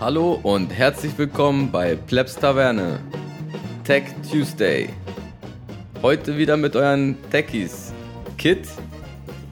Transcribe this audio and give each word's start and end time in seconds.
Hallo 0.00 0.38
und 0.44 0.70
herzlich 0.72 1.16
willkommen 1.18 1.72
bei 1.72 1.96
Plebs 1.96 2.36
Taverne 2.36 3.00
Tech 3.82 4.04
Tuesday. 4.30 4.90
Heute 6.02 6.36
wieder 6.38 6.56
mit 6.56 6.76
euren 6.76 7.16
Techies 7.30 7.92
Kit, 8.36 8.68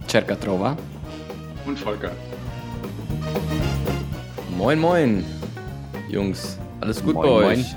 Cercatrova. 0.07 0.77
und 1.67 1.77
Volker. 1.79 2.13
moin 4.57 4.79
moin, 4.79 5.25
Jungs, 6.09 6.59
alles 6.81 7.03
gut 7.03 7.15
Moin, 7.15 7.27
bei 7.27 7.33
moin. 7.33 7.59
euch? 7.59 7.77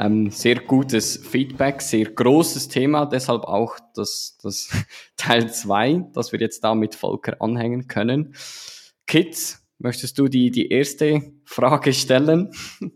Ähm, 0.00 0.30
sehr 0.30 0.56
gutes 0.56 1.16
Feedback, 1.16 1.82
sehr 1.82 2.04
großes 2.04 2.68
Thema, 2.68 3.06
deshalb 3.06 3.44
auch 3.44 3.78
das, 3.94 4.38
das 4.42 4.70
Teil 5.16 5.52
2, 5.52 6.10
das 6.12 6.32
wir 6.32 6.38
jetzt 6.38 6.62
da 6.62 6.74
mit 6.74 6.94
Volker 6.94 7.36
anhängen 7.40 7.88
können. 7.88 8.34
Kit, 9.06 9.58
möchtest 9.78 10.18
du 10.18 10.28
die, 10.28 10.50
die 10.50 10.68
erste 10.68 11.22
Frage 11.44 11.92
stellen? 11.92 12.52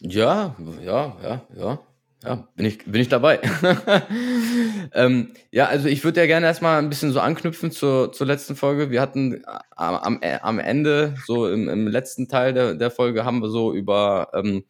Ja, 0.00 0.54
ja, 0.80 1.16
ja, 1.20 1.42
ja. 1.56 1.80
Ja, 2.24 2.48
bin 2.56 2.66
ich, 2.66 2.78
bin 2.78 3.00
ich 3.00 3.08
dabei. 3.08 3.40
ähm, 4.92 5.32
ja, 5.52 5.66
also 5.66 5.86
ich 5.86 6.02
würde 6.02 6.20
ja 6.20 6.26
gerne 6.26 6.46
erstmal 6.46 6.78
ein 6.78 6.88
bisschen 6.88 7.12
so 7.12 7.20
anknüpfen 7.20 7.70
zur, 7.70 8.12
zur 8.12 8.26
letzten 8.26 8.56
Folge. 8.56 8.90
Wir 8.90 9.00
hatten 9.00 9.44
am, 9.76 9.94
am, 9.94 10.20
am 10.42 10.58
Ende, 10.58 11.14
so 11.26 11.48
im, 11.48 11.68
im 11.68 11.86
letzten 11.86 12.26
Teil 12.26 12.52
der, 12.52 12.74
der 12.74 12.90
Folge, 12.90 13.24
haben 13.24 13.40
wir 13.40 13.50
so 13.50 13.72
über, 13.72 14.30
ähm, 14.34 14.64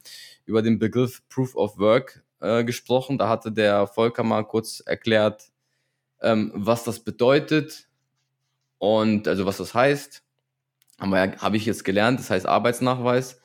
über 0.45 0.61
den 0.61 0.79
Begriff 0.79 1.23
Proof 1.31 1.55
of 1.55 1.79
Work 1.79 2.23
äh, 2.41 2.65
gesprochen. 2.65 3.17
Da 3.17 3.31
hatte 3.31 3.51
der 3.51 3.87
Volker 3.87 4.25
mal 4.25 4.45
kurz 4.45 4.81
erklärt, 4.81 5.49
ähm, 6.21 6.53
was 6.55 6.85
das 6.85 7.01
bedeutet 7.01 7.89
und 8.77 9.27
also 9.27 9.47
was 9.47 9.57
das 9.57 9.73
heißt. 9.73 10.23
Haben 11.01 11.11
wir 11.11 11.25
ja, 11.25 11.37
habe 11.39 11.57
ich 11.57 11.65
jetzt 11.65 11.85
gelernt, 11.85 12.19
das 12.21 12.29
heißt 12.29 12.45
Arbeitsnachweis. 12.45 13.41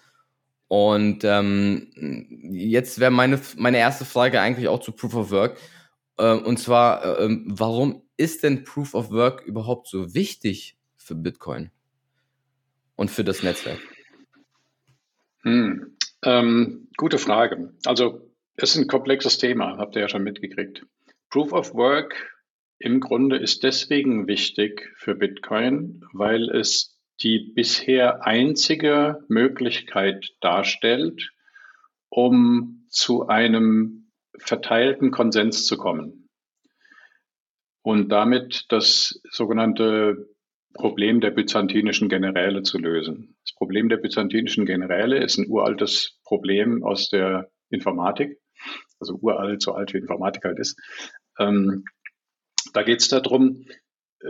Und 0.75 1.23
ähm, 1.23 1.91
jetzt 2.51 2.99
wäre 2.99 3.11
meine, 3.11 3.39
meine 3.57 3.77
erste 3.77 4.05
Frage 4.05 4.41
eigentlich 4.41 4.67
auch 4.67 4.79
zu 4.79 4.91
Proof 4.91 5.13
of 5.13 5.29
Work. 5.29 5.59
Ähm, 6.17 6.39
und 6.39 6.57
zwar, 6.57 7.19
ähm, 7.19 7.45
warum 7.45 8.01
ist 8.17 8.41
denn 8.41 8.63
Proof 8.63 8.95
of 8.95 9.11
Work 9.11 9.45
überhaupt 9.45 9.87
so 9.87 10.15
wichtig 10.15 10.75
für 10.97 11.13
Bitcoin 11.13 11.69
und 12.95 13.11
für 13.11 13.23
das 13.23 13.43
Netzwerk? 13.43 13.77
Hm. 15.43 15.95
Ähm, 16.23 16.87
gute 16.97 17.19
Frage. 17.19 17.75
Also, 17.85 18.31
es 18.55 18.71
ist 18.71 18.77
ein 18.77 18.87
komplexes 18.87 19.37
Thema, 19.37 19.77
habt 19.77 19.95
ihr 19.95 20.01
ja 20.01 20.09
schon 20.09 20.23
mitgekriegt. 20.23 20.87
Proof 21.29 21.53
of 21.53 21.75
Work 21.75 22.15
im 22.79 22.99
Grunde 22.99 23.37
ist 23.37 23.61
deswegen 23.61 24.27
wichtig 24.27 24.91
für 24.95 25.13
Bitcoin, 25.13 26.03
weil 26.13 26.49
es 26.49 26.92
die 27.23 27.39
bisher 27.39 28.25
einzige 28.25 29.23
Möglichkeit 29.27 30.35
darstellt, 30.41 31.31
um 32.09 32.85
zu 32.89 33.27
einem 33.27 34.11
verteilten 34.37 35.11
Konsens 35.11 35.65
zu 35.65 35.77
kommen 35.77 36.29
und 37.81 38.09
damit 38.09 38.65
das 38.69 39.21
sogenannte 39.29 40.29
Problem 40.73 41.21
der 41.21 41.31
byzantinischen 41.31 42.09
Generäle 42.09 42.63
zu 42.63 42.79
lösen. 42.79 43.35
Das 43.45 43.53
Problem 43.53 43.89
der 43.89 43.97
byzantinischen 43.97 44.65
Generäle 44.65 45.23
ist 45.23 45.37
ein 45.37 45.47
uraltes 45.47 46.19
Problem 46.23 46.83
aus 46.83 47.09
der 47.09 47.51
Informatik, 47.69 48.39
also 48.99 49.15
uralt, 49.21 49.61
so 49.61 49.73
alt 49.73 49.93
wie 49.93 49.99
Informatik 49.99 50.45
halt 50.45 50.59
ist. 50.59 50.79
Ähm, 51.37 51.83
da 52.73 52.81
geht 52.83 53.01
es 53.01 53.07
darum, 53.07 53.65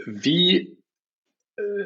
wie, 0.06 0.83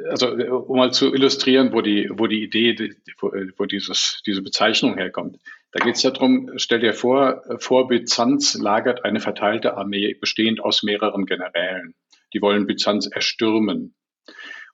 also 0.09 0.37
äh, 0.37 0.49
um 0.49 0.77
mal 0.77 0.91
zu 0.93 1.13
illustrieren, 1.13 1.73
wo 1.73 1.81
die, 1.81 2.09
wo 2.11 2.27
die 2.27 2.43
Idee, 2.43 2.95
wo, 3.19 3.29
äh, 3.31 3.51
wo 3.57 3.65
dieses, 3.65 4.21
diese 4.25 4.41
Bezeichnung 4.41 4.95
herkommt. 4.97 5.39
Da 5.71 5.83
geht 5.83 5.95
es 5.95 6.01
darum, 6.01 6.51
stell 6.55 6.79
dir 6.79 6.93
vor, 6.93 7.43
äh, 7.49 7.59
vor 7.59 7.87
Byzanz 7.87 8.55
lagert 8.55 9.05
eine 9.05 9.19
verteilte 9.19 9.75
Armee 9.75 10.13
bestehend 10.13 10.61
aus 10.61 10.83
mehreren 10.83 11.25
Generälen. 11.25 11.95
Die 12.33 12.41
wollen 12.41 12.67
Byzanz 12.67 13.07
erstürmen. 13.07 13.95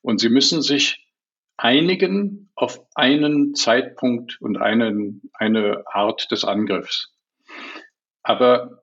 Und 0.02 0.20
sie 0.20 0.30
müssen 0.30 0.62
sich 0.62 1.08
einigen 1.58 2.52
auf 2.56 2.82
einen 2.96 3.56
Zeitpunkt 3.56 4.42
und 4.42 4.58
einen, 4.58 5.22
eine 5.34 5.84
Art 5.88 6.30
des 6.32 6.44
Angriffs. 6.46 7.16
Aber 8.22 8.83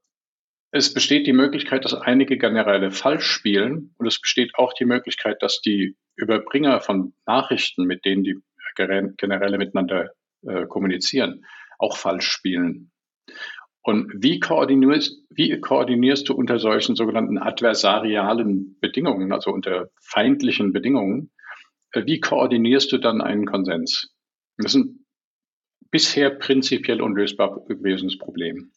es 0.72 0.94
besteht 0.94 1.26
die 1.26 1.32
Möglichkeit, 1.32 1.84
dass 1.84 1.94
einige 1.94 2.38
Generäle 2.38 2.90
falsch 2.90 3.26
spielen 3.26 3.94
und 3.98 4.06
es 4.06 4.20
besteht 4.20 4.54
auch 4.54 4.72
die 4.72 4.84
Möglichkeit, 4.84 5.42
dass 5.42 5.60
die 5.60 5.96
Überbringer 6.16 6.80
von 6.80 7.14
Nachrichten, 7.26 7.84
mit 7.84 8.04
denen 8.04 8.22
die 8.22 8.38
Generäle 8.76 9.58
miteinander 9.58 10.10
äh, 10.46 10.66
kommunizieren, 10.66 11.44
auch 11.78 11.96
falsch 11.96 12.28
spielen. 12.28 12.92
Und 13.82 14.12
wie 14.14 14.38
koordinierst, 14.38 15.24
wie 15.30 15.58
koordinierst 15.60 16.28
du 16.28 16.34
unter 16.34 16.58
solchen 16.58 16.94
sogenannten 16.94 17.38
adversarialen 17.38 18.78
Bedingungen, 18.80 19.32
also 19.32 19.50
unter 19.50 19.90
feindlichen 20.00 20.72
Bedingungen, 20.72 21.32
äh, 21.92 22.04
wie 22.06 22.20
koordinierst 22.20 22.92
du 22.92 22.98
dann 22.98 23.20
einen 23.20 23.46
Konsens? 23.46 24.14
Das 24.56 24.74
ist 24.74 24.80
ein 24.80 25.06
bisher 25.90 26.30
prinzipiell 26.30 27.00
unlösbar 27.00 27.64
gewesenes 27.66 28.18
Problem. 28.18 28.70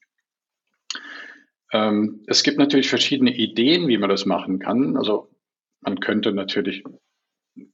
Ähm, 1.73 2.23
es 2.27 2.43
gibt 2.43 2.59
natürlich 2.59 2.87
verschiedene 2.87 3.35
Ideen, 3.35 3.87
wie 3.87 3.97
man 3.97 4.09
das 4.09 4.25
machen 4.25 4.59
kann. 4.59 4.95
Also 4.95 5.29
man 5.81 5.99
könnte 5.99 6.31
natürlich, 6.31 6.83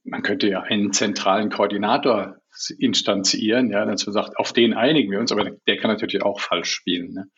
man 0.04 0.22
könnte 0.22 0.48
ja 0.48 0.62
einen 0.62 0.92
zentralen 0.92 1.50
Koordinator 1.50 2.36
instanzieren, 2.78 3.70
ja, 3.70 3.84
man 3.84 3.96
sagt, 3.96 4.36
auf 4.36 4.52
den 4.52 4.74
einigen 4.74 5.12
wir 5.12 5.20
uns, 5.20 5.30
aber 5.30 5.50
der 5.66 5.76
kann 5.76 5.90
natürlich 5.90 6.22
auch 6.22 6.40
falsch 6.40 6.70
spielen. 6.70 7.12
Ne? 7.12 7.30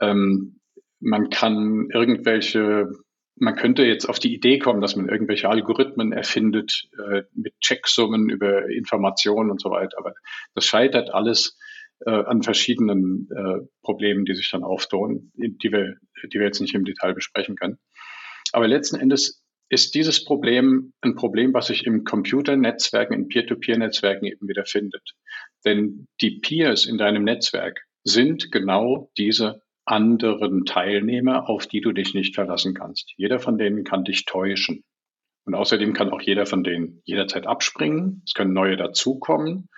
Ähm, 0.00 0.60
man 0.98 1.28
kann 1.30 1.88
irgendwelche, 1.92 2.88
man 3.36 3.54
könnte 3.54 3.84
jetzt 3.84 4.06
auf 4.06 4.18
die 4.18 4.34
Idee 4.34 4.58
kommen, 4.58 4.80
dass 4.80 4.96
man 4.96 5.08
irgendwelche 5.08 5.48
Algorithmen 5.48 6.12
erfindet 6.12 6.88
äh, 6.98 7.22
mit 7.34 7.52
Checksummen 7.60 8.30
über 8.30 8.68
Informationen 8.70 9.50
und 9.50 9.60
so 9.60 9.70
weiter, 9.70 9.98
aber 9.98 10.14
das 10.54 10.64
scheitert 10.64 11.12
alles 11.12 11.58
äh, 12.04 12.10
an 12.10 12.42
verschiedenen 12.42 13.28
äh, 13.30 13.66
Problemen, 13.82 14.24
die 14.24 14.34
sich 14.34 14.50
dann 14.50 14.64
auftun, 14.64 15.32
die 15.34 15.72
wir, 15.72 15.96
die 16.32 16.38
wir 16.38 16.46
jetzt 16.46 16.60
nicht 16.60 16.74
im 16.74 16.84
Detail 16.84 17.14
besprechen 17.14 17.56
können. 17.56 17.78
Aber 18.52 18.68
letzten 18.68 18.96
Endes 18.96 19.42
ist 19.68 19.94
dieses 19.94 20.24
Problem 20.24 20.92
ein 21.00 21.16
Problem, 21.16 21.52
was 21.52 21.68
sich 21.68 21.86
im 21.86 22.04
Computernetzwerken, 22.04 23.16
in 23.16 23.28
Peer-to-Peer-Netzwerken 23.28 24.26
eben 24.26 24.48
wieder 24.48 24.64
findet. 24.64 25.14
Denn 25.64 26.06
die 26.20 26.38
Peers 26.38 26.86
in 26.86 26.98
deinem 26.98 27.24
Netzwerk 27.24 27.80
sind 28.04 28.52
genau 28.52 29.10
diese 29.18 29.62
anderen 29.84 30.64
Teilnehmer, 30.64 31.48
auf 31.48 31.66
die 31.66 31.80
du 31.80 31.92
dich 31.92 32.14
nicht 32.14 32.34
verlassen 32.34 32.74
kannst. 32.74 33.12
Jeder 33.16 33.40
von 33.40 33.58
denen 33.58 33.84
kann 33.84 34.04
dich 34.04 34.24
täuschen. 34.24 34.84
Und 35.44 35.54
außerdem 35.54 35.92
kann 35.92 36.10
auch 36.10 36.20
jeder 36.20 36.44
von 36.46 36.64
denen 36.64 37.00
jederzeit 37.04 37.46
abspringen. 37.46 38.22
Es 38.26 38.34
können 38.34 38.52
neue 38.52 38.76
dazukommen. 38.76 39.68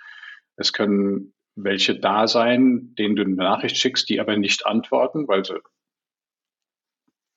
Es 0.55 0.73
können 0.73 1.33
welche 1.55 1.99
da 1.99 2.27
sein, 2.27 2.95
denen 2.97 3.15
du 3.15 3.23
eine 3.23 3.35
Nachricht 3.35 3.77
schickst, 3.77 4.09
die 4.09 4.19
aber 4.19 4.37
nicht 4.37 4.65
antworten, 4.65 5.27
weil 5.27 5.45
sie 5.45 5.59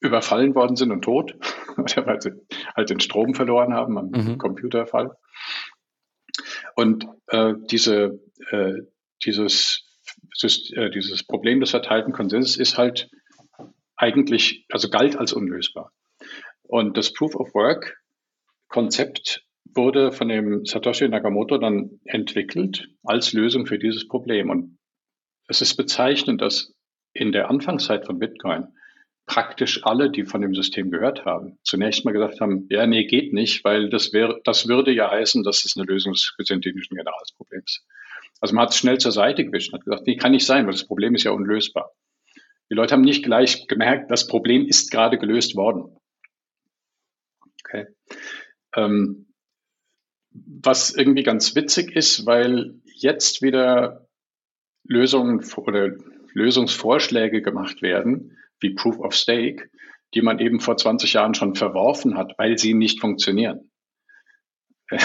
überfallen 0.00 0.54
worden 0.54 0.76
sind 0.76 0.90
und 0.90 1.02
tot 1.02 1.34
oder 1.76 2.06
weil 2.06 2.20
sie 2.20 2.32
halt 2.74 2.90
den 2.90 3.00
Strom 3.00 3.34
verloren 3.34 3.74
haben 3.74 3.98
am 3.98 4.10
Mhm. 4.10 4.38
Computerfall. 4.38 5.16
Und 6.74 7.06
äh, 7.28 7.54
diese, 7.70 8.20
äh, 8.50 8.74
dieses, 9.24 9.84
äh, 10.74 10.90
dieses 10.90 11.24
Problem 11.24 11.60
des 11.60 11.70
verteilten 11.70 12.12
Konsenses 12.12 12.56
ist 12.56 12.78
halt 12.78 13.10
eigentlich, 13.96 14.66
also 14.70 14.88
galt 14.90 15.16
als 15.16 15.32
unlösbar. 15.32 15.92
Und 16.62 16.96
das 16.96 17.12
Proof 17.12 17.36
of 17.36 17.54
Work 17.54 18.02
Konzept 18.68 19.44
wurde 19.74 20.12
von 20.12 20.28
dem 20.28 20.64
Satoshi 20.64 21.08
Nakamoto 21.08 21.58
dann 21.58 22.00
entwickelt 22.04 22.88
als 23.02 23.32
Lösung 23.32 23.66
für 23.66 23.78
dieses 23.78 24.08
Problem. 24.08 24.50
Und 24.50 24.78
es 25.48 25.60
ist 25.60 25.76
bezeichnend, 25.76 26.40
dass 26.40 26.74
in 27.12 27.32
der 27.32 27.50
Anfangszeit 27.50 28.06
von 28.06 28.18
Bitcoin 28.18 28.68
praktisch 29.26 29.84
alle, 29.84 30.10
die 30.10 30.24
von 30.24 30.42
dem 30.42 30.54
System 30.54 30.90
gehört 30.90 31.24
haben, 31.24 31.58
zunächst 31.62 32.04
mal 32.04 32.12
gesagt 32.12 32.40
haben, 32.40 32.66
ja, 32.70 32.86
nee, 32.86 33.04
geht 33.04 33.32
nicht, 33.32 33.64
weil 33.64 33.88
das 33.88 34.12
wäre, 34.12 34.40
das 34.44 34.68
würde 34.68 34.92
ja 34.92 35.10
heißen, 35.10 35.42
dass 35.44 35.64
es 35.64 35.76
eine 35.76 35.86
Lösung 35.86 36.12
des 36.12 36.34
synthetischen 36.38 36.96
Generalsproblems. 36.96 37.84
Also 38.40 38.54
man 38.54 38.64
hat 38.64 38.72
es 38.72 38.78
schnell 38.78 38.98
zur 38.98 39.12
Seite 39.12 39.44
gewischt 39.44 39.72
und 39.72 39.78
hat 39.78 39.84
gesagt, 39.84 40.06
nee, 40.06 40.16
kann 40.16 40.32
nicht 40.32 40.46
sein, 40.46 40.66
weil 40.66 40.72
das 40.72 40.86
Problem 40.86 41.14
ist 41.14 41.24
ja 41.24 41.30
unlösbar. 41.30 41.92
Die 42.70 42.74
Leute 42.74 42.94
haben 42.94 43.02
nicht 43.02 43.24
gleich 43.24 43.68
gemerkt, 43.68 44.10
das 44.10 44.26
Problem 44.26 44.66
ist 44.66 44.90
gerade 44.90 45.18
gelöst 45.18 45.54
worden. 45.54 45.96
Okay. 47.64 47.86
Ähm, 48.76 49.31
was 50.34 50.94
irgendwie 50.94 51.22
ganz 51.22 51.54
witzig 51.54 51.94
ist, 51.94 52.26
weil 52.26 52.74
jetzt 52.94 53.42
wieder 53.42 54.08
Lösungen 54.84 55.44
oder 55.56 55.90
Lösungsvorschläge 56.32 57.42
gemacht 57.42 57.82
werden, 57.82 58.38
wie 58.60 58.74
Proof 58.74 58.98
of 58.98 59.14
Stake, 59.14 59.70
die 60.14 60.22
man 60.22 60.38
eben 60.38 60.60
vor 60.60 60.76
20 60.76 61.12
Jahren 61.12 61.34
schon 61.34 61.54
verworfen 61.54 62.16
hat, 62.16 62.34
weil 62.38 62.58
sie 62.58 62.74
nicht 62.74 63.00
funktionieren. 63.00 63.70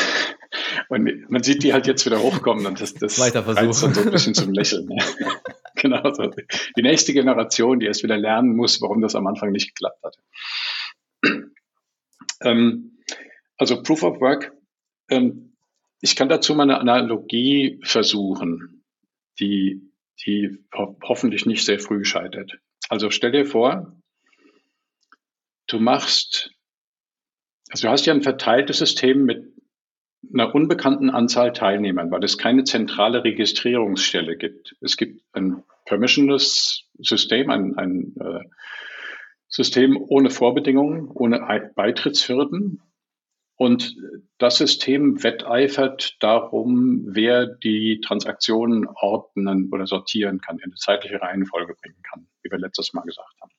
Und 0.90 1.30
man 1.30 1.44
sieht 1.44 1.64
die 1.64 1.74
halt 1.74 1.88
jetzt 1.88 2.06
wieder 2.06 2.22
hochkommen 2.22 2.66
und 2.66 2.80
das, 2.80 2.94
das 2.94 3.20
Weiter 3.20 3.46
reizt 3.46 3.84
dann 3.84 3.94
so 3.94 4.02
ein 4.02 4.12
bisschen 4.12 4.34
zum 4.34 4.54
Lächeln. 4.54 4.90
Genau 5.80 6.12
so. 6.12 6.32
Die 6.76 6.82
nächste 6.82 7.14
Generation, 7.14 7.80
die 7.80 7.86
erst 7.86 8.02
wieder 8.02 8.18
lernen 8.18 8.56
muss, 8.56 8.82
warum 8.82 9.00
das 9.00 9.14
am 9.14 9.28
Anfang 9.28 9.52
nicht 9.52 9.76
geklappt 9.76 10.04
hat. 10.04 10.18
Ähm, 12.42 12.98
also 13.58 13.84
Proof 13.84 14.02
of 14.02 14.20
Work, 14.20 14.57
ähm, 15.10 15.56
ich 16.02 16.16
kann 16.16 16.30
dazu 16.30 16.54
mal 16.56 16.64
eine 16.64 16.80
Analogie 16.80 17.80
versuchen, 17.84 18.84
die, 19.40 19.82
die 20.26 20.64
ho 20.76 20.98
hoffentlich 21.04 21.46
nicht 21.46 21.66
sehr 21.66 21.80
früh 21.80 22.06
scheitert. 22.06 22.60
Also 22.90 23.10
stell 23.10 23.32
dir 23.32 23.46
vor, 23.46 23.96
du 25.68 25.80
machst, 25.80 26.52
also 27.70 27.88
du 27.88 27.92
hast 27.92 28.06
ja 28.06 28.14
ein 28.14 28.22
verteiltes 28.22 28.78
System 28.78 29.26
mit 29.26 29.54
einer 30.34 30.54
unbekannten 30.54 31.10
Anzahl 31.10 31.54
Teilnehmern, 31.54 32.12
weil 32.12 32.24
es 32.24 32.38
keine 32.38 32.64
zentrale 32.64 33.24
Registrierungsstelle 33.24 34.38
gibt. 34.38 34.76
Es 34.82 34.98
gibt 34.98 35.22
ein 35.34 35.64
permissionless 35.86 36.86
System, 37.00 37.50
ein, 37.50 37.76
ein 37.78 38.16
äh, 38.20 38.44
System 39.48 39.98
ohne 39.98 40.30
Vorbedingungen, 40.30 41.10
ohne 41.10 41.72
Beitrittshürden. 41.76 42.82
Und 43.58 43.96
das 44.38 44.58
System 44.58 45.24
wetteifert 45.24 46.16
darum, 46.20 47.04
wer 47.08 47.48
die 47.48 48.00
Transaktionen 48.02 48.88
ordnen 48.88 49.70
oder 49.72 49.88
sortieren 49.88 50.40
kann, 50.40 50.60
in 50.60 50.66
eine 50.66 50.76
zeitliche 50.76 51.20
Reihenfolge 51.20 51.74
bringen 51.74 52.02
kann, 52.04 52.28
wie 52.44 52.52
wir 52.52 52.60
letztes 52.60 52.94
Mal 52.94 53.02
gesagt 53.02 53.34
haben. 53.42 53.52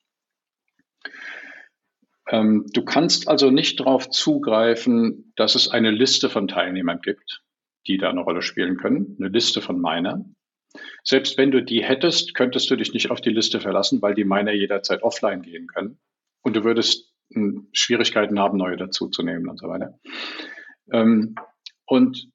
Ähm, 2.29 2.65
du 2.73 2.85
kannst 2.85 3.27
also 3.27 3.51
nicht 3.51 3.81
darauf 3.81 4.09
zugreifen, 4.09 5.33
dass 5.35 5.55
es 5.55 5.67
eine 5.67 5.91
Liste 5.91 6.29
von 6.29 6.47
Teilnehmern 6.47 7.01
gibt, 7.01 7.43
die 7.85 7.97
da 7.97 8.09
eine 8.09 8.21
Rolle 8.21 8.41
spielen 8.41 8.77
können, 8.77 9.17
eine 9.19 9.27
Liste 9.27 9.61
von 9.61 9.81
Minern. 9.81 10.35
Selbst 11.03 11.37
wenn 11.37 11.51
du 11.51 11.61
die 11.61 11.83
hättest, 11.83 12.35
könntest 12.35 12.69
du 12.69 12.77
dich 12.77 12.93
nicht 12.93 13.11
auf 13.11 13.19
die 13.19 13.31
Liste 13.31 13.59
verlassen, 13.59 14.01
weil 14.01 14.13
die 14.13 14.23
Miner 14.23 14.53
jederzeit 14.53 15.03
offline 15.03 15.41
gehen 15.41 15.67
können. 15.67 15.99
Und 16.41 16.55
du 16.55 16.63
würdest 16.63 17.08
Schwierigkeiten 17.71 18.39
haben, 18.39 18.57
neue 18.57 18.77
dazuzunehmen 18.77 19.49
und 19.49 19.59
so 19.59 19.67
weiter. 19.67 19.99
Ähm, 20.91 21.35
und 21.85 22.29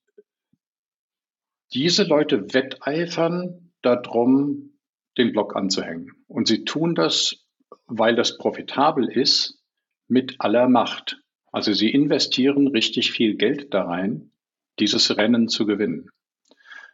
diese 1.73 2.05
Leute 2.05 2.55
wetteifern 2.55 3.73
darum, 3.82 4.79
den 5.19 5.32
Block 5.32 5.56
anzuhängen. 5.56 6.12
Und 6.26 6.49
sie 6.49 6.64
tun 6.64 6.94
das, 6.94 7.44
weil 7.87 8.14
das 8.14 8.38
profitabel 8.38 9.11
ist 9.11 9.61
mit 10.08 10.37
aller 10.38 10.69
Macht. 10.69 11.20
Also 11.52 11.73
sie 11.73 11.90
investieren 11.90 12.69
richtig 12.69 13.12
viel 13.12 13.37
Geld 13.37 13.73
da 13.75 13.85
rein, 13.85 14.32
dieses 14.79 15.17
Rennen 15.17 15.49
zu 15.49 15.67
gewinnen. 15.67 16.11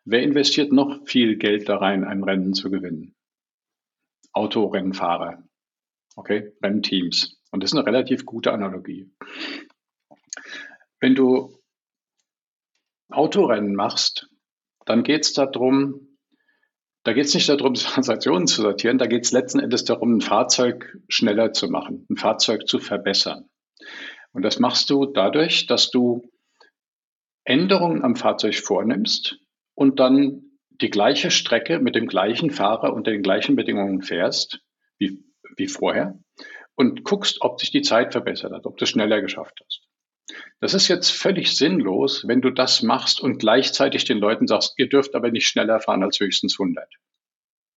Wer 0.05 0.23
investiert 0.23 0.73
noch 0.73 1.07
viel 1.07 1.37
Geld 1.37 1.69
da 1.69 1.77
rein, 1.77 2.05
ein 2.05 2.25
Rennen 2.25 2.55
zu 2.55 2.71
gewinnen? 2.71 3.15
Autorennfahrer. 4.33 5.43
Okay, 6.17 6.53
Rennteams. 6.63 7.40
Und 7.51 7.63
das 7.63 7.73
ist 7.73 7.79
eine 7.79 7.87
relativ 7.87 8.25
gute 8.25 8.53
Analogie. 8.53 9.11
Wenn 11.01 11.15
du 11.15 11.59
Autorennen 13.11 13.75
machst, 13.75 14.29
dann 14.87 15.03
geht 15.03 15.25
es 15.25 15.33
darum, 15.33 16.17
da 17.03 17.13
geht 17.13 17.27
es 17.27 17.35
nicht 17.35 17.49
darum, 17.49 17.75
Transaktionen 17.75 18.47
zu 18.47 18.63
sortieren, 18.63 18.99
da 18.99 19.07
geht 19.07 19.25
es 19.25 19.33
letzten 19.33 19.59
Endes 19.59 19.85
darum, 19.85 20.17
ein 20.17 20.21
Fahrzeug 20.21 20.97
schneller 21.09 21.53
zu 21.53 21.69
machen, 21.69 22.07
ein 22.11 22.17
Fahrzeug 22.17 22.69
zu 22.69 22.79
verbessern. 22.79 23.49
Und 24.33 24.43
das 24.43 24.59
machst 24.59 24.91
du 24.91 25.07
dadurch, 25.07 25.67
dass 25.67 25.91
du 25.91 26.31
Änderungen 27.45 28.05
am 28.05 28.15
Fahrzeug 28.15 28.55
vornimmst 28.55 29.39
und 29.75 29.99
dann 29.99 30.43
die 30.69 30.91
gleiche 30.91 31.31
Strecke 31.31 31.81
mit 31.81 31.95
dem 31.95 32.07
gleichen 32.07 32.51
Fahrer 32.51 32.93
und 32.93 33.07
den 33.07 33.23
gleichen 33.23 33.57
Bedingungen 33.57 34.03
fährst 34.03 34.61
wie, 34.99 35.25
wie 35.57 35.67
vorher 35.67 36.19
und 36.81 37.05
guckst, 37.05 37.43
ob 37.43 37.61
sich 37.61 37.71
die 37.71 37.83
Zeit 37.83 38.13
verbessert 38.13 38.53
hat, 38.53 38.65
ob 38.65 38.79
du 38.79 38.85
es 38.85 38.89
schneller 38.89 39.21
geschafft 39.21 39.61
hast. 39.63 39.83
Das 40.61 40.73
ist 40.73 40.89
jetzt 40.89 41.11
völlig 41.11 41.55
sinnlos, 41.55 42.27
wenn 42.27 42.41
du 42.41 42.49
das 42.49 42.81
machst 42.81 43.21
und 43.21 43.39
gleichzeitig 43.39 44.07
den 44.07 44.17
Leuten 44.17 44.47
sagst, 44.47 44.73
ihr 44.79 44.89
dürft 44.89 45.15
aber 45.15 45.31
nicht 45.31 45.47
schneller 45.47 45.81
fahren 45.81 46.03
als 46.03 46.19
höchstens 46.21 46.59
100. 46.59 46.89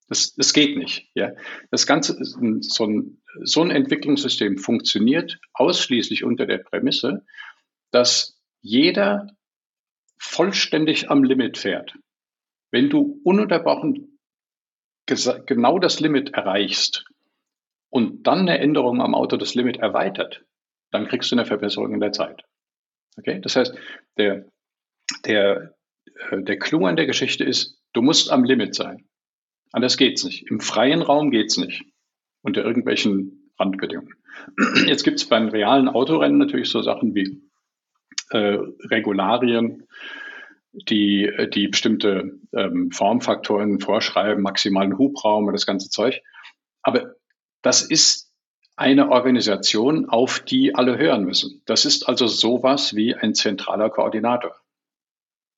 Das, 0.07 0.33
das 0.35 0.53
geht 0.53 0.77
nicht. 0.77 1.09
Ja. 1.15 1.33
Das 1.69 1.85
Ganze, 1.85 2.15
so 2.21 2.85
ein, 2.85 3.21
so 3.43 3.61
ein 3.61 3.71
Entwicklungssystem 3.71 4.57
funktioniert 4.57 5.37
ausschließlich 5.51 6.23
unter 6.23 6.45
der 6.45 6.59
Prämisse, 6.59 7.25
dass 7.91 8.39
jeder 8.61 9.35
vollständig 10.17 11.11
am 11.11 11.25
Limit 11.25 11.57
fährt. 11.57 11.93
Wenn 12.71 12.89
du 12.89 13.19
ununterbrochen 13.25 14.17
genau 15.05 15.79
das 15.79 15.99
Limit 15.99 16.33
erreichst 16.33 17.05
und 17.93 18.25
dann 18.25 18.39
eine 18.39 18.57
Änderung 18.57 19.03
am 19.03 19.13
Auto 19.13 19.37
das 19.37 19.53
Limit 19.53 19.77
erweitert, 19.77 20.43
dann 20.89 21.07
kriegst 21.07 21.31
du 21.31 21.35
eine 21.35 21.45
Verbesserung 21.45 21.93
in 21.93 21.99
der 21.99 22.11
Zeit. 22.11 22.43
Okay? 23.17 23.39
Das 23.39 23.55
heißt, 23.55 23.77
der, 24.17 24.45
der, 25.27 25.75
äh, 26.31 26.41
der 26.41 26.57
Clou 26.57 26.87
an 26.87 26.95
der 26.95 27.05
Geschichte 27.05 27.43
ist, 27.43 27.79
du 27.93 28.01
musst 28.01 28.31
am 28.31 28.45
Limit 28.45 28.73
sein. 28.73 29.07
Anders 29.71 29.95
geht's 29.97 30.23
nicht. 30.23 30.49
Im 30.49 30.59
freien 30.59 31.03
Raum 31.03 31.29
geht's 31.29 31.57
nicht. 31.57 31.83
Unter 32.41 32.65
irgendwelchen 32.65 33.51
Randbedingungen. 33.59 34.15
Jetzt 34.87 35.03
gibt's 35.03 35.29
beim 35.29 35.49
realen 35.49 35.87
Autorennen 35.87 36.39
natürlich 36.39 36.69
so 36.69 36.81
Sachen 36.81 37.13
wie 37.13 37.43
äh, 38.31 38.57
Regularien, 38.89 39.87
die, 40.71 41.31
die 41.53 41.67
bestimmte 41.67 42.39
ähm, 42.53 42.89
Formfaktoren 42.89 43.79
vorschreiben, 43.79 44.41
maximalen 44.41 44.97
Hubraum 44.97 45.45
und 45.45 45.53
das 45.53 45.67
ganze 45.67 45.89
Zeug. 45.89 46.21
Aber 46.81 47.13
das 47.63 47.81
ist 47.81 48.31
eine 48.75 49.09
Organisation, 49.09 50.09
auf 50.09 50.39
die 50.39 50.75
alle 50.75 50.97
hören 50.97 51.23
müssen. 51.23 51.61
Das 51.65 51.85
ist 51.85 52.07
also 52.07 52.27
sowas 52.27 52.95
wie 52.95 53.15
ein 53.15 53.33
zentraler 53.33 53.89
Koordinator. 53.89 54.55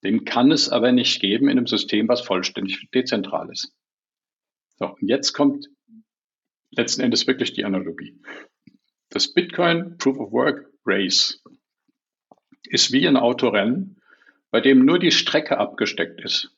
Den 0.04 0.24
kann 0.24 0.52
es 0.52 0.70
aber 0.70 0.92
nicht 0.92 1.20
geben 1.20 1.50
in 1.50 1.58
einem 1.58 1.68
System, 1.68 2.08
was 2.08 2.22
vollständig 2.22 2.90
dezentral 2.92 3.50
ist. 3.50 3.74
So, 4.78 4.88
und 4.88 5.08
jetzt 5.08 5.34
kommt 5.34 5.68
letzten 6.72 7.02
Endes 7.02 7.26
wirklich 7.26 7.54
die 7.54 7.66
Analogie. 7.66 8.22
Das 9.10 9.34
Bitcoin 9.34 9.98
Proof 9.98 10.20
of 10.20 10.32
Work 10.32 10.70
Race 10.86 11.42
ist 12.66 12.92
wie 12.92 13.08
ein 13.08 13.18
Autorennen, 13.18 14.02
bei 14.52 14.62
dem 14.62 14.86
nur 14.86 15.00
die 15.00 15.12
Strecke 15.12 15.58
abgesteckt 15.58 16.22
ist. 16.22 16.52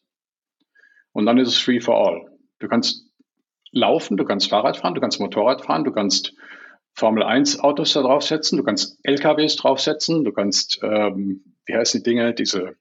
Und 1.14 1.26
dann 1.26 1.38
ist 1.38 1.50
es 1.50 1.58
free 1.58 1.80
for 1.80 1.96
all. 1.96 2.38
Du 2.60 2.68
kannst 2.68 3.07
laufen, 3.72 4.18
du 4.18 4.26
kannst 4.26 4.50
Fahrrad 4.50 4.78
fahren, 4.78 4.96
du 4.96 5.02
kannst 5.02 5.20
Motorrad 5.20 5.66
fahren, 5.66 5.84
du 5.84 5.92
kannst 5.92 6.34
Formel 6.94 7.24
1 7.24 7.60
Autos 7.60 7.94
da 7.94 8.02
draufsetzen, 8.02 8.58
du 8.58 8.64
kannst 8.64 9.00
LKWs 9.04 9.56
draufsetzen, 9.56 10.24
du 10.24 10.32
kannst, 10.32 10.80
ähm, 10.82 11.44
wie 11.66 11.76
heißen 11.76 12.02
die 12.02 12.10
Dinge, 12.10 12.34
diese 12.34 12.76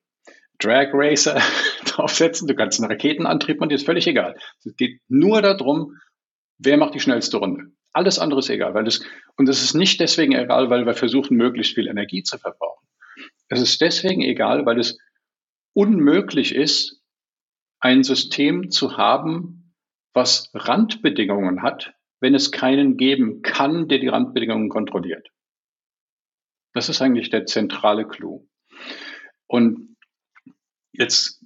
Drag 0.58 0.88
Racer 0.92 1.40
draufsetzen, 1.84 2.48
du 2.48 2.54
kannst 2.54 2.80
einen 2.80 2.90
Raketenantrieb 2.90 3.60
machen, 3.60 3.68
dir 3.68 3.74
ist 3.74 3.86
völlig 3.86 4.06
egal. 4.06 4.36
Es 4.64 4.74
geht 4.76 5.00
nur 5.08 5.42
darum, 5.42 5.96
wer 6.58 6.76
macht 6.78 6.94
die 6.94 7.00
schnellste 7.00 7.36
Runde. 7.36 7.72
Alles 7.92 8.18
andere 8.18 8.40
ist 8.40 8.50
egal, 8.50 8.74
weil 8.74 8.84
das, 8.84 9.00
und 9.36 9.48
es 9.48 9.62
ist 9.62 9.74
nicht 9.74 10.00
deswegen 10.00 10.32
egal, 10.32 10.70
weil 10.70 10.86
wir 10.86 10.94
versuchen, 10.94 11.36
möglichst 11.36 11.74
viel 11.74 11.88
Energie 11.88 12.22
zu 12.22 12.38
verbrauchen. 12.38 12.86
Es 13.48 13.60
ist 13.60 13.80
deswegen 13.80 14.22
egal, 14.22 14.66
weil 14.66 14.78
es 14.78 14.98
unmöglich 15.72 16.54
ist, 16.54 17.02
ein 17.80 18.02
System 18.02 18.70
zu 18.70 18.96
haben, 18.96 19.55
was 20.16 20.50
Randbedingungen 20.54 21.62
hat, 21.62 21.94
wenn 22.20 22.34
es 22.34 22.50
keinen 22.50 22.96
geben 22.96 23.42
kann, 23.42 23.86
der 23.86 23.98
die 23.98 24.08
Randbedingungen 24.08 24.70
kontrolliert. 24.70 25.28
Das 26.72 26.88
ist 26.88 27.02
eigentlich 27.02 27.30
der 27.30 27.46
zentrale 27.46 28.08
Clou. 28.08 28.48
Und 29.46 29.96
jetzt 30.92 31.44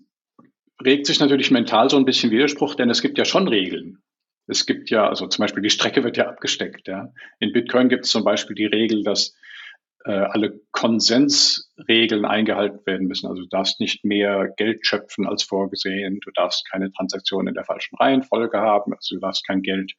regt 0.83 1.07
sich 1.07 1.21
natürlich 1.21 1.51
mental 1.51 1.91
so 1.91 1.97
ein 1.97 2.05
bisschen 2.05 2.31
Widerspruch, 2.31 2.77
denn 2.77 2.89
es 2.89 3.03
gibt 3.03 3.19
ja 3.19 3.25
schon 3.25 3.49
Regeln. 3.49 4.03
Es 4.47 4.67
gibt 4.67 4.91
ja, 4.91 5.09
also 5.09 5.27
zum 5.27 5.43
Beispiel 5.43 5.63
die 5.63 5.71
Strecke 5.71 6.03
wird 6.03 6.17
ja 6.17 6.29
abgesteckt. 6.29 6.89
Ja. 6.89 7.13
In 7.39 7.53
Bitcoin 7.53 7.89
gibt 7.89 8.05
es 8.05 8.11
zum 8.11 8.25
Beispiel 8.25 8.57
die 8.57 8.67
Regel, 8.67 9.03
dass 9.03 9.37
äh, 10.05 10.13
alle 10.13 10.61
Konsensregeln 10.73 12.25
eingehalten 12.25 12.81
werden 12.87 13.07
müssen. 13.07 13.27
Also 13.27 13.43
du 13.43 13.49
darfst 13.49 13.81
nicht 13.81 14.05
mehr 14.05 14.49
Geld 14.57 14.87
schöpfen 14.87 15.27
als 15.27 15.43
vorgesehen, 15.43 16.21
du 16.25 16.31
darfst 16.33 16.69
keine 16.71 16.91
Transaktion 16.93 17.47
in 17.47 17.55
der 17.55 17.65
falschen 17.65 17.97
Reihenfolge 17.97 18.59
haben, 18.59 18.95
also 18.95 19.17
du 19.17 19.21
darfst 19.21 19.47
kein 19.47 19.63
Geld 19.63 19.93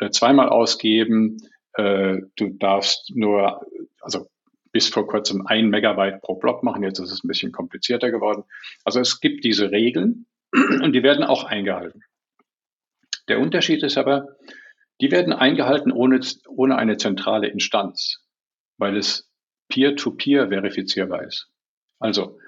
äh, 0.00 0.10
zweimal 0.10 0.48
ausgeben, 0.48 1.38
äh, 1.74 2.18
du 2.36 2.50
darfst 2.50 3.10
nur, 3.14 3.66
also 4.00 4.28
bis 4.70 4.88
vor 4.88 5.06
kurzem 5.06 5.46
ein 5.46 5.68
Megabyte 5.68 6.22
pro 6.22 6.36
Block 6.36 6.62
machen, 6.62 6.82
jetzt 6.82 6.98
ist 6.98 7.10
es 7.10 7.24
ein 7.24 7.28
bisschen 7.28 7.52
komplizierter 7.52 8.10
geworden. 8.10 8.44
Also 8.84 9.00
es 9.00 9.20
gibt 9.20 9.44
diese 9.44 9.70
Regeln 9.70 10.26
und 10.52 10.92
die 10.92 11.02
werden 11.02 11.24
auch 11.24 11.44
eingehalten. 11.44 12.02
Der 13.28 13.40
Unterschied 13.40 13.82
ist 13.82 13.98
aber, 13.98 14.36
die 15.00 15.10
werden 15.10 15.32
eingehalten 15.32 15.92
ohne, 15.92 16.20
ohne 16.48 16.76
eine 16.76 16.96
zentrale 16.96 17.48
Instanz, 17.48 18.24
weil 18.78 18.96
es 18.96 19.31
peer-to-peer 19.72 20.48
verifizierbar 20.48 21.24
ist. 21.24 21.48
Also, 21.98 22.38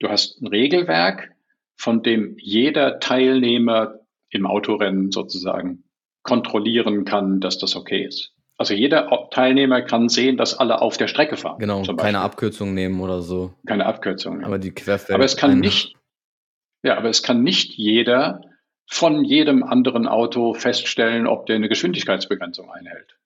du 0.00 0.08
hast 0.08 0.42
ein 0.42 0.48
Regelwerk, 0.48 1.30
von 1.76 2.02
dem 2.02 2.36
jeder 2.38 2.98
Teilnehmer 2.98 4.00
im 4.30 4.46
Autorennen 4.46 5.12
sozusagen 5.12 5.84
kontrollieren 6.22 7.04
kann, 7.04 7.40
dass 7.40 7.58
das 7.58 7.76
okay 7.76 8.04
ist. 8.04 8.32
Also 8.56 8.74
jeder 8.74 9.28
Teilnehmer 9.30 9.82
kann 9.82 10.08
sehen, 10.08 10.36
dass 10.36 10.54
alle 10.54 10.80
auf 10.80 10.96
der 10.96 11.08
Strecke 11.08 11.36
fahren. 11.36 11.58
Genau, 11.58 11.82
keine 11.96 12.20
Abkürzung 12.20 12.74
nehmen 12.74 13.00
oder 13.00 13.20
so. 13.22 13.54
Keine 13.66 13.86
Abkürzung. 13.86 14.34
Nehmen. 14.34 14.44
Aber 14.44 14.58
die 14.58 14.70
Querfeld. 14.70 15.14
Aber 15.14 15.24
es 15.24 15.36
kann 15.36 15.58
nicht, 15.58 15.96
ja, 16.82 16.96
aber 16.96 17.08
es 17.08 17.22
kann 17.22 17.42
nicht 17.42 17.72
jeder 17.72 18.42
von 18.86 19.24
jedem 19.24 19.62
anderen 19.62 20.06
Auto 20.06 20.54
feststellen, 20.54 21.26
ob 21.26 21.46
der 21.46 21.56
eine 21.56 21.68
Geschwindigkeitsbegrenzung 21.68 22.70
einhält. 22.70 23.16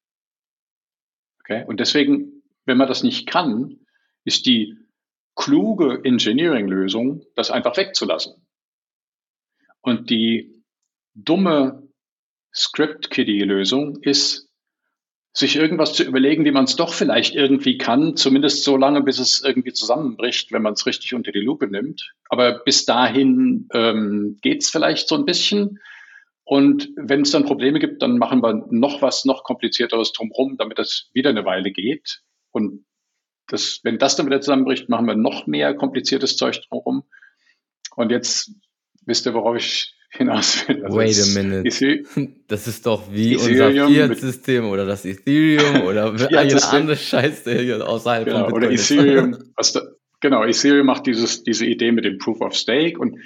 Okay? 1.41 1.65
Und 1.67 1.81
deswegen 1.81 2.36
wenn 2.67 2.77
man 2.77 2.89
das 2.89 3.03
nicht 3.03 3.27
kann, 3.27 3.81
ist 4.25 4.47
die 4.47 4.77
kluge 5.35 6.01
Engineering-Lösung, 6.05 7.25
das 7.35 7.51
einfach 7.51 7.77
wegzulassen. 7.77 8.47
Und 9.81 10.11
die 10.11 10.65
dumme 11.15 11.89
Script-Kiddie-Lösung 12.53 13.99
ist, 14.03 14.47
sich 15.33 15.57
irgendwas 15.57 15.93
zu 15.93 16.03
überlegen, 16.03 16.47
wie 16.47 16.51
man 16.51 16.65
es 16.65 16.77
doch 16.77 16.95
vielleicht 16.95 17.35
irgendwie 17.35 17.77
kann, 17.77 18.17
zumindest 18.17 18.65
so 18.65 18.79
lange, 18.79 19.03
bis 19.03 19.19
es 19.19 19.43
irgendwie 19.45 19.75
zusammenbricht, 19.75 20.51
wenn 20.51 20.63
man 20.63 20.73
es 20.73 20.87
richtig 20.87 21.13
unter 21.13 21.31
die 21.31 21.41
Lupe 21.41 21.67
nimmt. 21.67 22.15
Aber 22.31 22.61
bis 22.65 22.87
dahin 22.87 23.69
ähm, 23.75 24.39
geht 24.41 24.63
es 24.63 24.71
vielleicht 24.71 25.09
so 25.09 25.15
ein 25.15 25.27
bisschen. 25.27 25.79
Und 26.45 26.89
wenn 26.97 27.21
es 27.21 27.33
dann 27.33 27.45
Probleme 27.45 27.81
gibt, 27.81 28.01
dann 28.01 28.17
machen 28.17 28.43
wir 28.43 28.67
noch 28.71 29.03
was 29.03 29.27
noch 29.27 29.45
komplizierteres 29.45 30.13
drumherum, 30.13 30.57
damit 30.57 30.79
das 30.79 31.11
wieder 31.13 31.31
eine 31.31 31.45
Weile 31.45 31.71
geht. 31.71 32.23
Und 32.57 32.87
das, 33.49 33.81
wenn 33.83 33.99
das 33.99 34.17
dann 34.17 34.27
wieder 34.27 34.41
zusammenbricht, 34.41 34.89
machen 34.89 35.07
wir 35.07 35.15
noch 35.15 35.47
mehr 35.47 35.75
kompliziertes 35.75 36.39
Zeug 36.39 36.59
drumherum. 36.63 37.05
Und 37.95 38.11
jetzt 38.11 38.51
wisst 39.05 39.27
ihr, 39.27 39.35
worauf 39.35 39.57
ich 39.57 39.95
hinaus 40.09 40.67
will. 40.67 40.83
Also 40.85 40.97
Wait 40.97 41.21
a 41.21 41.43
minute. 41.43 42.05
das 42.49 42.67
ist 42.67 42.87
doch 42.87 43.13
wie 43.13 43.35
Ethereum 43.35 43.89
unser 43.89 44.07
Fiat-System 44.09 44.65
oder 44.65 44.87
das 44.87 45.05
Ethereum 45.05 45.83
oder 45.87 46.13
eine 46.13 46.65
andere 46.65 46.97
Scheiß, 46.97 47.45
der 47.45 47.61
hier 47.61 47.87
außerhalb 47.87 48.25
genau, 48.25 48.49
von 48.49 48.61
Bitcoin 48.61 48.65
Oder 48.65 48.73
Ethereum, 48.73 49.53
was 49.57 49.73
da, 49.73 49.83
genau, 50.21 50.45
Ethereum 50.45 50.87
macht 50.87 51.07
dieses, 51.07 51.45
diese 51.45 51.67
Idee 51.67 51.93
mit 51.93 52.07
dem 52.07 52.17
Proof 52.17 52.41
of 52.41 52.55
Stake 52.55 52.99
und 52.99 53.19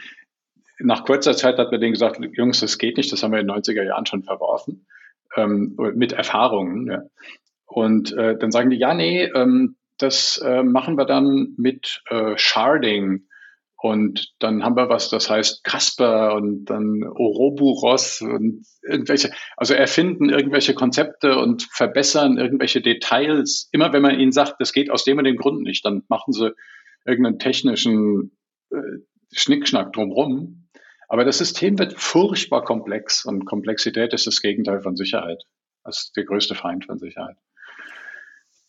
nach 0.81 1.05
kurzer 1.05 1.37
Zeit 1.37 1.59
hat 1.59 1.71
man 1.71 1.81
denen 1.81 1.93
gesagt, 1.93 2.21
Jungs, 2.33 2.61
das 2.61 2.79
geht 2.79 2.97
nicht, 2.97 3.13
das 3.13 3.23
haben 3.23 3.33
wir 3.33 3.39
in 3.41 3.47
den 3.47 3.57
90er 3.57 3.85
Jahren 3.85 4.07
schon 4.07 4.25
verworfen, 4.25 4.87
ähm, 5.37 5.77
mit 5.95 6.13
Erfahrungen. 6.13 6.87
Ja. 6.89 7.03
Und 7.71 8.12
äh, 8.17 8.37
dann 8.37 8.50
sagen 8.50 8.71
die, 8.71 8.79
ja, 8.79 8.95
nee, 8.95 9.31
ähm, 9.35 9.77
das 9.97 10.39
äh, 10.39 10.62
machen 10.62 10.97
wir 10.97 11.05
dann 11.05 11.55
mit 11.57 12.03
äh, 12.11 12.37
Sharding. 12.37 13.27
Und 13.77 14.35
dann 14.41 14.65
haben 14.65 14.77
wir 14.77 14.89
was, 14.89 15.09
das 15.09 15.31
heißt 15.31 15.65
Casper 15.65 16.35
und 16.35 16.65
dann 16.67 17.03
Ouroboros 17.05 18.21
und 18.21 18.67
irgendwelche, 18.83 19.31
also 19.57 19.73
erfinden 19.73 20.29
irgendwelche 20.29 20.75
Konzepte 20.75 21.39
und 21.39 21.62
verbessern 21.73 22.39
irgendwelche 22.39 22.83
Details. 22.83 23.69
Immer 23.73 23.93
wenn 23.93 24.03
man 24.03 24.19
ihnen 24.19 24.33
sagt, 24.33 24.57
das 24.59 24.73
geht 24.73 24.91
aus 24.91 25.05
dem 25.05 25.19
und 25.19 25.25
dem 25.25 25.37
Grund 25.37 25.62
nicht, 25.62 25.85
dann 25.85 26.03
machen 26.09 26.33
sie 26.33 26.53
irgendeinen 27.07 27.39
technischen 27.39 28.37
äh, 28.71 28.77
Schnickschnack 29.33 29.93
drumrum. 29.93 30.69
Aber 31.09 31.25
das 31.25 31.39
System 31.39 31.79
wird 31.79 31.95
furchtbar 31.95 32.65
komplex 32.65 33.25
und 33.25 33.45
Komplexität 33.45 34.12
ist 34.12 34.27
das 34.27 34.43
Gegenteil 34.43 34.81
von 34.81 34.97
Sicherheit. 34.97 35.45
Das 35.85 36.03
ist 36.03 36.17
der 36.17 36.25
größte 36.25 36.55
Feind 36.55 36.85
von 36.85 36.99
Sicherheit. 36.99 37.37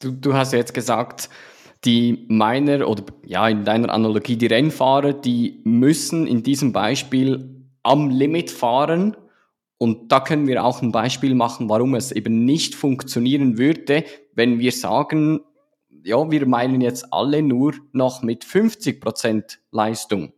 Du, 0.02 0.12
du 0.12 0.34
hast 0.34 0.52
ja 0.54 0.60
jetzt 0.60 0.74
gesagt, 0.74 1.30
die 1.86 2.26
Miner 2.28 2.88
oder 2.88 3.04
ja, 3.26 3.48
in 3.48 3.66
deiner 3.66 3.92
Analogie 3.92 4.36
die 4.36 4.48
Rennfahrer, 4.48 5.14
die 5.14 5.62
müssen 5.64 6.28
in 6.28 6.44
diesem 6.44 6.74
Beispiel 6.74 7.66
am 7.84 8.10
Limit 8.10 8.52
fahren. 8.52 9.18
Und 9.78 10.12
da 10.12 10.20
können 10.20 10.48
wir 10.48 10.64
auch 10.64 10.82
ein 10.82 10.92
Beispiel 10.92 11.34
machen, 11.34 11.70
warum 11.70 11.96
es 11.96 12.12
eben 12.12 12.46
nicht 12.46 12.76
funktionieren 12.76 13.58
würde, 13.58 14.04
wenn 14.36 14.60
wir 14.60 14.72
sagen, 14.72 15.42
ja, 16.04 16.30
wir 16.30 16.46
meinen 16.46 16.82
jetzt 16.82 17.12
alle 17.12 17.42
nur 17.42 17.74
noch 17.92 18.22
mit 18.22 18.44
50% 18.44 19.58
Leistung 19.72 20.34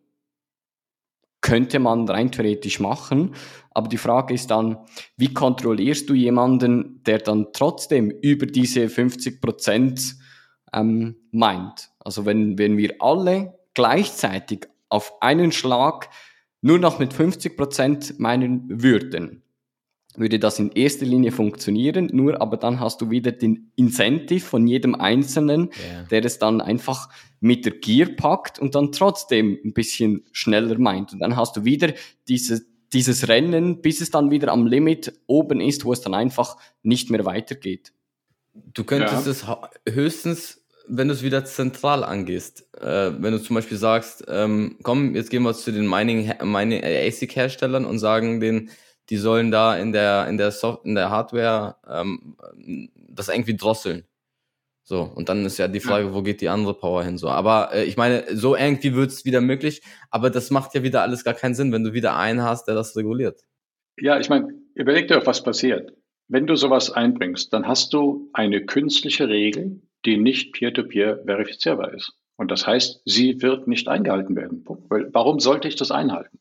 könnte 1.43 1.77
man 1.77 2.09
rein 2.09 2.31
theoretisch 2.31 2.79
machen. 2.79 3.35
Aber 3.71 3.87
die 3.87 3.97
Frage 3.97 4.33
ist 4.33 4.49
dann, 4.49 4.77
wie 5.17 5.33
kontrollierst 5.33 6.09
du 6.09 6.15
jemanden, 6.15 7.03
der 7.03 7.19
dann 7.19 7.47
trotzdem 7.53 8.09
über 8.09 8.47
diese 8.47 8.89
50 8.89 9.41
Prozent 9.41 10.15
ähm, 10.73 11.17
meint? 11.31 11.89
Also 11.99 12.25
wenn, 12.25 12.57
wenn 12.57 12.77
wir 12.77 12.95
alle 12.99 13.59
gleichzeitig 13.75 14.67
auf 14.89 15.21
einen 15.21 15.51
Schlag 15.51 16.09
nur 16.61 16.79
noch 16.79 16.97
mit 16.97 17.13
50 17.13 17.57
Prozent 17.57 18.19
meinen 18.19 18.81
würden, 18.81 19.42
würde 20.15 20.39
das 20.39 20.59
in 20.59 20.71
erster 20.71 21.05
Linie 21.05 21.31
funktionieren, 21.31 22.09
nur 22.11 22.41
aber 22.41 22.57
dann 22.57 22.79
hast 22.79 23.01
du 23.01 23.09
wieder 23.09 23.31
den 23.31 23.71
Incentive 23.75 24.45
von 24.45 24.67
jedem 24.67 24.95
Einzelnen, 24.95 25.69
yeah. 25.79 26.03
der 26.09 26.25
es 26.25 26.39
dann 26.39 26.61
einfach 26.61 27.09
mit 27.39 27.65
der 27.65 27.73
Gier 27.73 28.15
packt 28.15 28.59
und 28.59 28.75
dann 28.75 28.91
trotzdem 28.91 29.59
ein 29.63 29.73
bisschen 29.73 30.23
schneller 30.31 30.77
meint. 30.77 31.13
Und 31.13 31.19
dann 31.19 31.35
hast 31.35 31.57
du 31.57 31.65
wieder 31.65 31.93
diese, 32.27 32.61
dieses 32.93 33.27
Rennen, 33.27 33.81
bis 33.81 34.01
es 34.01 34.11
dann 34.11 34.31
wieder 34.31 34.51
am 34.51 34.67
Limit 34.67 35.13
oben 35.25 35.59
ist, 35.59 35.85
wo 35.85 35.93
es 35.93 36.01
dann 36.01 36.13
einfach 36.13 36.57
nicht 36.83 37.09
mehr 37.09 37.25
weitergeht. 37.25 37.93
Du 38.73 38.83
könntest 38.83 39.25
ja. 39.25 39.31
es 39.31 39.93
höchstens 39.95 40.63
wenn 40.87 41.07
du 41.07 41.13
es 41.13 41.23
wieder 41.23 41.45
zentral 41.45 42.03
angehst, 42.03 42.67
äh, 42.79 43.11
wenn 43.17 43.31
du 43.31 43.41
zum 43.41 43.55
Beispiel 43.55 43.77
sagst, 43.77 44.25
ähm, 44.27 44.77
komm, 44.83 45.15
jetzt 45.15 45.29
gehen 45.29 45.43
wir 45.43 45.53
zu 45.53 45.71
den 45.71 45.87
Mining, 45.87 46.33
Mining 46.43 46.83
ASIC-Herstellern 46.83 47.85
und 47.85 47.99
sagen 47.99 48.39
denen, 48.39 48.69
die 49.09 49.17
sollen 49.17 49.51
da 49.51 49.75
in 49.77 49.91
der, 49.91 50.27
in 50.27 50.37
der 50.37 50.51
Soft 50.51 50.85
in 50.85 50.95
der 50.95 51.09
Hardware 51.09 51.75
ähm, 51.87 52.37
das 52.95 53.29
irgendwie 53.29 53.55
drosseln. 53.55 54.05
So, 54.85 55.01
und 55.01 55.29
dann 55.29 55.45
ist 55.45 55.57
ja 55.57 55.69
die 55.69 55.79
Frage, 55.79 56.07
ja. 56.07 56.13
wo 56.13 56.21
geht 56.21 56.41
die 56.41 56.49
andere 56.49 56.73
Power 56.73 57.03
hin? 57.03 57.17
So, 57.17 57.29
aber 57.29 57.73
äh, 57.73 57.85
ich 57.85 57.95
meine, 57.95 58.25
so 58.35 58.55
irgendwie 58.55 58.93
wird 58.93 59.11
es 59.11 59.23
wieder 59.23 59.39
möglich, 59.39 59.81
aber 60.11 60.29
das 60.29 60.51
macht 60.51 60.73
ja 60.75 60.83
wieder 60.83 61.01
alles 61.01 61.23
gar 61.23 61.33
keinen 61.33 61.55
Sinn, 61.55 61.71
wenn 61.71 61.85
du 61.85 61.93
wieder 61.93 62.17
einen 62.17 62.41
hast, 62.41 62.67
der 62.67 62.75
das 62.75 62.95
reguliert. 62.97 63.41
Ja, 63.97 64.19
ich 64.19 64.27
meine, 64.27 64.49
überleg 64.75 65.07
dir, 65.07 65.25
was 65.25 65.43
passiert. 65.43 65.93
Wenn 66.27 66.47
du 66.47 66.55
sowas 66.55 66.91
einbringst, 66.91 67.53
dann 67.53 67.67
hast 67.67 67.93
du 67.93 68.29
eine 68.33 68.65
künstliche 68.65 69.29
Regel, 69.29 69.81
die 70.05 70.17
nicht 70.17 70.53
peer-to-peer 70.53 71.19
-peer 71.19 71.25
verifizierbar 71.25 71.93
ist. 71.93 72.13
Und 72.35 72.51
das 72.51 72.67
heißt, 72.67 73.03
sie 73.05 73.41
wird 73.41 73.67
nicht 73.67 73.87
eingehalten 73.87 74.35
werden. 74.35 74.65
Warum 75.13 75.39
sollte 75.39 75.67
ich 75.67 75.75
das 75.75 75.91
einhalten? 75.91 76.39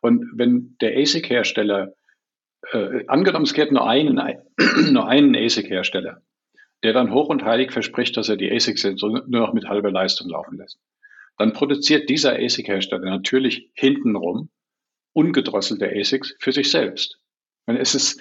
Und 0.00 0.26
wenn 0.34 0.76
der 0.80 0.96
ASIC-Hersteller, 0.96 1.94
äh, 2.72 3.04
angenommen, 3.06 3.44
es 3.44 3.54
gäbe 3.54 3.74
nur 3.74 3.88
einen, 3.88 4.20
nur 4.90 5.06
einen 5.06 5.34
ASIC-Hersteller, 5.36 6.22
der 6.82 6.92
dann 6.92 7.12
hoch 7.12 7.28
und 7.28 7.44
heilig 7.44 7.72
verspricht, 7.72 8.16
dass 8.16 8.28
er 8.28 8.36
die 8.36 8.50
ASICs 8.50 8.84
nur 9.00 9.24
noch 9.26 9.52
mit 9.52 9.68
halber 9.68 9.90
Leistung 9.90 10.28
laufen 10.28 10.58
lässt, 10.58 10.78
dann 11.38 11.52
produziert 11.52 12.08
dieser 12.08 12.34
ASIC-Hersteller 12.34 13.10
natürlich 13.10 13.70
hintenrum 13.74 14.50
ungedrosselte 15.12 15.90
ASICs 15.90 16.36
für 16.38 16.52
sich 16.52 16.70
selbst. 16.70 17.18
Und 17.66 17.76
es 17.76 17.94
ist, 17.94 18.20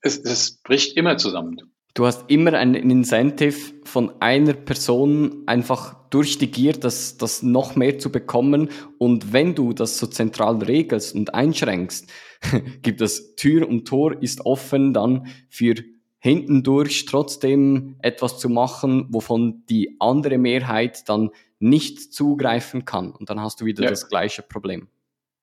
es, 0.00 0.18
es 0.18 0.60
bricht 0.62 0.96
immer 0.96 1.16
zusammen. 1.18 1.60
Du 1.94 2.04
hast 2.04 2.30
immer 2.30 2.52
ein 2.52 2.74
Incentive 2.74 3.72
von 3.84 4.20
einer 4.20 4.52
Person 4.52 5.44
einfach 5.46 5.96
durch 6.10 6.36
die 6.36 6.50
Gier, 6.50 6.74
das, 6.74 7.16
das 7.16 7.42
noch 7.42 7.74
mehr 7.74 7.98
zu 7.98 8.12
bekommen. 8.12 8.68
Und 8.98 9.32
wenn 9.32 9.54
du 9.54 9.72
das 9.72 9.98
so 9.98 10.06
zentral 10.06 10.58
regelst 10.58 11.14
und 11.14 11.32
einschränkst, 11.32 12.12
gibt 12.82 13.00
es 13.00 13.34
Tür 13.36 13.68
und 13.68 13.86
Tor 13.86 14.22
ist 14.22 14.44
offen 14.44 14.92
dann 14.92 15.26
für 15.48 15.74
hintendurch 16.18 17.04
trotzdem 17.06 17.96
etwas 18.00 18.38
zu 18.38 18.48
machen, 18.48 19.06
wovon 19.10 19.64
die 19.68 19.96
andere 20.00 20.38
Mehrheit 20.38 21.08
dann 21.08 21.30
nicht 21.58 22.12
zugreifen 22.12 22.84
kann. 22.84 23.12
Und 23.12 23.30
dann 23.30 23.40
hast 23.40 23.60
du 23.60 23.64
wieder 23.64 23.84
Ja. 23.84 23.90
das 23.90 24.08
gleiche 24.08 24.42
Problem. 24.42 24.88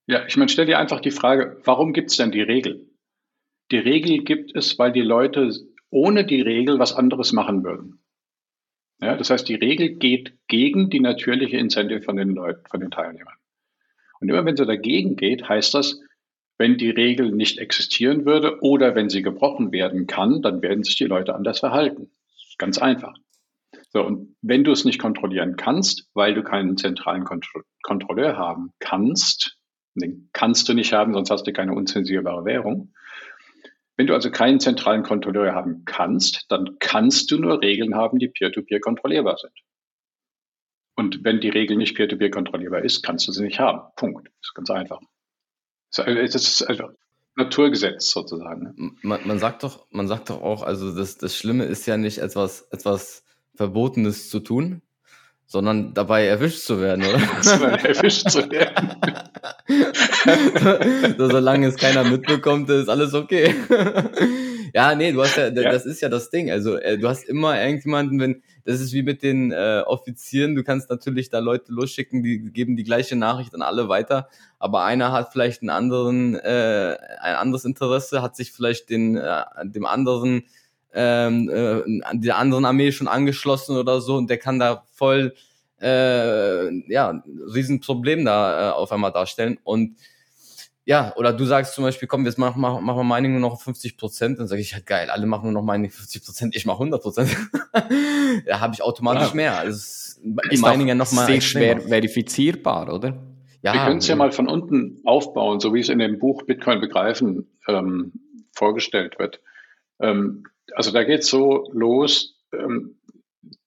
Ja, 0.07 0.25
ich 0.27 0.35
meine, 0.35 0.49
stell 0.49 0.65
dir 0.65 0.79
einfach 0.79 0.99
die 0.99 1.11
Frage, 1.11 1.61
warum 1.63 1.93
gibt 1.93 2.11
es 2.11 2.17
denn 2.17 2.31
die 2.31 2.41
Regel? 2.41 2.89
Die 3.71 3.77
Regel 3.77 4.23
gibt 4.23 4.55
es, 4.55 4.77
weil 4.77 4.91
die 4.91 5.01
Leute 5.01 5.51
ohne 5.89 6.25
die 6.25 6.41
Regel 6.41 6.79
was 6.79 6.93
anderes 6.93 7.31
machen 7.31 7.63
würden. 7.63 7.99
Ja, 9.01 9.15
das 9.15 9.29
heißt, 9.29 9.47
die 9.47 9.55
Regel 9.55 9.95
geht 9.95 10.33
gegen 10.47 10.89
die 10.89 10.99
natürliche 10.99 11.57
Incentive 11.57 12.01
von 12.01 12.15
den 12.17 12.29
Leuten, 12.29 12.65
von 12.69 12.79
den 12.79 12.91
Teilnehmern. 12.91 13.35
Und 14.19 14.29
immer 14.29 14.45
wenn 14.45 14.55
sie 14.55 14.65
dagegen 14.65 15.15
geht, 15.15 15.47
heißt 15.47 15.73
das, 15.73 15.99
wenn 16.57 16.77
die 16.77 16.89
Regel 16.89 17.31
nicht 17.31 17.57
existieren 17.57 18.25
würde 18.25 18.59
oder 18.61 18.95
wenn 18.95 19.09
sie 19.09 19.21
gebrochen 19.21 19.71
werden 19.71 20.07
kann, 20.07 20.41
dann 20.41 20.61
werden 20.61 20.83
sich 20.83 20.95
die 20.95 21.05
Leute 21.05 21.35
anders 21.35 21.59
verhalten. 21.59 22.11
Ganz 22.57 22.77
einfach. 22.77 23.15
So, 23.89 24.03
und 24.03 24.35
wenn 24.41 24.63
du 24.63 24.71
es 24.71 24.85
nicht 24.85 24.99
kontrollieren 24.99 25.55
kannst, 25.55 26.09
weil 26.13 26.33
du 26.33 26.43
keinen 26.43 26.77
zentralen 26.77 27.25
Kontro 27.25 27.61
Kontrolleur 27.83 28.37
haben 28.37 28.71
kannst, 28.79 29.57
den 29.95 30.29
kannst 30.33 30.67
du 30.69 30.73
nicht 30.73 30.93
haben, 30.93 31.13
sonst 31.13 31.29
hast 31.29 31.45
du 31.45 31.53
keine 31.53 31.73
unzensierbare 31.73 32.45
Währung. 32.45 32.93
Wenn 33.95 34.07
du 34.07 34.13
also 34.13 34.31
keinen 34.31 34.59
zentralen 34.59 35.03
Kontrolleur 35.03 35.53
haben 35.53 35.83
kannst, 35.85 36.45
dann 36.49 36.77
kannst 36.79 37.29
du 37.29 37.37
nur 37.37 37.61
Regeln 37.61 37.93
haben, 37.93 38.17
die 38.17 38.29
peer-to-peer 38.29 38.79
kontrollierbar 38.79 39.37
sind. 39.37 39.53
Und 40.95 41.23
wenn 41.23 41.41
die 41.41 41.49
Regel 41.49 41.77
nicht 41.77 41.95
peer-to-peer 41.95 42.31
kontrollierbar 42.31 42.83
ist, 42.83 43.03
kannst 43.03 43.27
du 43.27 43.31
sie 43.31 43.43
nicht 43.43 43.59
haben. 43.59 43.81
Punkt. 43.95 44.27
Das 44.27 44.49
ist 44.49 44.55
ganz 44.55 44.71
einfach. 44.71 44.99
Das 45.95 46.35
ist 46.35 46.61
einfach 46.63 46.89
Naturgesetz 47.35 48.11
sozusagen. 48.11 48.73
ne? 48.75 48.91
Man, 49.01 49.27
man 49.27 49.39
sagt 49.39 49.63
doch, 49.63 49.85
man 49.91 50.07
sagt 50.07 50.29
doch 50.29 50.41
auch, 50.41 50.63
also 50.63 50.95
das, 50.95 51.17
das 51.17 51.35
Schlimme 51.35 51.65
ist 51.65 51.85
ja 51.85 51.97
nicht 51.97 52.19
etwas, 52.19 52.67
etwas 52.71 53.23
Verbotenes 53.55 54.29
zu 54.29 54.39
tun, 54.39 54.81
sondern 55.45 55.93
dabei 55.93 56.25
erwischt 56.25 56.59
zu 56.63 56.79
werden, 56.81 57.03
oder? 57.05 57.19
Erwischt 57.83 58.29
zu 58.29 58.49
werden. 58.49 58.95
so, 61.17 61.29
solange 61.29 61.67
es 61.67 61.75
keiner 61.77 62.03
mitbekommt, 62.03 62.69
ist 62.69 62.89
alles 62.89 63.13
okay. 63.13 63.55
ja, 64.73 64.95
nee, 64.95 65.11
du 65.11 65.21
hast 65.21 65.37
ja, 65.37 65.47
Ja. 65.47 65.71
das 65.71 65.85
ist 65.85 66.01
ja 66.01 66.09
das 66.09 66.29
Ding. 66.29 66.49
Also 66.51 66.77
äh, 66.77 66.97
du 66.97 67.07
hast 67.07 67.27
immer 67.27 67.59
irgendjemanden, 67.61 68.19
wenn, 68.19 68.43
das 68.65 68.79
ist 68.79 68.93
wie 68.93 69.03
mit 69.03 69.23
den 69.23 69.51
äh, 69.51 69.83
Offizieren, 69.85 70.55
du 70.55 70.63
kannst 70.63 70.89
natürlich 70.89 71.29
da 71.29 71.39
Leute 71.39 71.71
losschicken, 71.71 72.23
die 72.23 72.39
geben 72.39 72.75
die 72.75 72.83
gleiche 72.83 73.15
Nachricht 73.15 73.53
an 73.55 73.61
alle 73.61 73.89
weiter, 73.89 74.29
aber 74.59 74.83
einer 74.83 75.11
hat 75.11 75.31
vielleicht 75.31 75.61
einen 75.61 75.69
anderen, 75.69 76.35
äh, 76.35 76.97
ein 77.21 77.35
anderes 77.35 77.65
Interesse, 77.65 78.21
hat 78.21 78.35
sich 78.35 78.51
vielleicht 78.51 78.89
den, 78.89 79.17
äh, 79.17 79.43
dem 79.63 79.85
anderen, 79.85 80.43
ähm, 80.93 81.49
äh, 81.49 81.81
der 82.13 82.37
anderen 82.37 82.65
Armee 82.65 82.91
schon 82.91 83.07
angeschlossen 83.07 83.77
oder 83.77 84.01
so 84.01 84.15
und 84.15 84.29
der 84.29 84.37
kann 84.37 84.59
da 84.59 84.83
voll 84.93 85.33
äh, 85.83 86.91
ja, 86.91 87.23
Riesenproblem 87.53 88.25
da 88.25 88.69
äh, 88.69 88.71
auf 88.71 88.91
einmal 88.91 89.11
darstellen. 89.11 89.59
Und 89.63 89.97
ja, 90.85 91.13
oder 91.15 91.31
du 91.33 91.45
sagst 91.45 91.75
zum 91.75 91.83
Beispiel, 91.83 92.07
komm, 92.07 92.25
jetzt 92.25 92.37
machen 92.37 92.59
mach, 92.59 92.79
machen 92.81 93.07
wir 93.07 93.15
Mining 93.15 93.31
nur 93.31 93.41
noch 93.41 93.53
auf 93.53 93.63
50 93.63 93.97
Prozent. 93.97 94.39
Dann 94.39 94.47
sage 94.47 94.61
ich, 94.61 94.71
ja 94.71 94.79
geil, 94.85 95.09
alle 95.09 95.25
machen 95.25 95.51
nur 95.51 95.61
noch 95.61 95.63
Mining 95.63 95.91
50 95.91 96.25
Prozent, 96.25 96.55
ich 96.55 96.65
mache 96.65 96.77
100 96.77 97.01
Prozent. 97.01 97.35
da 98.45 98.59
habe 98.59 98.73
ich 98.73 98.81
automatisch 98.81 99.29
Ja. 99.29 99.35
mehr. 99.35 99.57
Also 99.57 99.71
ist 99.77 100.19
Ist 100.49 100.61
Mining 100.61 100.87
ja 100.87 100.95
noch 100.95 101.11
mal 101.13 101.25
sehr 101.25 101.41
schwer 101.41 101.79
verifizierbar, 101.81 102.93
oder? 102.93 103.17
Ja, 103.61 103.73
Wir 103.73 103.81
können 103.85 103.99
es 103.99 104.07
ja 104.07 104.15
mal 104.17 104.31
von 104.33 104.49
unten 104.49 104.99
aufbauen, 105.05 105.61
so 105.61 105.73
wie 105.73 105.79
es 105.79 105.87
in 105.87 105.99
dem 105.99 106.19
Buch 106.19 106.43
Bitcoin 106.43 106.81
begreifen 106.81 107.47
ähm, 107.69 108.11
vorgestellt 108.53 109.17
wird. 109.19 109.39
Ähm, 110.01 110.43
also 110.75 110.91
da 110.91 111.03
geht 111.05 111.21
es 111.21 111.27
so 111.29 111.69
los, 111.71 112.35
ähm, 112.51 112.97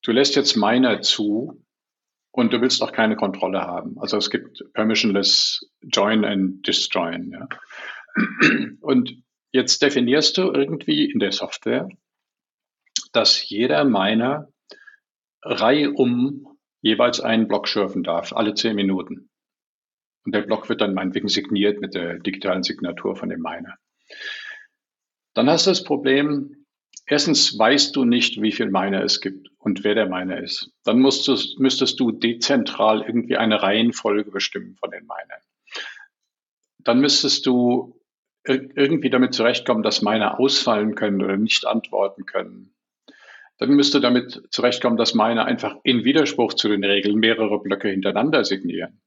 du 0.03 0.13
lässt 0.13 0.37
jetzt 0.37 0.57
Miner 0.57 1.01
zu 1.01 1.63
und 2.37 2.53
du 2.53 2.61
willst 2.61 2.83
auch 2.83 2.93
keine 2.93 3.17
Kontrolle 3.17 3.63
haben. 3.63 3.99
Also 3.99 4.19
es 4.19 4.29
gibt 4.29 4.63
permissionless 4.75 5.67
Join 5.81 6.23
and 6.23 6.67
Disjoin. 6.67 7.31
Ja. 7.31 7.49
Und 8.83 9.23
jetzt 9.53 9.81
definierst 9.81 10.37
du 10.37 10.53
irgendwie 10.53 11.11
in 11.11 11.19
der 11.19 11.33
Software, 11.33 11.89
dass 13.13 13.49
jeder 13.49 13.85
Miner 13.85 14.53
reihum 15.43 16.59
jeweils 16.83 17.21
einen 17.21 17.49
Block 17.49 17.69
schürfen 17.69 18.03
darf, 18.03 18.35
alle 18.35 18.53
zehn 18.53 18.77
Minuten. 18.77 19.31
Und 20.27 20.35
der 20.35 20.43
Block 20.43 20.69
wird 20.69 20.83
dann 20.83 20.93
meinetwegen 20.93 21.29
signiert 21.29 21.81
mit 21.81 21.95
der 21.95 22.19
digitalen 22.19 22.63
Signatur 22.63 23.17
von 23.17 23.31
dem 23.31 23.41
Miner. 23.41 23.79
Dann 25.33 25.49
hast 25.49 25.67
du 25.67 25.71
das 25.71 25.85
Problem, 25.85 26.66
erstens 27.07 27.59
weißt 27.59 27.95
du 27.97 28.05
nicht, 28.05 28.41
wie 28.43 28.53
viel 28.53 28.71
Miner 28.71 29.03
es 29.03 29.21
gibt 29.21 29.49
und 29.59 29.85
wer 29.85 29.95
der 29.95 30.07
Miner 30.07 30.43
ist. 30.43 30.71
Dann 30.85 31.01
musst 31.01 31.27
du, 31.29 31.37
müsstest 31.59 31.99
du 32.01 32.13
dezentral 32.13 33.03
irgendwie 33.03 33.37
eine 33.37 33.63
Reihenfolge 33.63 34.31
bestimmen 34.31 34.77
von 34.77 34.91
den 34.91 35.03
Minern. 35.03 35.43
Dann 36.79 37.01
müsstest 37.01 37.47
du 37.47 38.01
ir- 38.47 38.71
irgendwie 38.77 39.11
damit 39.11 39.35
zurechtkommen, 39.35 39.83
dass 39.83 40.03
Miner 40.03 40.39
ausfallen 40.39 40.95
können 40.95 41.23
oder 41.23 41.37
nicht 41.37 41.67
antworten 41.67 42.27
können. 42.27 42.75
Dann 43.59 43.71
müsste 43.71 44.01
damit 44.01 44.43
zurechtkommen, 44.51 44.99
dass 44.99 45.15
Miner 45.15 45.47
einfach 45.47 45.77
in 45.83 46.05
Widerspruch 46.05 46.55
zu 46.55 46.69
den 46.69 46.85
Regeln 46.85 47.17
mehrere 47.17 47.61
Blöcke 47.61 47.89
hintereinander 47.89 48.45
signieren. 48.45 49.01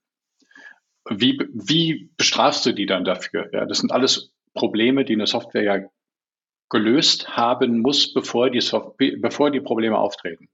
Wie, 1.07 1.39
wie 1.53 2.09
bestrafst 2.17 2.65
du 2.65 2.73
die 2.73 2.85
dann 2.85 3.05
dafür? 3.05 3.49
Ja, 3.53 3.65
das 3.65 3.77
sind 3.77 3.91
alles 3.91 4.33
Probleme, 4.53 5.05
die 5.05 5.13
eine 5.13 5.27
Software 5.27 5.63
ja 5.63 5.89
gelöst 6.69 7.29
haben 7.35 7.79
muss, 7.79 8.13
bevor 8.13 8.49
die, 8.49 8.61
Soft 8.61 8.97
bevor 8.97 9.51
die 9.51 9.61
Probleme 9.61 9.97
auftreten. 9.97 10.49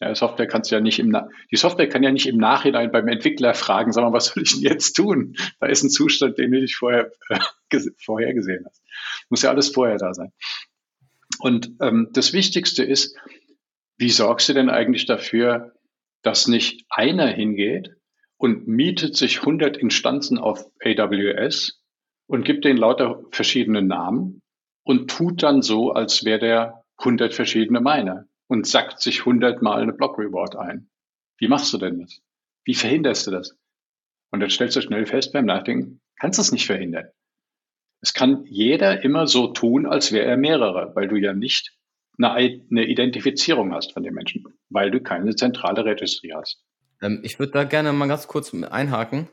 Ja, 0.00 0.12
Software 0.14 0.48
kannst 0.48 0.70
du 0.70 0.74
ja 0.74 0.80
nicht 0.80 0.98
im 0.98 1.08
Na 1.10 1.28
die 1.52 1.56
Software 1.56 1.88
kann 1.88 2.02
ja 2.02 2.10
nicht 2.10 2.26
im 2.26 2.36
Nachhinein 2.36 2.90
beim 2.90 3.06
Entwickler 3.06 3.54
fragen, 3.54 3.92
sag 3.92 4.02
mal, 4.02 4.12
was 4.12 4.26
soll 4.26 4.42
ich 4.42 4.52
denn 4.52 4.62
jetzt 4.62 4.94
tun? 4.94 5.36
Da 5.60 5.66
ist 5.66 5.84
ein 5.84 5.90
Zustand, 5.90 6.36
den 6.38 6.50
du 6.50 6.60
nicht 6.60 6.74
vorher 6.74 7.12
äh, 7.28 7.38
ges- 7.70 7.92
vorhergesehen 8.04 8.64
hast. 8.66 8.82
Muss 9.30 9.42
ja 9.42 9.50
alles 9.50 9.68
vorher 9.68 9.96
da 9.96 10.12
sein. 10.12 10.32
Und 11.38 11.70
ähm, 11.80 12.08
das 12.12 12.32
Wichtigste 12.32 12.82
ist, 12.84 13.16
wie 13.96 14.10
sorgst 14.10 14.48
du 14.48 14.52
denn 14.54 14.70
eigentlich 14.70 15.06
dafür, 15.06 15.72
dass 16.22 16.48
nicht 16.48 16.84
einer 16.88 17.28
hingeht 17.28 17.94
und 18.36 18.66
mietet 18.66 19.16
sich 19.16 19.40
100 19.40 19.76
Instanzen 19.76 20.38
auf 20.38 20.66
AWS 20.84 21.80
und 22.26 22.44
gibt 22.44 22.64
denen 22.64 22.78
lauter 22.78 23.22
verschiedene 23.30 23.82
Namen 23.82 24.40
und 24.84 25.10
tut 25.10 25.42
dann 25.42 25.62
so, 25.62 25.92
als 25.92 26.24
wäre 26.24 26.38
der 26.38 26.84
100 26.98 27.34
verschiedene 27.34 27.80
Miner 27.80 28.26
und 28.46 28.66
sackt 28.66 29.00
sich 29.00 29.20
100 29.20 29.62
Mal 29.62 29.82
eine 29.82 29.92
Block 29.92 30.18
Reward 30.18 30.56
ein. 30.56 30.88
Wie 31.38 31.48
machst 31.48 31.72
du 31.72 31.78
denn 31.78 32.00
das? 32.00 32.20
Wie 32.64 32.74
verhinderst 32.74 33.26
du 33.26 33.30
das? 33.32 33.56
Und 34.30 34.40
dann 34.40 34.50
stellst 34.50 34.76
du 34.76 34.80
schnell 34.80 35.06
fest 35.06 35.32
beim 35.32 35.46
Nachdenken, 35.46 36.00
kannst 36.16 36.38
du 36.38 36.42
es 36.42 36.52
nicht 36.52 36.66
verhindern. 36.66 37.08
Es 38.00 38.12
kann 38.12 38.44
jeder 38.46 39.02
immer 39.02 39.26
so 39.26 39.48
tun, 39.48 39.86
als 39.86 40.12
wäre 40.12 40.26
er 40.26 40.36
mehrere, 40.36 40.94
weil 40.94 41.08
du 41.08 41.16
ja 41.16 41.32
nicht 41.32 41.76
eine, 42.20 42.84
Identifizierung 42.84 43.72
hast 43.72 43.92
von 43.92 44.02
den 44.02 44.14
Menschen, 44.14 44.44
weil 44.68 44.90
du 44.90 45.00
keine 45.00 45.34
zentrale 45.34 45.84
Registry 45.84 46.30
hast. 46.34 46.62
Ähm, 47.02 47.20
ich 47.22 47.38
würde 47.38 47.52
da 47.52 47.64
gerne 47.64 47.92
mal 47.92 48.06
ganz 48.06 48.28
kurz 48.28 48.54
einhaken. 48.54 49.28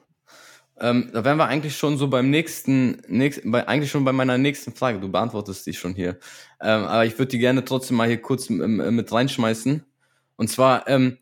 Ähm, 0.82 1.12
da 1.14 1.24
wären 1.24 1.38
wir 1.38 1.46
eigentlich 1.46 1.78
schon 1.78 1.98
so 1.98 2.08
beim 2.08 2.32
nächsten, 2.32 3.04
nächst, 3.08 3.42
bei, 3.46 3.68
eigentlich 3.68 3.92
schon 3.92 4.04
bei 4.04 4.14
meiner 4.14 4.40
nächsten 4.40 4.74
Frage. 4.74 5.00
Du 5.00 5.12
beantwortest 5.12 5.68
die 5.68 5.74
schon 5.74 5.94
hier. 5.94 6.18
Ähm, 6.60 6.86
aber 6.86 7.06
ich 7.06 7.18
würde 7.20 7.30
die 7.30 7.40
gerne 7.40 7.64
trotzdem 7.64 7.98
mal 7.98 8.08
hier 8.08 8.22
kurz 8.22 8.50
mit 8.50 9.12
reinschmeißen. 9.12 9.86
Und 10.38 10.48
zwar, 10.48 10.88
ähm, 10.88 11.20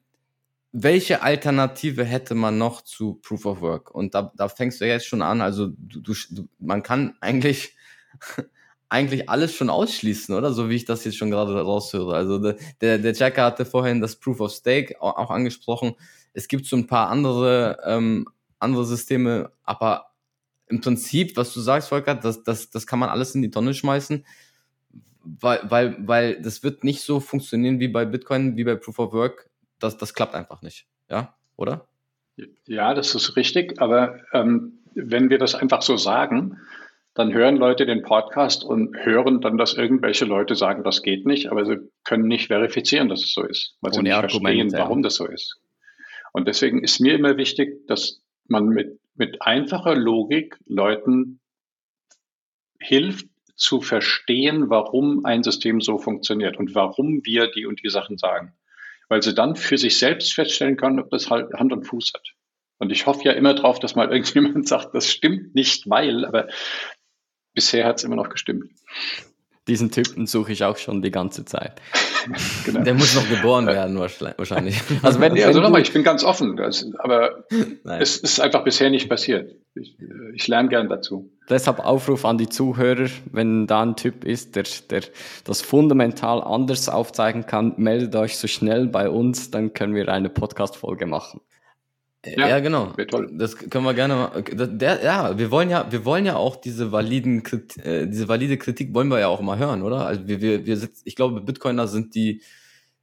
welche 0.71 1.23
Alternative 1.23 2.05
hätte 2.05 2.35
man 2.35 2.57
noch 2.57 2.83
zu 2.83 3.15
Proof 3.15 3.45
of 3.45 3.61
Work? 3.61 3.93
Und 3.93 4.15
da, 4.15 4.31
da 4.37 4.47
fängst 4.47 4.79
du 4.79 4.87
jetzt 4.87 5.07
schon 5.07 5.21
an. 5.21 5.41
Also 5.41 5.67
du, 5.67 5.99
du, 6.01 6.47
man 6.59 6.81
kann 6.81 7.17
eigentlich 7.19 7.75
eigentlich 8.89 9.29
alles 9.29 9.53
schon 9.53 9.69
ausschließen, 9.69 10.33
oder? 10.33 10.53
So 10.53 10.69
wie 10.69 10.75
ich 10.75 10.85
das 10.85 11.03
jetzt 11.03 11.17
schon 11.17 11.31
gerade 11.31 11.59
raushöre. 11.59 12.15
Also 12.15 12.39
der, 12.81 12.97
der, 12.97 13.13
Jacker 13.13 13.43
hatte 13.43 13.65
vorhin 13.65 13.99
das 13.99 14.15
Proof 14.15 14.39
of 14.39 14.51
Stake 14.51 15.01
auch 15.01 15.29
angesprochen. 15.29 15.95
Es 16.33 16.47
gibt 16.47 16.65
so 16.65 16.77
ein 16.77 16.87
paar 16.87 17.09
andere, 17.09 17.79
ähm, 17.85 18.25
andere 18.59 18.85
Systeme, 18.85 19.51
aber 19.63 20.11
im 20.67 20.81
Prinzip, 20.81 21.35
was 21.35 21.53
du 21.53 21.59
sagst, 21.59 21.89
Volker, 21.89 22.15
das, 22.15 22.43
das, 22.43 22.69
das 22.69 22.85
kann 22.85 22.99
man 22.99 23.09
alles 23.09 23.33
in 23.35 23.41
die 23.41 23.49
Tonne 23.49 23.73
schmeißen, 23.73 24.25
weil, 25.23 25.59
weil, 25.63 25.97
weil 26.07 26.41
das 26.41 26.63
wird 26.63 26.83
nicht 26.83 27.01
so 27.01 27.19
funktionieren 27.19 27.79
wie 27.79 27.87
bei 27.87 28.05
Bitcoin, 28.05 28.55
wie 28.55 28.63
bei 28.63 28.75
Proof 28.75 28.99
of 28.99 29.13
Work. 29.13 29.49
Das, 29.79 29.97
das 29.97 30.13
klappt 30.13 30.35
einfach 30.35 30.61
nicht. 30.61 30.85
Ja, 31.09 31.35
oder? 31.55 31.87
Ja, 32.65 32.93
das 32.93 33.15
ist 33.15 33.35
richtig, 33.35 33.81
aber 33.81 34.19
ähm, 34.33 34.79
wenn 34.93 35.29
wir 35.29 35.39
das 35.39 35.55
einfach 35.55 35.81
so 35.81 35.97
sagen, 35.97 36.57
dann 37.13 37.33
hören 37.33 37.57
Leute 37.57 37.85
den 37.85 38.03
Podcast 38.03 38.63
und 38.63 38.95
hören 38.95 39.41
dann, 39.41 39.57
dass 39.57 39.73
irgendwelche 39.73 40.25
Leute 40.25 40.55
sagen, 40.55 40.83
das 40.83 41.01
geht 41.01 41.25
nicht, 41.25 41.51
aber 41.51 41.65
sie 41.65 41.77
können 42.03 42.27
nicht 42.27 42.47
verifizieren, 42.47 43.09
dass 43.09 43.23
es 43.23 43.33
so 43.33 43.43
ist, 43.43 43.75
weil 43.81 43.91
sie 43.91 43.99
Ohne 43.99 44.09
nicht 44.09 44.17
Argumente, 44.17 44.59
verstehen, 44.61 44.79
warum 44.79 44.99
ja. 44.99 45.03
das 45.03 45.15
so 45.15 45.25
ist. 45.25 45.59
Und 46.31 46.47
deswegen 46.47 46.83
ist 46.83 46.99
mir 46.99 47.15
immer 47.15 47.37
wichtig, 47.37 47.87
dass 47.87 48.21
man 48.49 48.67
mit, 48.67 48.99
mit 49.15 49.41
einfacher 49.41 49.95
Logik 49.95 50.57
Leuten 50.65 51.39
hilft 52.79 53.27
zu 53.55 53.81
verstehen, 53.81 54.69
warum 54.69 55.25
ein 55.25 55.43
System 55.43 55.81
so 55.81 55.97
funktioniert 55.97 56.57
und 56.57 56.75
warum 56.75 57.25
wir 57.25 57.51
die 57.51 57.65
und 57.65 57.83
die 57.83 57.89
Sachen 57.89 58.17
sagen. 58.17 58.53
Weil 59.09 59.21
sie 59.21 59.35
dann 59.35 59.55
für 59.55 59.77
sich 59.77 59.97
selbst 59.97 60.33
feststellen 60.33 60.77
können, 60.77 60.99
ob 60.99 61.09
das 61.09 61.29
halt 61.29 61.53
Hand 61.53 61.73
und 61.73 61.85
Fuß 61.85 62.13
hat. 62.13 62.27
Und 62.77 62.91
ich 62.91 63.05
hoffe 63.05 63.25
ja 63.25 63.33
immer 63.33 63.53
drauf, 63.53 63.79
dass 63.79 63.95
mal 63.95 64.09
irgendjemand 64.11 64.67
sagt, 64.67 64.95
das 64.95 65.11
stimmt 65.11 65.55
nicht, 65.55 65.89
weil, 65.89 66.25
aber 66.25 66.47
bisher 67.53 67.85
hat 67.85 67.97
es 67.97 68.03
immer 68.03 68.15
noch 68.15 68.29
gestimmt. 68.29 68.71
Diesen 69.69 69.91
Typen 69.91 70.25
suche 70.25 70.51
ich 70.51 70.63
auch 70.63 70.77
schon 70.77 71.03
die 71.03 71.11
ganze 71.11 71.45
Zeit. 71.45 71.79
genau. 72.65 72.81
Der 72.81 72.95
muss 72.95 73.15
noch 73.15 73.29
geboren 73.29 73.67
werden, 73.67 73.97
wahrscheinlich. 73.99 74.81
Also, 75.03 75.19
wenn, 75.19 75.35
ja, 75.35 75.45
also 75.47 75.61
nochmal, 75.61 75.81
ich 75.81 75.93
bin 75.93 76.03
ganz 76.03 76.23
offen, 76.23 76.57
das, 76.57 76.87
aber 76.97 77.45
Nein. 77.83 78.01
es 78.01 78.17
ist 78.17 78.41
einfach 78.41 78.63
bisher 78.63 78.89
nicht 78.89 79.07
passiert. 79.07 79.55
Ich, 79.75 79.95
ich 80.33 80.47
lerne 80.47 80.69
gern 80.69 80.89
dazu. 80.89 81.31
Deshalb 81.47 81.79
Aufruf 81.79 82.25
an 82.25 82.37
die 82.37 82.49
Zuhörer, 82.49 83.09
wenn 83.31 83.67
da 83.67 83.83
ein 83.83 83.95
Typ 83.95 84.25
ist, 84.25 84.55
der, 84.55 84.63
der 84.89 85.03
das 85.45 85.61
fundamental 85.61 86.43
anders 86.43 86.89
aufzeigen 86.89 87.45
kann, 87.45 87.73
meldet 87.77 88.15
euch 88.15 88.37
so 88.37 88.47
schnell 88.47 88.87
bei 88.87 89.09
uns, 89.09 89.51
dann 89.51 89.73
können 89.73 89.93
wir 89.93 90.09
eine 90.09 90.29
Podcast-Folge 90.29 91.05
machen. 91.05 91.41
Ja, 92.25 92.49
ja, 92.49 92.59
genau. 92.59 92.93
Das 93.31 93.55
können 93.55 93.85
wir 93.85 93.93
gerne 93.93 94.15
mal. 94.15 94.43
Der, 94.43 95.01
ja, 95.01 95.37
wir 95.37 95.51
wollen 95.51 95.69
ja, 95.69 95.89
wir 95.89 96.03
wollen 96.03 96.25
ja 96.25 96.35
auch 96.35 96.57
diese 96.57 96.91
validen, 96.91 97.43
äh, 97.81 98.07
diese 98.07 98.27
valide 98.27 98.57
Kritik 98.57 98.93
wollen 98.93 99.07
wir 99.07 99.19
ja 99.19 99.29
auch 99.29 99.39
mal 99.39 99.57
hören, 99.57 99.83
oder? 99.83 100.05
Also 100.05 100.27
wir, 100.27 100.41
wir, 100.41 100.65
wir 100.65 100.75
sitzen, 100.75 101.03
ich 101.05 101.15
glaube, 101.15 101.39
Bitcoiner 101.39 101.87
sind 101.87 102.15
die, 102.15 102.41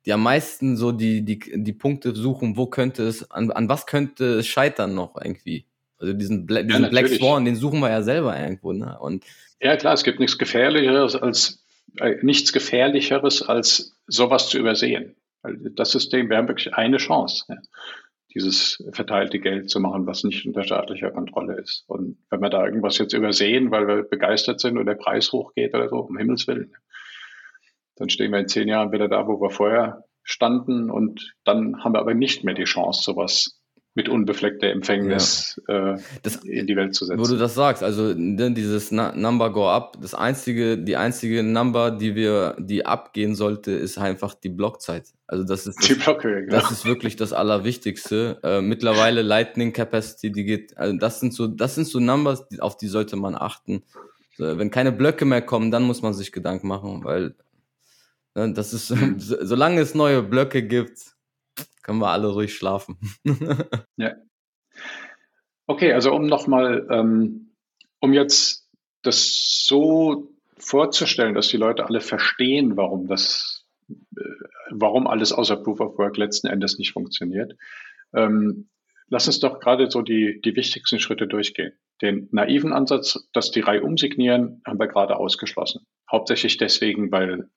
die 0.05 0.13
am 0.13 0.23
meisten 0.23 0.77
so 0.77 0.93
die, 0.93 1.23
die, 1.25 1.39
die 1.55 1.73
Punkte 1.73 2.15
suchen, 2.15 2.59
wo 2.59 2.67
könnte 2.67 3.05
es, 3.05 3.31
an, 3.31 3.51
an 3.51 3.71
was 3.71 3.87
könnte 3.87 4.35
es 4.35 4.47
scheitern 4.49 4.95
noch 4.95 5.17
irgendwie. 5.17 5.65
Also 5.99 6.13
diesen, 6.13 6.45
Bla 6.45 6.63
diesen 6.63 6.83
ja, 6.83 6.89
Black 6.91 7.09
Swan, 7.09 7.47
den 7.47 7.57
suchen 7.57 7.81
wir 7.81 7.89
ja 7.89 8.03
selber 8.03 8.39
irgendwo, 8.39 8.75
ne? 8.75 8.99
Und 9.01 9.25
ja, 9.63 9.77
klar, 9.77 9.95
es 9.95 10.05
gibt 10.05 10.21
nichts 10.21 10.37
Gefährlicheres 10.37 11.17
als 11.17 11.65
äh, 12.01 12.17
nichts 12.21 12.53
Gefährlicheres 12.53 13.41
als 13.41 13.97
sowas 14.07 14.51
zu 14.51 14.59
übersehen. 14.59 15.17
Weil 15.41 15.57
das 15.75 15.93
System, 15.93 16.29
wir 16.29 16.37
haben 16.37 16.49
wirklich 16.49 16.75
eine 16.75 16.99
Chance. 16.99 17.45
Ja 17.49 17.57
dieses 18.37 18.85
verteilte 18.93 19.39
Geld 19.41 19.71
zu 19.71 19.81
machen, 19.81 20.07
was 20.07 20.23
nicht 20.23 20.47
unter 20.47 20.63
staatlicher 20.63 21.11
Kontrolle 21.11 21.59
ist. 21.59 21.85
Und 21.87 22.19
wenn 22.29 22.41
wir 22.41 22.51
da 22.51 22.67
irgendwas 22.67 22.99
jetzt 22.99 23.15
übersehen, 23.15 23.71
weil 23.71 23.89
wir 23.89 24.03
begeistert 24.03 24.61
sind 24.61 24.77
und 24.77 24.85
der 24.85 24.95
Preis 24.95 25.33
hochgeht 25.33 25.75
oder 25.75 25.89
so, 25.89 26.01
um 26.01 26.19
Himmels 26.19 26.47
Willen, 26.47 26.75
dann 27.97 28.11
stehen 28.11 28.33
wir 28.33 28.41
in 28.41 28.49
zehn 28.49 28.69
Jahren 28.69 28.93
wieder 28.93 29.09
da, 29.09 29.27
wo 29.27 29.41
wir 29.41 29.49
vorher 29.49 30.05
standen 30.23 30.91
und 30.91 31.35
dann 31.45 31.83
haben 31.83 31.95
wir 31.95 32.01
aber 32.01 32.13
nicht 32.13 32.45
mehr 32.45 32.53
die 32.53 32.65
Chance, 32.65 33.03
sowas 33.03 33.56
mit 33.97 34.11
unbefleckter 34.11 34.69
Empfängnis 34.69 35.59
ja. 35.67 35.95
äh, 35.95 35.99
das, 36.23 36.37
in 36.37 36.67
die 36.67 36.77
Welt 36.77 36.95
zu 36.95 37.07
setzen. 37.07 37.19
Wo 37.19 37.27
du 37.27 37.39
das 37.39 37.55
sagst, 37.55 37.83
also 37.83 38.13
ne, 38.15 38.53
dieses 38.53 38.93
Number 38.93 39.51
Go 39.51 39.71
Up, 39.71 39.97
das 40.03 40.15
einzige, 40.15 40.77
die 40.77 40.97
einzige 40.97 41.43
Number, 41.43 41.91
die 41.91 42.15
wir, 42.15 42.57
die 42.59 42.85
abgehen 42.85 43.35
sollte, 43.35 43.73
ist 43.73 43.97
einfach 43.97 44.35
die 44.35 44.51
Blockzeit. 44.51 45.07
Also 45.27 45.45
das 45.45 45.67
ist 45.67 45.79
das, 45.79 45.89
die 45.89 45.95
Blocke, 45.95 46.45
genau. 46.45 46.61
das 46.61 46.71
ist 46.71 46.85
wirklich 46.85 47.17
das 47.17 47.33
Allerwichtigste. 47.33 48.39
Äh, 48.43 48.61
mittlerweile 48.61 49.23
Lightning 49.23 49.73
Capacity, 49.73 50.31
die 50.31 50.45
geht, 50.45 50.77
also 50.77 50.95
das 50.99 51.19
sind 51.19 51.33
so, 51.33 51.47
das 51.47 51.75
sind 51.75 51.87
so 51.87 51.99
Numbers, 51.99 52.45
auf 52.61 52.77
die 52.77 52.89
sollte 52.89 53.17
man 53.17 53.35
achten. 53.35 53.83
So, 54.37 54.59
wenn 54.59 54.71
keine 54.71 54.93
Blöcke 54.93 55.25
mehr 55.25 55.41
kommen, 55.41 55.71
dann 55.71 55.85
muss 55.85 56.03
man 56.03 56.13
sich 56.13 56.33
Gedanken 56.33 56.69
machen, 56.69 57.03
weil 57.03 57.35
ne, 58.35 58.53
das 58.53 58.75
ist, 58.75 58.89
so, 59.17 59.37
solange 59.41 59.81
es 59.81 59.95
neue 59.95 60.23
Blöcke 60.23 60.63
gibt, 60.63 61.16
können 61.87 62.01
wir 62.01 62.09
alle 62.09 62.27
ruhig 62.27 62.53
schlafen. 62.53 62.99
ja. 63.97 64.17
Okay, 65.69 65.93
also 65.93 66.13
um 66.13 66.27
nochmal, 66.27 66.85
ähm, 66.91 67.55
um 68.01 68.13
jetzt 68.13 68.69
das 69.03 69.65
so 69.65 70.33
vorzustellen, 70.59 71.35
dass 71.35 71.47
die 71.47 71.59
Leute 71.59 71.87
alle 71.87 72.01
verstehen, 72.01 72.77
warum 72.77 73.07
das, 73.07 73.69
äh, 73.89 74.23
warum 74.71 75.07
alles 75.07 75.33
außer 75.33 75.55
Proof 75.59 75.79
of 75.79 75.97
Work 75.97 76.17
letzten 76.17 76.49
Endes 76.49 76.77
nicht 76.77 76.93
funktioniert. 76.93 77.57
Ähm, 78.13 78.69
lass 79.07 79.29
uns 79.29 79.39
doch 79.39 79.61
gerade 79.61 79.89
so 79.89 80.03
die, 80.03 80.41
die 80.45 80.57
wichtigsten 80.57 80.99
Schritte 80.99 81.29
durchgehen. 81.29 81.73
Den 82.03 82.29
naiven 82.33 82.73
Ansatz, 82.73 83.29
dass 83.33 83.53
die 83.53 83.61
Reihe 83.61 83.85
umsignieren, 83.85 84.61
haben 84.67 84.81
wir 84.81 84.89
gerade 84.89 85.19
ausgeschlossen. 85.19 85.87
Hauptsächlich 86.11 86.57
deswegen, 86.57 87.13
weil 87.13 87.49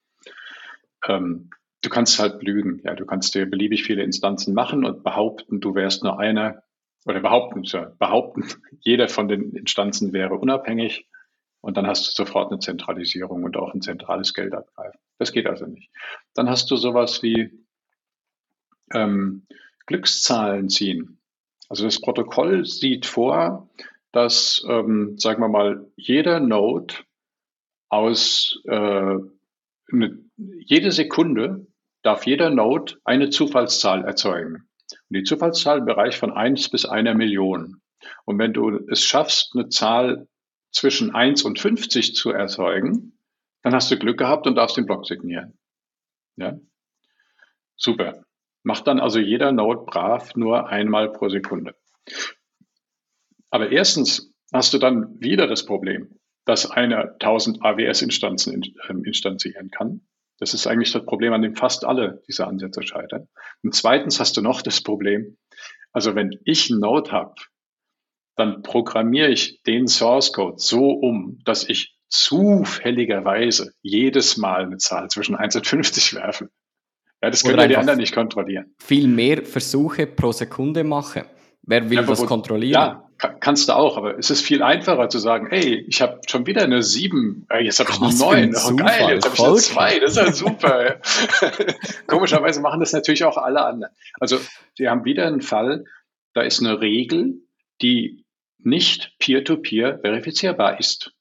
ähm, 1.07 1.49
du 1.81 1.89
kannst 1.89 2.19
halt 2.19 2.41
lügen. 2.43 2.81
Ja, 2.83 2.95
du 2.95 3.05
kannst 3.05 3.35
dir 3.35 3.45
beliebig 3.45 3.83
viele 3.83 4.03
Instanzen 4.03 4.53
machen 4.53 4.85
und 4.85 5.03
behaupten, 5.03 5.59
du 5.59 5.75
wärst 5.75 6.03
nur 6.03 6.19
einer 6.19 6.63
oder 7.05 7.21
behaupten, 7.21 7.63
behaupten, 7.97 8.45
jeder 8.79 9.07
von 9.07 9.27
den 9.27 9.53
Instanzen 9.53 10.13
wäre 10.13 10.35
unabhängig 10.35 11.07
und 11.61 11.77
dann 11.77 11.87
hast 11.87 12.07
du 12.07 12.11
sofort 12.11 12.51
eine 12.51 12.59
Zentralisierung 12.59 13.43
und 13.43 13.57
auch 13.57 13.73
ein 13.73 13.81
zentrales 13.81 14.33
Geld 14.33 14.53
abgreifen. 14.53 14.99
Das 15.17 15.31
geht 15.31 15.47
also 15.47 15.65
nicht. 15.65 15.89
Dann 16.33 16.49
hast 16.49 16.71
du 16.71 16.75
sowas 16.75 17.21
wie 17.23 17.65
ähm, 18.93 19.45
Glückszahlen 19.85 20.69
ziehen. 20.69 21.19
Also 21.67 21.83
das 21.85 21.99
Protokoll 22.01 22.65
sieht 22.65 23.05
vor, 23.05 23.69
dass, 24.11 24.65
ähm, 24.67 25.17
sagen 25.17 25.41
wir 25.41 25.49
mal, 25.49 25.85
jeder 25.95 26.39
Node 26.39 26.95
aus 27.89 28.59
äh, 28.65 29.17
eine, 29.91 30.23
jede 30.37 30.91
Sekunde 30.91 31.67
darf 32.01 32.25
jeder 32.25 32.49
Node 32.49 32.95
eine 33.03 33.29
Zufallszahl 33.29 34.05
erzeugen. 34.05 34.69
Und 35.09 35.17
die 35.17 35.23
Zufallszahl 35.23 35.79
im 35.79 35.85
Bereich 35.85 36.17
von 36.17 36.31
1 36.31 36.69
bis 36.69 36.85
einer 36.85 37.13
Million. 37.13 37.81
Und 38.25 38.39
wenn 38.39 38.53
du 38.53 38.79
es 38.89 39.03
schaffst, 39.03 39.51
eine 39.55 39.69
Zahl 39.69 40.27
zwischen 40.71 41.13
1 41.13 41.43
und 41.43 41.59
50 41.59 42.15
zu 42.15 42.31
erzeugen, 42.31 43.17
dann 43.62 43.73
hast 43.73 43.91
du 43.91 43.97
Glück 43.97 44.17
gehabt 44.17 44.47
und 44.47 44.55
darfst 44.55 44.77
den 44.77 44.85
Block 44.85 45.05
signieren. 45.05 45.57
Ja? 46.38 46.57
Super. 47.75 48.23
Macht 48.63 48.88
dann 48.88 48.99
also 48.99 49.19
jeder 49.19 49.51
Node 49.51 49.85
brav 49.85 50.35
nur 50.35 50.67
einmal 50.67 51.12
pro 51.12 51.29
Sekunde. 51.29 51.75
Aber 53.49 53.71
erstens 53.71 54.33
hast 54.53 54.73
du 54.73 54.77
dann 54.77 55.19
wieder 55.19 55.47
das 55.47 55.65
Problem, 55.65 56.19
dass 56.45 56.69
einer 56.69 57.13
1000 57.13 57.63
AWS-Instanzen 57.63 58.63
ähm, 58.89 59.03
instanzieren 59.05 59.69
kann. 59.71 60.01
Das 60.39 60.54
ist 60.54 60.67
eigentlich 60.67 60.91
das 60.91 61.06
Problem, 61.06 61.34
an 61.34 61.41
dem 61.41 61.56
fast 61.56 61.86
alle 61.86 62.21
diese 62.28 62.47
Ansätze 62.47 62.82
scheitern. 62.84 63.28
Und 63.63 63.75
zweitens 63.75 64.19
hast 64.19 64.38
du 64.38 64.41
noch 64.41 64.62
das 64.62 64.82
Problem, 64.82 65.38
also 65.91 66.15
wenn 66.15 66.39
ich 66.45 66.71
einen 66.71 66.80
Node 66.80 67.12
habe, 67.12 67.36
dann 68.36 68.62
programmiere 68.62 69.30
ich 69.30 69.62
den 69.63 69.88
Source 69.88 70.32
Code 70.32 70.56
so 70.58 70.91
um, 70.91 71.39
dass 71.43 71.67
ich 71.67 71.97
zufälligerweise 72.08 73.73
jedes 73.82 74.38
Mal 74.38 74.63
eine 74.63 74.78
Zahl 74.78 75.10
zwischen 75.10 75.36
1 75.36 75.58
und 75.58 75.67
50 75.67 76.15
werfe. 76.15 76.49
Ja, 77.21 77.30
das 77.30 77.43
können 77.43 77.67
die 77.67 77.75
anderen 77.75 77.99
nicht 77.99 78.15
kontrollieren. 78.15 78.73
Viel 78.82 79.08
mehr 79.08 79.45
Versuche 79.45 80.08
pro 80.08 80.32
Sekunde 80.32 80.86
mache. 80.86 81.25
Wer 81.63 81.89
will 81.89 81.97
ja, 81.97 82.04
das 82.04 82.25
kontrollieren? 82.25 82.71
Ja, 82.73 83.09
kannst 83.19 83.67
du 83.67 83.73
auch, 83.73 83.97
aber 83.97 84.17
es 84.17 84.29
ist 84.29 84.41
viel 84.41 84.63
einfacher 84.63 85.10
zu 85.10 85.19
sagen, 85.19 85.47
hey, 85.49 85.86
ich 85.88 86.01
habe 86.01 86.21
schon 86.27 86.45
wieder 86.47 86.63
eine 86.63 86.82
7, 86.82 87.47
jetzt 87.62 87.79
habe 87.79 87.91
ich 87.91 88.01
eine 88.01 88.15
9, 88.15 88.55
oh, 88.55 88.75
geil, 88.75 89.15
jetzt 89.15 89.25
habe 89.25 89.36
ich 89.36 89.43
eine 89.43 89.55
2, 89.55 89.99
das 89.99 90.12
ist 90.12 90.17
ja 90.17 90.32
super. 90.32 91.01
Komischerweise 92.08 92.62
machen 92.62 92.79
das 92.79 92.93
natürlich 92.93 93.25
auch 93.25 93.38
alle 93.38 93.63
anderen. 93.65 93.93
Also 94.19 94.39
wir 94.77 94.89
haben 94.89 95.03
wieder 95.03 95.27
einen 95.27 95.41
Fall, 95.41 95.84
da 96.34 96.41
ist 96.41 96.62
eine 96.62 96.79
Regel, 96.79 97.41
die 97.82 98.25
nicht 98.58 99.13
peer-to-peer 99.19 99.97
-peer 99.97 100.01
verifizierbar 100.01 100.79
ist. 100.79 101.13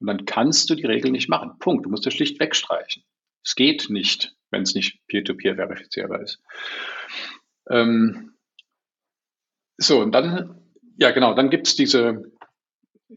Und 0.00 0.08
dann 0.08 0.24
kannst 0.26 0.70
du 0.70 0.74
die 0.74 0.86
Regel 0.86 1.10
nicht 1.10 1.28
machen. 1.28 1.58
Punkt. 1.58 1.86
Du 1.86 1.90
musst 1.90 2.06
das 2.06 2.14
schlicht 2.14 2.40
wegstreichen. 2.40 3.04
Es 3.42 3.54
geht 3.54 3.90
nicht, 3.90 4.34
wenn 4.50 4.62
es 4.62 4.74
nicht 4.74 5.06
peer-to-peer 5.06 5.54
-peer 5.54 5.66
verifizierbar 5.66 6.20
ist. 6.20 6.40
Ähm, 7.70 8.34
so, 9.76 10.00
und 10.00 10.12
dann 10.12 10.63
ja, 10.96 11.10
genau. 11.10 11.34
Dann 11.34 11.50
gibt's 11.50 11.74
diese, 11.76 12.22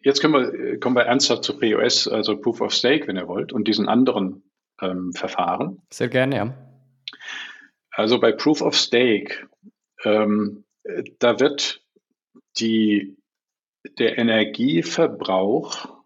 jetzt 0.04 0.22
können 0.22 0.34
wir, 0.34 0.80
kommen 0.80 0.96
wir 0.96 1.04
ernsthaft 1.04 1.44
zu 1.44 1.58
POS, 1.58 2.08
also 2.08 2.38
Proof 2.38 2.62
of 2.62 2.74
Stake, 2.74 3.08
wenn 3.08 3.18
ihr 3.18 3.28
wollt, 3.28 3.54
und 3.54 3.68
diesen 3.68 3.88
anderen 3.88 4.44
ähm, 4.82 5.14
Verfahren. 5.14 5.82
Sehr 5.92 6.10
gerne, 6.10 6.36
ja. 6.36 6.58
Also 7.92 8.20
bei 8.20 8.32
Proof 8.32 8.62
of 8.62 8.76
Stake, 8.76 9.48
ähm, 10.04 10.66
da 11.20 11.40
wird 11.40 11.84
die, 12.60 13.18
der 13.98 14.18
Energieverbrauch 14.18 15.98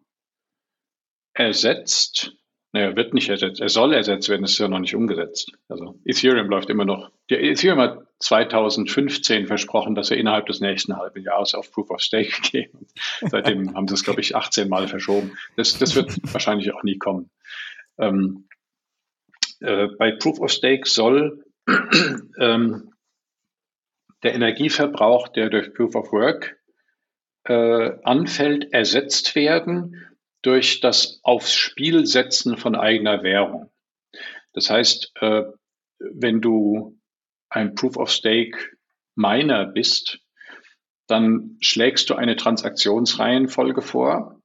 ersetzt 1.33 2.35
naja, 2.73 2.95
wird 2.95 3.13
nicht 3.13 3.29
ersetzt. 3.29 3.59
Er 3.59 3.69
soll 3.69 3.93
ersetzt 3.93 4.29
werden, 4.29 4.43
ist 4.43 4.57
ja 4.57 4.67
noch 4.67 4.79
nicht 4.79 4.95
umgesetzt. 4.95 5.51
Also 5.67 5.99
Ethereum 6.05 6.47
läuft 6.47 6.69
immer 6.69 6.85
noch. 6.85 7.11
Der 7.29 7.43
Ethereum 7.43 7.79
hat 7.79 8.07
2015 8.21 9.47
versprochen, 9.47 9.95
dass 9.95 10.11
er 10.11 10.17
innerhalb 10.17 10.45
des 10.45 10.61
nächsten 10.61 10.97
halben 10.97 11.21
Jahres 11.21 11.53
auf 11.53 11.71
Proof 11.71 11.89
of 11.89 12.01
Stake 12.01 12.41
geht. 12.51 12.71
Seitdem 13.21 13.75
haben 13.75 13.87
sie 13.87 13.95
es, 13.95 14.03
glaube 14.03 14.21
ich, 14.21 14.35
18 14.35 14.69
Mal 14.69 14.87
verschoben. 14.87 15.37
Das, 15.57 15.77
das 15.77 15.95
wird 15.95 16.17
wahrscheinlich 16.33 16.73
auch 16.73 16.83
nie 16.83 16.97
kommen. 16.97 17.29
Ähm, 17.97 18.47
äh, 19.59 19.87
bei 19.97 20.11
Proof 20.11 20.39
of 20.39 20.51
Stake 20.51 20.87
soll 20.87 21.43
ähm, 22.39 22.93
der 24.23 24.35
Energieverbrauch, 24.35 25.27
der 25.29 25.49
durch 25.49 25.73
Proof 25.73 25.95
of 25.95 26.11
Work 26.11 26.57
äh, 27.45 27.91
anfällt, 28.03 28.71
ersetzt 28.71 29.35
werden 29.35 30.07
durch 30.41 30.79
das 30.79 31.19
aufs 31.23 31.53
Spiel 31.53 32.05
setzen 32.05 32.57
von 32.57 32.75
eigener 32.75 33.23
Währung. 33.23 33.71
Das 34.53 34.69
heißt, 34.69 35.11
äh, 35.21 35.43
wenn 35.99 36.41
du 36.41 36.97
ein 37.51 37.75
Proof 37.75 37.97
of 37.97 38.09
Stake 38.09 38.57
Miner 39.15 39.65
bist, 39.65 40.19
dann 41.07 41.57
schlägst 41.59 42.09
du 42.09 42.15
eine 42.15 42.37
Transaktionsreihenfolge 42.37 43.81
vor 43.81 44.41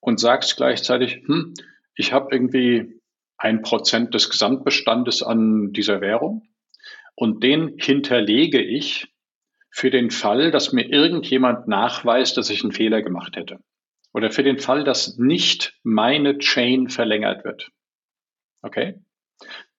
und 0.00 0.20
sagst 0.20 0.56
gleichzeitig, 0.56 1.22
hm, 1.26 1.54
ich 1.94 2.12
habe 2.12 2.28
irgendwie 2.32 3.00
ein 3.36 3.62
Prozent 3.62 4.14
des 4.14 4.28
Gesamtbestandes 4.28 5.22
an 5.22 5.72
dieser 5.72 6.00
Währung 6.00 6.48
und 7.14 7.42
den 7.42 7.76
hinterlege 7.78 8.60
ich 8.60 9.06
für 9.70 9.90
den 9.90 10.10
Fall, 10.10 10.50
dass 10.50 10.72
mir 10.72 10.88
irgendjemand 10.88 11.68
nachweist, 11.68 12.36
dass 12.36 12.50
ich 12.50 12.64
einen 12.64 12.72
Fehler 12.72 13.02
gemacht 13.02 13.36
hätte. 13.36 13.60
Oder 14.12 14.32
für 14.32 14.42
den 14.42 14.58
Fall, 14.58 14.82
dass 14.82 15.18
nicht 15.18 15.78
meine 15.84 16.38
Chain 16.38 16.88
verlängert 16.88 17.44
wird. 17.44 17.70
Okay? 18.62 19.00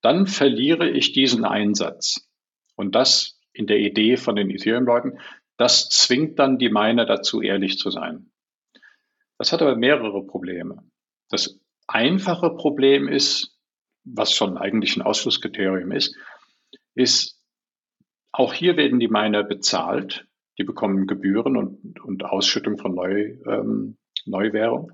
Dann 0.02 0.28
verliere 0.28 0.89
ich 0.89 1.12
diesen 1.12 1.44
Einsatz. 1.44 2.29
Und 2.80 2.96
das 2.96 3.38
in 3.52 3.68
der 3.68 3.78
Idee 3.78 4.15
von 4.15 4.38
den 4.38 4.50
Ethereum-Leuten, 4.50 5.20
das 5.58 5.89
zwingt 5.89 6.39
dann 6.39 6.58
die 6.58 6.70
Miner 6.70 7.06
dazu, 7.06 7.42
ehrlich 7.42 7.78
zu 7.78 7.92
sein. 7.92 8.32
Das 9.38 9.52
hat 9.52 9.62
aber 9.62 9.76
mehrere 9.76 10.26
Probleme. 10.26 10.82
Das 11.28 11.60
einfache 11.88 12.52
Problem 12.52 13.10
ist, 13.10 13.60
was 14.06 14.34
schon 14.34 14.58
eigentlich 14.58 14.96
ein 14.96 15.02
Ausschlusskriterium 15.02 15.92
ist, 15.92 16.15
ist, 16.96 17.44
auch 18.32 18.54
hier 18.54 18.78
werden 18.78 19.02
die 19.02 19.10
Miner 19.10 19.44
bezahlt. 19.44 20.26
Die 20.58 20.63
bekommen 20.63 21.06
Gebühren 21.06 21.58
und, 21.58 22.00
und 22.00 22.24
Ausschüttung 22.24 22.78
von 22.78 22.96
Neu, 22.96 23.36
ähm, 23.46 23.98
Neuwährung. 24.26 24.94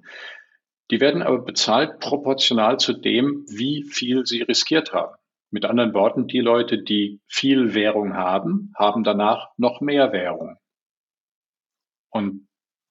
Die 0.90 1.00
werden 1.00 1.22
aber 1.22 1.38
bezahlt 1.38 2.00
proportional 2.00 2.80
zu 2.80 2.94
dem, 2.94 3.46
wie 3.48 3.84
viel 3.84 4.26
sie 4.26 4.42
riskiert 4.42 4.92
haben. 4.92 5.14
Mit 5.52 5.66
anderen 5.66 5.94
Worten, 5.94 6.28
die 6.28 6.40
Leute, 6.40 6.82
die 6.82 7.22
viel 7.28 7.74
Währung 7.74 8.16
haben, 8.16 8.74
haben 8.78 9.04
danach 9.04 9.50
noch 9.58 9.80
mehr 9.82 10.12
Währung 10.12 10.58
und 12.10 12.48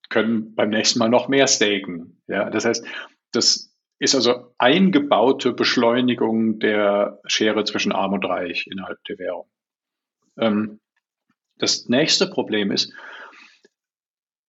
können 0.09 0.55
beim 0.55 0.69
nächsten 0.69 0.99
Mal 0.99 1.09
noch 1.09 1.27
mehr 1.27 1.47
staken. 1.47 2.21
Ja, 2.27 2.49
das 2.49 2.65
heißt, 2.65 2.85
das 3.31 3.75
ist 3.99 4.15
also 4.15 4.53
eingebaute 4.57 5.53
Beschleunigung 5.53 6.59
der 6.59 7.19
Schere 7.25 7.63
zwischen 7.63 7.91
Arm 7.91 8.13
und 8.13 8.25
Reich 8.25 8.67
innerhalb 8.67 9.03
der 9.05 9.17
Währung. 9.17 9.49
Ähm, 10.37 10.79
das 11.57 11.87
nächste 11.87 12.29
Problem 12.29 12.71
ist, 12.71 12.93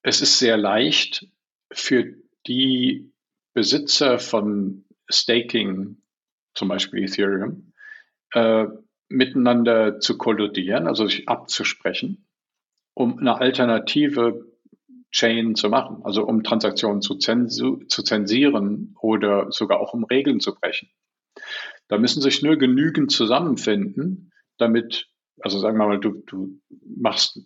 es 0.03 0.21
ist 0.21 0.39
sehr 0.39 0.57
leicht 0.57 1.27
für 1.73 2.15
die 2.47 3.13
Besitzer 3.55 4.19
von 4.19 4.85
Staking, 5.09 6.03
zum 6.55 6.69
Beispiel 6.69 7.05
Ethereum, 7.05 7.73
äh, 8.33 8.67
miteinander 9.09 10.01
zu 10.01 10.19
kolludieren, 10.19 10.87
also 10.87 11.07
sich 11.07 11.29
abzusprechen, 11.29 12.27
um 12.95 13.19
eine 13.19 13.41
alternative 13.41 14.47
Chain 15.13 15.55
zu 15.55 15.69
machen, 15.69 16.01
also 16.03 16.27
um 16.27 16.43
Transaktionen 16.43 17.01
zu, 17.01 17.17
zu 17.17 18.03
zensieren 18.03 18.95
oder 19.01 19.51
sogar 19.51 19.81
auch 19.81 19.95
um 19.95 20.05
Regeln 20.05 20.41
zu 20.41 20.55
brechen. 20.55 20.91
Da 21.89 21.99
müssen 21.99 22.21
sich 22.21 22.43
nur 22.43 22.57
genügend 22.57 23.13
zusammenfinden, 23.13 24.33
damit, 24.59 25.09
also 25.41 25.59
sagen 25.59 25.79
wir 25.79 25.87
mal, 25.87 26.01
du, 26.01 26.23
du 26.27 26.61
machst 26.85 27.39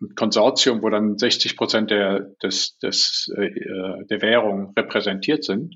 ein 0.00 0.14
Konsortium, 0.14 0.82
wo 0.82 0.90
dann 0.90 1.18
60 1.18 1.56
Prozent 1.56 1.90
der, 1.90 2.20
des, 2.42 2.78
des, 2.78 3.32
äh, 3.36 4.04
der 4.04 4.22
Währung 4.22 4.72
repräsentiert 4.76 5.42
sind 5.42 5.74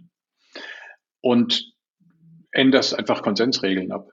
und 1.21 1.73
änderst 2.53 2.97
einfach 2.97 3.23
Konsensregeln 3.23 3.91
ab. 3.91 4.12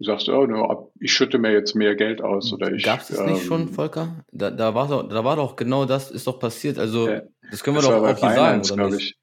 Du 0.00 0.06
sagst, 0.06 0.30
oh, 0.30 0.46
no, 0.46 0.90
ich 0.98 1.12
schütte 1.12 1.36
mir 1.38 1.52
jetzt 1.52 1.74
mehr 1.74 1.94
Geld 1.94 2.22
aus 2.22 2.54
oder 2.54 2.72
ich. 2.72 2.84
Gab 2.84 3.00
es 3.02 3.08
das 3.08 3.20
nicht 3.20 3.44
schon, 3.44 3.60
ähm, 3.62 3.68
Volker? 3.68 4.24
Da, 4.32 4.50
da, 4.50 4.74
war 4.74 4.88
doch, 4.88 5.06
da 5.06 5.22
war 5.26 5.36
doch 5.36 5.56
genau 5.56 5.84
das, 5.84 6.10
ist 6.10 6.26
doch 6.26 6.38
passiert. 6.38 6.78
Also, 6.78 7.06
Ja. 7.06 7.20
das 7.50 7.62
können 7.62 7.76
wir 7.76 7.82
doch 7.82 7.92
auch 8.02 8.18
hier 8.18 8.30
sagen, 8.30 8.62
oder 8.72 8.88
nicht? 8.88 9.10
ich. 9.10 9.16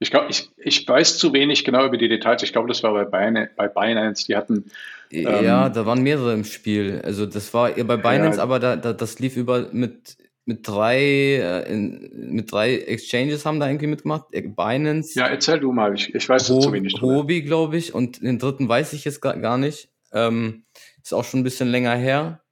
Ich 0.00 0.10
glaube, 0.10 0.28
ich, 0.30 0.48
ich 0.56 0.88
weiß 0.88 1.18
zu 1.18 1.34
wenig 1.34 1.62
genau 1.62 1.84
über 1.84 1.98
die 1.98 2.08
Details. 2.08 2.42
Ich 2.42 2.52
glaube, 2.52 2.68
das 2.68 2.82
war 2.82 2.94
bei 2.94 3.04
Binance, 3.04 3.50
bei 3.54 3.68
Binance. 3.68 4.24
Die 4.26 4.34
hatten, 4.34 4.70
Ähm, 5.10 5.44
ja, 5.44 5.68
da 5.68 5.84
waren 5.84 6.02
mehrere 6.02 6.32
im 6.32 6.44
Spiel. 6.44 7.02
Also, 7.04 7.26
das 7.26 7.52
war 7.52 7.70
bei 7.72 7.96
Binance, 7.98 8.38
Ja. 8.38 8.42
aber 8.44 8.60
da, 8.60 8.76
da, 8.76 8.94
das 8.94 9.18
lief 9.18 9.36
über 9.36 9.68
mit, 9.72 10.16
mit 10.46 10.66
drei, 10.66 10.96
äh, 11.02 11.70
in, 11.70 12.30
mit 12.32 12.50
drei 12.50 12.76
Exchanges 12.76 13.44
haben 13.44 13.60
da 13.60 13.66
irgendwie 13.68 13.88
mitgemacht. 13.88 14.26
Äh, 14.32 14.40
Binance, 14.40 15.18
ja, 15.18 15.26
erzähl 15.26 15.60
du 15.60 15.70
mal. 15.72 15.92
Ich, 15.94 16.14
ich 16.14 16.26
weiß 16.26 16.46
da 16.46 16.60
zu 16.60 16.72
wenig 16.72 16.94
drüber. 16.94 17.16
Hobi, 17.16 17.42
glaube 17.42 17.76
ich, 17.76 17.92
und 17.94 18.22
den 18.22 18.38
dritten 18.38 18.68
weiß 18.70 18.94
ich 18.94 19.04
jetzt 19.04 19.20
gar, 19.20 19.36
gar 19.36 19.58
nicht. 19.58 19.90
Ähm, 20.12 20.64
ist 21.02 21.12
auch 21.14 21.24
schon 21.24 21.40
ein 21.40 21.44
bisschen 21.44 21.68
länger 21.68 21.94
her. 21.94 22.42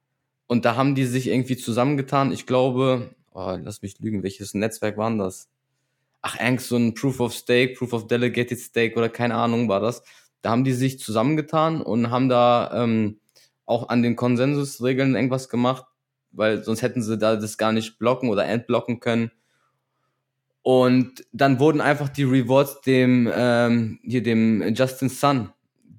Und 0.47 0.65
da 0.65 0.75
haben 0.75 0.95
die 0.95 1.05
sich 1.05 1.27
irgendwie 1.27 1.57
zusammengetan. 1.57 2.31
Ich 2.31 2.45
glaube, 2.45 3.15
oh, 3.33 3.57
lass 3.61 3.81
mich 3.81 3.99
lügen, 3.99 4.23
welches 4.23 4.53
Netzwerk 4.53 4.97
waren 4.97 5.17
das? 5.17 5.49
Ach, 6.21 6.39
irgend 6.39 6.61
so 6.61 6.77
ein 6.77 6.93
Proof 6.93 7.19
of 7.19 7.33
Stake, 7.33 7.75
Proof 7.75 7.93
of 7.93 8.07
Delegated 8.07 8.59
Stake 8.59 8.95
oder 8.97 9.09
keine 9.09 9.35
Ahnung 9.35 9.69
war 9.69 9.79
das. 9.79 10.03
Da 10.41 10.51
haben 10.51 10.63
die 10.63 10.73
sich 10.73 10.99
zusammengetan 10.99 11.81
und 11.81 12.09
haben 12.09 12.29
da 12.29 12.83
ähm, 12.83 13.19
auch 13.65 13.89
an 13.89 14.01
den 14.01 14.15
Konsensusregeln 14.15 15.15
irgendwas 15.15 15.49
gemacht, 15.49 15.85
weil 16.31 16.63
sonst 16.63 16.81
hätten 16.81 17.03
sie 17.03 17.17
da 17.17 17.35
das 17.35 17.57
gar 17.57 17.71
nicht 17.71 17.99
blocken 17.99 18.29
oder 18.29 18.45
entblocken 18.45 18.99
können. 18.99 19.31
Und 20.63 21.25
dann 21.31 21.59
wurden 21.59 21.79
einfach 21.79 22.09
die 22.09 22.23
Rewards 22.23 22.81
dem, 22.81 23.31
ähm, 23.33 23.99
hier 24.03 24.23
dem 24.23 24.73
Justin 24.73 25.09
Sun, 25.09 25.49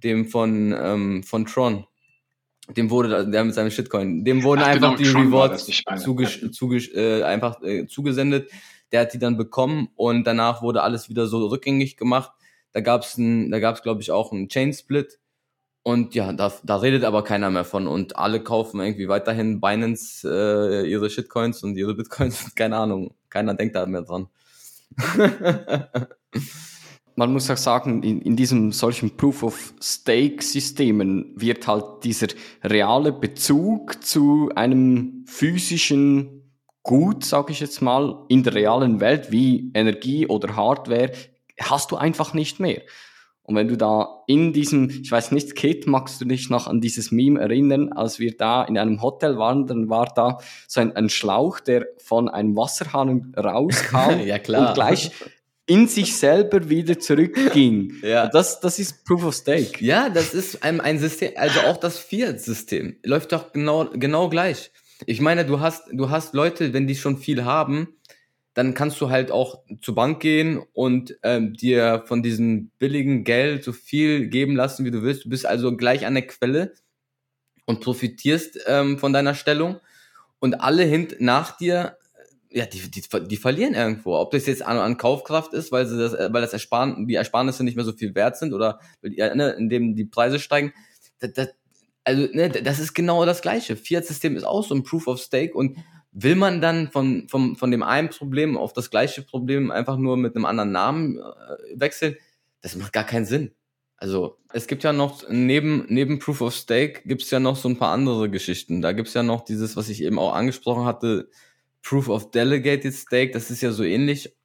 dem 0.03 0.27
von, 0.27 0.75
ähm, 0.77 1.23
von 1.23 1.47
Tron, 1.47 1.87
dem 2.77 2.91
wurde, 2.91 3.29
der 3.29 3.45
mit 3.45 3.55
seinem 3.55 3.71
Shitcoin, 3.71 4.25
dem 4.25 4.43
wurden 4.43 4.63
Ach, 4.63 4.69
einfach 4.69 4.97
genau, 4.97 5.03
die 5.03 5.11
Tron 5.11 5.27
Rewards 5.27 6.95
äh, 6.95 7.23
einfach 7.23 7.63
äh, 7.63 7.87
zugesendet. 7.87 8.51
Der 8.91 9.03
hat 9.03 9.13
die 9.13 9.19
dann 9.19 9.37
bekommen 9.37 9.89
und 9.97 10.25
danach 10.25 10.63
wurde 10.63 10.83
alles 10.83 11.09
wieder 11.11 11.27
so 11.27 11.47
rückgängig 11.47 11.97
gemacht. 11.97 12.33
Da 12.73 12.81
gab's 12.81 13.19
ein, 13.19 13.51
da 13.51 13.59
gab's 13.61 13.83
glaube 13.83 14.01
ich 14.01 14.11
auch 14.11 14.33
einen 14.33 14.49
Chain 14.49 14.73
Split. 14.73 15.19
Und 15.83 16.15
ja, 16.15 16.33
da, 16.35 16.53
da 16.65 16.77
redet 16.77 17.05
aber 17.05 17.25
keiner 17.25 17.49
mehr 17.51 17.65
von. 17.65 17.87
Und 17.87 18.17
alle 18.17 18.43
kaufen 18.43 18.81
irgendwie 18.81 19.09
weiterhin 19.09 19.61
Binance 19.61 20.29
äh, 20.29 20.87
ihre 20.87 21.09
Shitcoins 21.09 21.63
und 21.63 21.77
ihre 21.77 21.95
Bitcoins, 21.95 22.55
keine 22.57 22.77
Ahnung, 22.77 23.15
keiner 23.31 23.55
denkt 23.55 23.75
da 23.75 23.87
mehr 23.87 24.03
dran. 24.03 24.29
Man 27.19 27.33
muss 27.33 27.51
auch 27.51 27.57
sagen, 27.57 28.05
in, 28.05 28.23
in 28.23 28.37
diesem 28.37 28.71
solchen 28.71 29.17
Proof-of-Stake-Systemen 29.17 31.33
wird 31.35 31.67
halt 31.67 32.05
dieser 32.05 32.29
reale 32.63 33.11
Bezug 33.11 34.05
zu 34.05 34.51
einem 34.55 35.25
physischen 35.27 36.45
Gut, 36.85 37.25
sage 37.25 37.51
ich 37.51 37.59
jetzt 37.59 37.83
mal, 37.83 38.25
in 38.29 38.45
der 38.45 38.55
realen 38.55 39.01
Welt 39.01 39.33
wie 39.33 39.73
Energie 39.75 40.29
oder 40.29 40.55
Hardware, 40.55 41.11
hast 41.61 41.91
du 41.91 41.97
einfach 41.97 42.35
nicht 42.35 42.61
mehr. 42.61 42.83
Und 43.43 43.57
wenn 43.57 43.67
du 43.67 43.77
da 43.77 44.23
in 44.29 44.53
diesem, 44.53 44.89
ich 44.89 45.11
weiß 45.11 45.33
nicht, 45.33 45.57
Kit, 45.57 45.89
magst 45.89 46.21
du 46.21 46.25
dich 46.25 46.51
noch 46.51 46.69
an 46.69 46.81
dieses 46.81 47.11
Meme 47.11 47.41
erinnern, 47.41 47.93
als 47.95 48.21
wir 48.21 48.37
da 48.37 48.63
in 48.63 48.79
einem 48.79 49.03
Hotel 49.03 49.39
waren, 49.39 49.67
dann 49.67 49.89
war 49.89 50.07
da 50.15 50.39
so 50.69 50.81
ein, 50.81 50.95
ein 50.95 51.09
Schlauch, 51.09 51.59
der 51.59 51.89
von 51.97 52.29
einem 52.29 52.55
Wasserhahn 52.55 53.35
rauskam 53.37 54.21
Ja, 54.25 54.39
klar. 54.39 54.69
und 54.69 54.75
gleich 54.75 55.11
in 55.69 55.87
sich 55.87 56.17
selber 56.17 56.69
wieder 56.69 56.99
zurückging. 56.99 57.95
Ja. 58.03 58.29
Das, 58.29 58.61
das 58.61 58.79
ist 58.79 59.05
Proof 59.05 59.25
of 59.25 59.35
Stake. 59.35 59.85
Ja, 59.85 60.09
das 60.09 60.33
ist 60.33 60.63
ein, 60.63 60.81
ein 60.81 60.99
System, 60.99 61.33
also 61.37 61.61
auch 61.61 61.77
das 61.77 61.99
Fiat-System 61.99 62.97
läuft 63.05 63.33
doch 63.33 63.53
genau, 63.53 63.91
genau 63.93 64.29
gleich. 64.29 64.71
Ich 65.07 65.21
meine, 65.21 65.45
du 65.45 65.61
hast, 65.61 65.85
du 65.93 66.11
hast 66.11 66.33
Leute, 66.33 66.73
wenn 66.73 66.87
die 66.87 66.97
schon 66.97 67.19
viel 67.19 67.45
haben, 67.45 67.89
dann 68.55 68.75
kannst 68.75 69.01
du 69.01 69.11
halt 69.11 69.31
auch 69.31 69.63
zur 69.83 69.95
Bank 69.95 70.21
gehen 70.21 70.63
und 70.73 71.17
ähm, 71.23 71.53
dir 71.53 72.03
von 72.07 72.23
diesem 72.23 72.71
billigen 72.79 73.25
Geld 73.25 73.63
so 73.63 73.73
viel 73.73 74.29
geben 74.29 74.57
lassen, 74.57 74.85
wie 74.85 74.91
du 74.91 75.03
willst. 75.03 75.25
Du 75.25 75.29
bist 75.29 75.47
also 75.47 75.77
gleich 75.77 76.07
an 76.07 76.15
der 76.15 76.27
Quelle 76.27 76.73
und 77.67 77.81
profitierst 77.81 78.61
ähm, 78.67 78.99
von 78.99 79.13
deiner 79.13 79.35
Stellung. 79.35 79.81
Und 80.41 80.61
alle 80.61 80.85
hint 80.85 81.17
nach 81.21 81.57
dir, 81.57 81.99
ja, 82.51 82.67
die, 82.67 82.91
die, 82.91 83.03
die 83.29 83.37
verlieren 83.37 83.75
irgendwo. 83.75 84.17
Ob 84.17 84.31
das 84.31 84.47
jetzt 84.47 84.63
an, 84.63 84.79
an 84.79 84.97
Kaufkraft 84.97 85.53
ist, 85.53 85.73
weil 85.73 85.87
sie 85.87 85.99
das, 85.99 86.15
äh, 86.15 86.29
weil 86.33 86.43
das 86.43 86.53
Ersparen, 86.53 87.07
die 87.07 87.15
Ersparnisse 87.15 87.65
nicht 87.65 87.77
mehr 87.77 87.85
so 87.85 87.93
viel 87.93 88.15
wert 88.15 88.37
sind 88.37 88.53
oder 88.53 88.81
die, 89.03 89.17
ne, 89.17 89.51
indem 89.59 89.95
die 89.95 90.05
Preise 90.05 90.39
steigen. 90.39 90.73
Das, 91.19 91.33
das, 91.33 91.49
also, 92.05 92.29
ne, 92.33 92.49
das 92.49 92.79
ist 92.79 92.95
genau 92.95 93.25
das 93.27 93.43
Gleiche. 93.43 93.77
Fiat-System 93.77 94.37
ist 94.37 94.45
auch 94.45 94.65
so 94.65 94.75
ein 94.75 94.83
Proof 94.83 95.07
of 95.09 95.21
Stake 95.21 95.55
und 95.55 95.77
will 96.13 96.37
man 96.37 96.61
dann 96.61 96.91
von, 96.91 97.29
von, 97.29 97.57
von 97.57 97.71
dem 97.71 97.83
einen 97.83 98.09
Problem 98.09 98.57
auf 98.57 98.73
das 98.73 98.91
gleiche 98.91 99.23
Problem 99.23 99.71
einfach 99.71 99.99
nur 99.99 100.17
mit 100.17 100.35
einem 100.35 100.47
anderen 100.47 100.73
Namen 100.73 101.19
äh, 101.19 101.23
wechseln? 101.81 102.17
Das 102.63 102.77
macht 102.77 102.93
gar 102.93 103.05
keinen 103.05 103.27
Sinn. 103.27 103.53
Also, 103.99 104.39
es 104.53 104.69
gibt 104.69 104.85
ja 104.85 104.93
noch, 104.93 105.29
neben, 105.29 105.85
neben 105.89 106.21
Proof 106.21 106.41
of 106.41 106.55
Stake 106.55 107.03
gibt's 107.05 107.31
ja 107.31 107.41
noch 107.41 107.57
so 107.57 107.69
ein 107.69 107.79
paar 107.79 107.93
andere 107.93 108.31
Geschichten. 108.31 108.81
Da 108.81 108.93
gibt's 108.93 109.15
ja 109.15 109.23
noch 109.23 109.45
dieses, 109.45 109.77
was 109.77 109.89
ich 109.89 110.03
eben 110.03 110.19
auch 110.19 110.35
angesprochen 110.35 110.85
hatte, 110.85 111.29
Proof 111.89 112.11
of 112.11 112.31
Delegated 112.31 112.93
Stake, 112.93 113.31
das 113.31 113.51
ist 113.51 113.63
ja 113.63 113.73
so 113.73 113.83
ähnlich. 113.83 114.37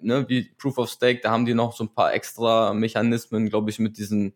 ne, 0.00 0.24
wie 0.28 0.44
Proof 0.56 0.78
of 0.78 0.88
Stake, 0.88 1.18
da 1.20 1.32
haben 1.32 1.44
die 1.44 1.54
noch 1.54 1.74
so 1.76 1.82
ein 1.82 1.92
paar 1.92 2.14
extra 2.14 2.72
Mechanismen, 2.74 3.48
glaube 3.48 3.70
ich, 3.70 3.80
mit 3.80 3.98
diesen, 3.98 4.34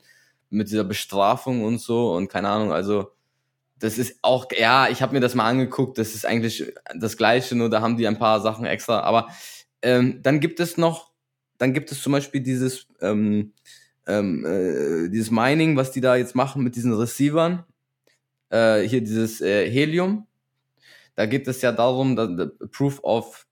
mit 0.49 0.69
dieser 0.69 0.83
Bestrafung 0.83 1.63
und 1.63 1.79
so 1.81 2.13
und 2.13 2.27
keine 2.27 2.49
Ahnung, 2.49 2.73
also 2.73 3.13
das 3.79 3.99
ist 3.99 4.19
auch, 4.23 4.47
ja, 4.51 4.89
ich 4.89 5.01
habe 5.01 5.13
mir 5.15 5.21
das 5.21 5.37
mal 5.37 5.49
angeguckt, 5.49 5.97
das 5.97 6.17
ist 6.17 6.27
eigentlich 6.27 6.73
das 6.97 7.17
Gleiche, 7.17 7.55
nur 7.55 7.71
da 7.71 7.83
haben 7.83 7.97
die 7.97 8.09
ein 8.09 8.19
paar 8.19 8.41
Sachen 8.41 8.65
extra, 8.67 8.99
aber 9.01 9.29
ähm, 9.81 10.19
dann 10.21 10.41
gibt 10.41 10.59
es 10.59 10.77
noch, 10.77 11.13
dann 11.57 11.73
gibt 11.73 11.93
es 11.93 12.03
zum 12.03 12.13
Beispiel 12.13 12.41
dieses, 12.41 12.89
ähm, 13.01 13.53
ähm, 14.09 14.45
äh, 14.45 15.09
dieses 15.09 15.31
Mining, 15.31 15.77
was 15.77 15.93
die 15.93 16.01
da 16.01 16.17
jetzt 16.17 16.35
machen 16.35 16.65
mit 16.65 16.75
diesen 16.75 16.95
Receivern, 16.95 17.63
äh, 18.49 18.81
hier 18.81 19.03
dieses 19.03 19.41
äh, 19.41 19.71
Helium, 19.71 20.27
da 21.21 21.27
geht 21.27 21.47
es 21.49 21.61
ja 21.61 21.71
darum, 21.71 22.17
dass, 22.17 22.49
Proof 22.73 22.99
of, 23.03 23.47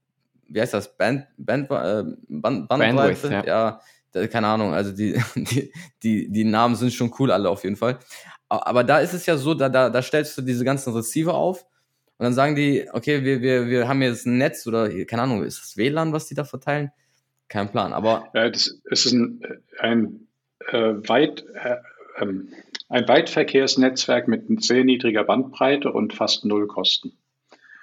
wie 0.48 0.58
heißt 0.58 0.72
das, 0.72 0.96
Band, 0.96 1.26
Band, 1.36 1.70
äh, 1.70 2.02
Band, 2.26 2.66
Bandbreite, 2.66 3.30
ja. 3.30 3.44
ja 3.44 3.80
da, 4.10 4.26
keine 4.26 4.46
Ahnung, 4.46 4.72
also 4.72 4.90
die, 4.90 5.20
die, 5.34 5.70
die, 6.02 6.32
die 6.32 6.44
Namen 6.44 6.76
sind 6.76 6.94
schon 6.94 7.12
cool 7.18 7.30
alle 7.30 7.50
auf 7.50 7.64
jeden 7.64 7.76
Fall. 7.76 7.98
Aber 8.48 8.84
da 8.84 9.00
ist 9.00 9.12
es 9.12 9.26
ja 9.26 9.36
so, 9.36 9.52
da, 9.52 9.68
da, 9.68 9.90
da 9.90 10.00
stellst 10.00 10.38
du 10.38 10.40
diese 10.40 10.64
ganzen 10.64 10.94
Receiver 10.94 11.34
auf 11.34 11.66
und 12.16 12.24
dann 12.24 12.32
sagen 12.32 12.56
die, 12.56 12.88
okay, 12.90 13.22
wir, 13.22 13.42
wir, 13.42 13.66
wir 13.66 13.86
haben 13.86 14.00
jetzt 14.00 14.24
ein 14.24 14.38
Netz 14.38 14.66
oder, 14.66 14.88
keine 15.04 15.24
Ahnung, 15.24 15.44
ist 15.44 15.60
das 15.60 15.76
WLAN, 15.76 16.14
was 16.14 16.24
die 16.24 16.34
da 16.34 16.44
verteilen? 16.44 16.90
Kein 17.48 17.70
Plan, 17.70 17.92
aber. 17.92 18.30
Ja, 18.32 18.48
das, 18.48 18.80
es 18.90 19.04
ist 19.04 19.12
ein, 19.12 19.42
ein 19.78 20.26
äh, 20.68 20.94
weit, 21.06 21.44
äh, 21.52 21.76
ähm, 22.18 22.48
ein 22.88 23.06
Weitverkehrsnetzwerk 23.06 24.26
mit 24.26 24.64
sehr 24.64 24.84
niedriger 24.84 25.24
Bandbreite 25.24 25.92
und 25.92 26.14
fast 26.14 26.46
null 26.46 26.66
Kosten. 26.66 27.12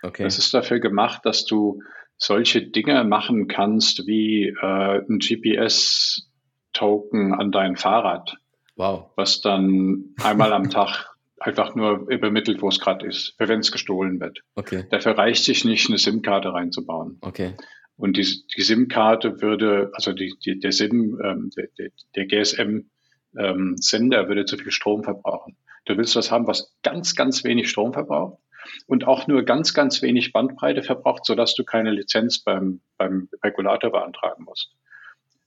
Okay. 0.06 0.24
Das 0.24 0.38
ist 0.38 0.54
dafür 0.54 0.80
gemacht, 0.80 1.22
dass 1.24 1.46
du 1.46 1.82
solche 2.18 2.62
Dinge 2.62 3.04
machen 3.04 3.48
kannst 3.48 4.06
wie 4.06 4.50
äh, 4.50 5.02
ein 5.10 5.18
GPS-Token 5.20 7.34
an 7.34 7.52
dein 7.52 7.76
Fahrrad. 7.76 8.38
Wow. 8.76 9.10
Was 9.16 9.42
dann 9.42 10.14
einmal 10.22 10.54
am 10.54 10.70
Tag 10.74 11.10
einfach 11.40 11.74
nur 11.76 12.08
übermittelt, 12.10 12.62
wo 12.62 12.70
es 12.70 12.80
gerade 12.80 13.08
ist, 13.08 13.34
für 13.38 13.48
wenn 13.48 13.60
es 13.60 13.72
gestohlen 13.72 14.20
wird. 14.20 14.42
Okay. 14.56 14.86
Dafür 14.90 15.16
reicht 15.18 15.44
sich 15.44 15.66
nicht, 15.66 15.90
eine 15.90 15.98
SIM-Karte 15.98 16.54
reinzubauen. 16.54 17.18
Okay. 17.22 17.56
Und 17.98 18.18
die, 18.18 18.28
die 18.56 18.62
SIM-Karte 18.62 19.42
würde, 19.42 19.90
also 19.94 20.14
die, 20.14 20.36
die, 20.46 20.60
der 20.60 20.72
SIM, 20.72 21.20
ähm, 21.24 21.50
der, 21.56 21.68
der 22.16 22.26
GSM-Sender 22.26 24.22
ähm, 24.22 24.28
würde 24.28 24.46
zu 24.46 24.58
viel 24.58 24.72
Strom 24.72 25.04
verbrauchen. 25.04 25.58
Du 25.86 25.98
willst 25.98 26.16
was 26.16 26.32
haben, 26.32 26.48
was 26.48 26.74
ganz, 26.84 27.16
ganz 27.16 27.44
wenig 27.44 27.70
Strom 27.70 27.94
verbraucht 27.94 28.40
und 28.88 29.08
auch 29.08 29.28
nur 29.28 29.44
ganz, 29.44 29.74
ganz 29.74 30.02
wenig 30.02 30.34
Bandbreite 30.34 30.84
verbraucht, 30.84 31.26
sodass 31.26 31.56
du 31.56 31.64
keine 31.64 31.92
Lizenz 31.92 32.40
beim, 32.40 32.82
beim 32.98 33.30
Regulator 33.44 33.92
beantragen 33.92 34.44
musst. 34.44 34.72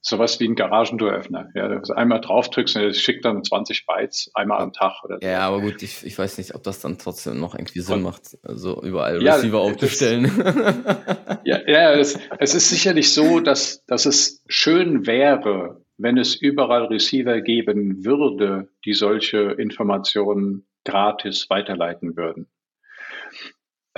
Sowas 0.01 0.39
wie 0.39 0.47
ein 0.47 0.55
Garagentoröffner. 0.55 1.51
Ja, 1.55 1.69
du 1.69 1.93
einmal 1.93 2.21
draufdrückst 2.21 2.77
und 2.77 2.83
es 2.83 3.01
schickt 3.01 3.25
dann 3.25 3.43
20 3.43 3.85
Bytes 3.85 4.31
einmal 4.33 4.61
am 4.61 4.73
Tag 4.73 5.03
oder 5.03 5.19
so. 5.21 5.27
Ja, 5.27 5.41
aber 5.41 5.61
gut, 5.61 5.83
ich, 5.83 6.07
ich 6.07 6.17
weiß 6.17 6.39
nicht, 6.39 6.55
ob 6.55 6.63
das 6.63 6.81
dann 6.81 6.99
trotzdem 6.99 7.41
noch 7.41 7.55
irgendwie 7.55 7.81
Sinn 7.81 7.97
und, 7.97 8.03
macht, 8.03 8.39
also 8.43 8.81
überall 8.83 9.21
ja, 9.23 9.35
Receiver 9.35 9.59
aufzustellen. 9.59 10.25
ja, 11.45 11.59
ja 11.67 11.93
es, 11.95 12.19
es 12.39 12.55
ist 12.55 12.71
sicherlich 12.71 13.13
so, 13.13 13.41
dass, 13.41 13.85
dass 13.87 14.07
es 14.07 14.45
schön 14.47 15.07
wäre, 15.07 15.83
wenn 15.99 16.17
es 16.17 16.37
überall 16.37 16.85
Receiver 16.85 17.41
geben 17.41 18.05
würde, 18.05 18.69
die 18.85 18.95
solche 18.95 19.39
Informationen 19.39 20.65
gratis 20.85 21.51
weiterleiten 21.51 22.17
würden. 22.17 22.47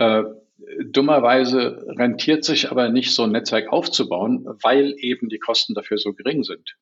Äh, 0.01 0.25
dummerweise 0.87 1.85
rentiert 1.89 2.45
sich 2.45 2.71
aber 2.71 2.89
nicht, 2.89 3.15
so 3.15 3.25
ein 3.25 3.33
Netzwerk 3.33 3.71
aufzubauen, 3.71 4.47
weil 4.63 4.95
eben 4.97 5.29
die 5.29 5.39
Kosten 5.39 5.75
dafür 5.75 5.99
so 5.99 6.15
gering 6.15 6.43
sind. 6.43 6.77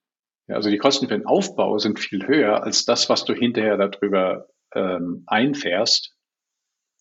Ja, 0.46 0.54
also 0.54 0.70
die 0.70 0.78
Kosten 0.78 1.08
für 1.08 1.18
den 1.18 1.26
Aufbau 1.26 1.78
sind 1.78 1.98
viel 1.98 2.28
höher 2.28 2.62
als 2.62 2.84
das, 2.84 3.10
was 3.10 3.24
du 3.24 3.34
hinterher 3.34 3.76
darüber 3.76 4.46
ähm, 4.72 5.24
einfährst. 5.26 6.14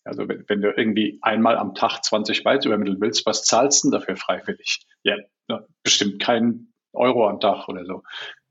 Also 0.04 0.28
wenn, 0.28 0.44
wenn, 0.48 0.60
du 0.60 0.72
irgendwie 0.76 1.20
einmal 1.22 1.56
am 1.56 1.74
Tag 1.74 2.02
20 2.02 2.42
Bytes 2.42 2.66
übermitteln 2.66 3.00
willst, 3.00 3.24
was 3.24 3.44
zahlst 3.44 3.84
du 3.84 3.90
dafür 3.90 4.16
freiwillig? 4.16 4.80
Ja, 5.04 5.16
bestimmt 5.84 6.20
keinen 6.20 6.74
Euro 6.92 7.28
am 7.28 7.38
Tag 7.38 7.68
oder 7.68 7.84
so 7.84 8.02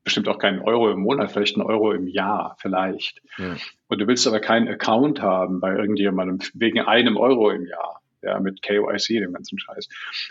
bestimmt 0.08 0.28
auch 0.28 0.38
keinen 0.38 0.60
Euro 0.60 0.90
im 0.90 1.00
Monat, 1.00 1.30
vielleicht 1.30 1.56
einen 1.56 1.66
Euro 1.66 1.92
im 1.92 2.06
Jahr, 2.06 2.56
vielleicht. 2.60 3.20
Ja. 3.36 3.56
Und 3.88 3.98
du 4.00 4.06
willst 4.06 4.26
aber 4.26 4.40
keinen 4.40 4.66
Account 4.66 5.20
haben 5.20 5.60
bei 5.60 5.76
irgendjemandem 5.76 6.38
wegen 6.54 6.80
einem 6.80 7.18
Euro 7.18 7.50
im 7.50 7.66
Jahr, 7.66 8.00
ja, 8.22 8.40
mit 8.40 8.62
KYC, 8.62 9.20
dem 9.20 9.34
ganzen 9.34 9.58
Scheiß. 9.58 9.86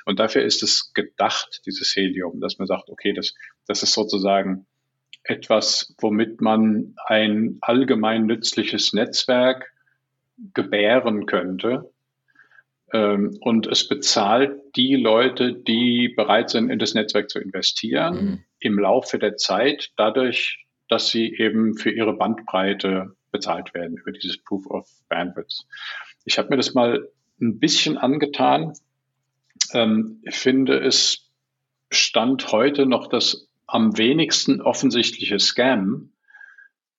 Und 0.05 0.17
dafür 0.19 0.41
ist 0.41 0.63
es 0.63 0.93
gedacht, 0.95 1.61
dieses 1.67 1.95
Helium, 1.95 2.39
dass 2.39 2.57
man 2.57 2.67
sagt, 2.67 2.89
okay, 2.89 3.13
das, 3.13 3.35
das 3.67 3.83
ist 3.83 3.93
sozusagen 3.93 4.65
etwas, 5.23 5.93
womit 5.99 6.41
man 6.41 6.95
ein 7.05 7.59
allgemein 7.61 8.25
nützliches 8.25 8.93
Netzwerk 8.93 9.73
gebären 10.55 11.27
könnte, 11.27 11.91
und 12.93 13.67
es 13.67 13.87
bezahlt 13.87 14.61
die 14.75 14.95
Leute, 14.95 15.53
die 15.53 16.13
bereit 16.15 16.49
sind, 16.49 16.69
in 16.69 16.79
das 16.79 16.93
Netzwerk 16.93 17.29
zu 17.29 17.39
investieren, 17.39 18.15
mhm. 18.15 18.43
im 18.59 18.79
Laufe 18.79 19.19
der 19.19 19.35
Zeit, 19.35 19.91
dadurch, 19.97 20.65
dass 20.87 21.09
sie 21.09 21.35
eben 21.35 21.75
für 21.75 21.91
ihre 21.91 22.13
Bandbreite 22.13 23.15
bezahlt 23.31 23.73
werden 23.73 23.97
über 23.97 24.11
dieses 24.11 24.41
Proof 24.41 24.65
of 24.67 24.89
Bandwidth. 25.09 25.65
Ich 26.23 26.37
habe 26.37 26.49
mir 26.49 26.57
das 26.57 26.73
mal 26.73 27.09
ein 27.41 27.59
bisschen 27.59 27.97
angetan. 27.97 28.73
Ähm, 29.73 30.21
ich 30.23 30.35
finde 30.35 30.79
es 30.79 31.29
stand 31.89 32.51
heute 32.51 32.85
noch 32.85 33.07
das 33.07 33.49
am 33.65 33.97
wenigsten 33.97 34.61
offensichtliche 34.61 35.39
Scam. 35.39 36.11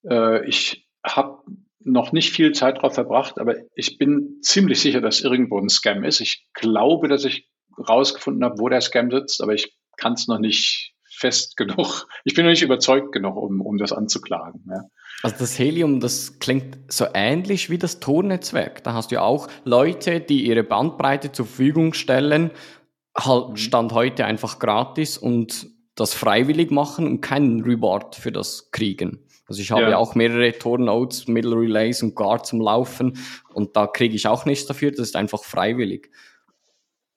Äh, 0.03 0.47
ich 0.47 0.87
habe 1.03 1.43
noch 1.81 2.11
nicht 2.11 2.31
viel 2.31 2.51
Zeit 2.51 2.77
darauf 2.77 2.93
verbracht, 2.93 3.39
aber 3.39 3.55
ich 3.75 3.97
bin 3.97 4.39
ziemlich 4.41 4.81
sicher, 4.81 5.01
dass 5.01 5.21
irgendwo 5.21 5.59
ein 5.59 5.69
Scam 5.69 6.03
ist. 6.03 6.19
Ich 6.19 6.45
glaube, 6.53 7.07
dass 7.07 7.23
ich 7.23 7.47
rausgefunden 7.87 8.43
habe, 8.43 8.59
wo 8.59 8.69
der 8.69 8.81
Scam 8.81 9.09
sitzt, 9.09 9.41
aber 9.41 9.53
ich 9.53 9.75
kann 9.97 10.13
es 10.13 10.27
noch 10.27 10.39
nicht 10.39 10.93
fest 11.09 11.57
genug. 11.57 12.07
Ich 12.25 12.33
bin 12.33 12.45
noch 12.45 12.51
nicht 12.51 12.61
überzeugt 12.61 13.11
genug, 13.11 13.37
um, 13.37 13.61
um 13.61 13.77
das 13.77 13.93
anzuklagen. 13.93 14.63
Ja. 14.69 14.83
Also 15.23 15.37
das 15.39 15.57
Helium, 15.57 15.99
das 15.99 16.39
klingt 16.39 16.77
so 16.87 17.05
ähnlich 17.13 17.69
wie 17.69 17.77
das 17.77 17.99
Tor-Netzwerk. 17.99 18.83
Da 18.83 18.93
hast 18.93 19.11
du 19.11 19.15
ja 19.15 19.21
auch 19.21 19.47
Leute, 19.63 20.19
die 20.19 20.45
ihre 20.45 20.63
Bandbreite 20.63 21.31
zur 21.31 21.45
Verfügung 21.45 21.93
stellen, 21.93 22.51
halt 23.17 23.49
mhm. 23.49 23.57
Stand 23.57 23.93
heute 23.93 24.25
einfach 24.25 24.59
gratis 24.59 25.17
und 25.17 25.67
das 25.95 26.13
freiwillig 26.13 26.71
machen 26.71 27.05
und 27.07 27.21
keinen 27.21 27.61
Reward 27.61 28.15
für 28.15 28.31
das 28.31 28.71
kriegen. 28.71 29.25
Also 29.49 29.61
ich 29.61 29.71
habe 29.71 29.81
ja, 29.81 29.97
auch 29.97 30.13
mehrere 30.13 30.57
Tor-Nodes, 30.57 31.27
Middle 31.27 31.55
Relays 31.55 32.03
und 32.03 32.15
Guard 32.15 32.45
zum 32.45 32.61
Laufen 32.61 33.17
und 33.51 33.75
da 33.75 33.87
kriege 33.87 34.15
ich 34.15 34.27
auch 34.27 34.45
nichts 34.45 34.67
dafür, 34.67 34.91
das 34.91 34.99
ist 34.99 35.15
einfach 35.15 35.43
freiwillig. 35.43 36.11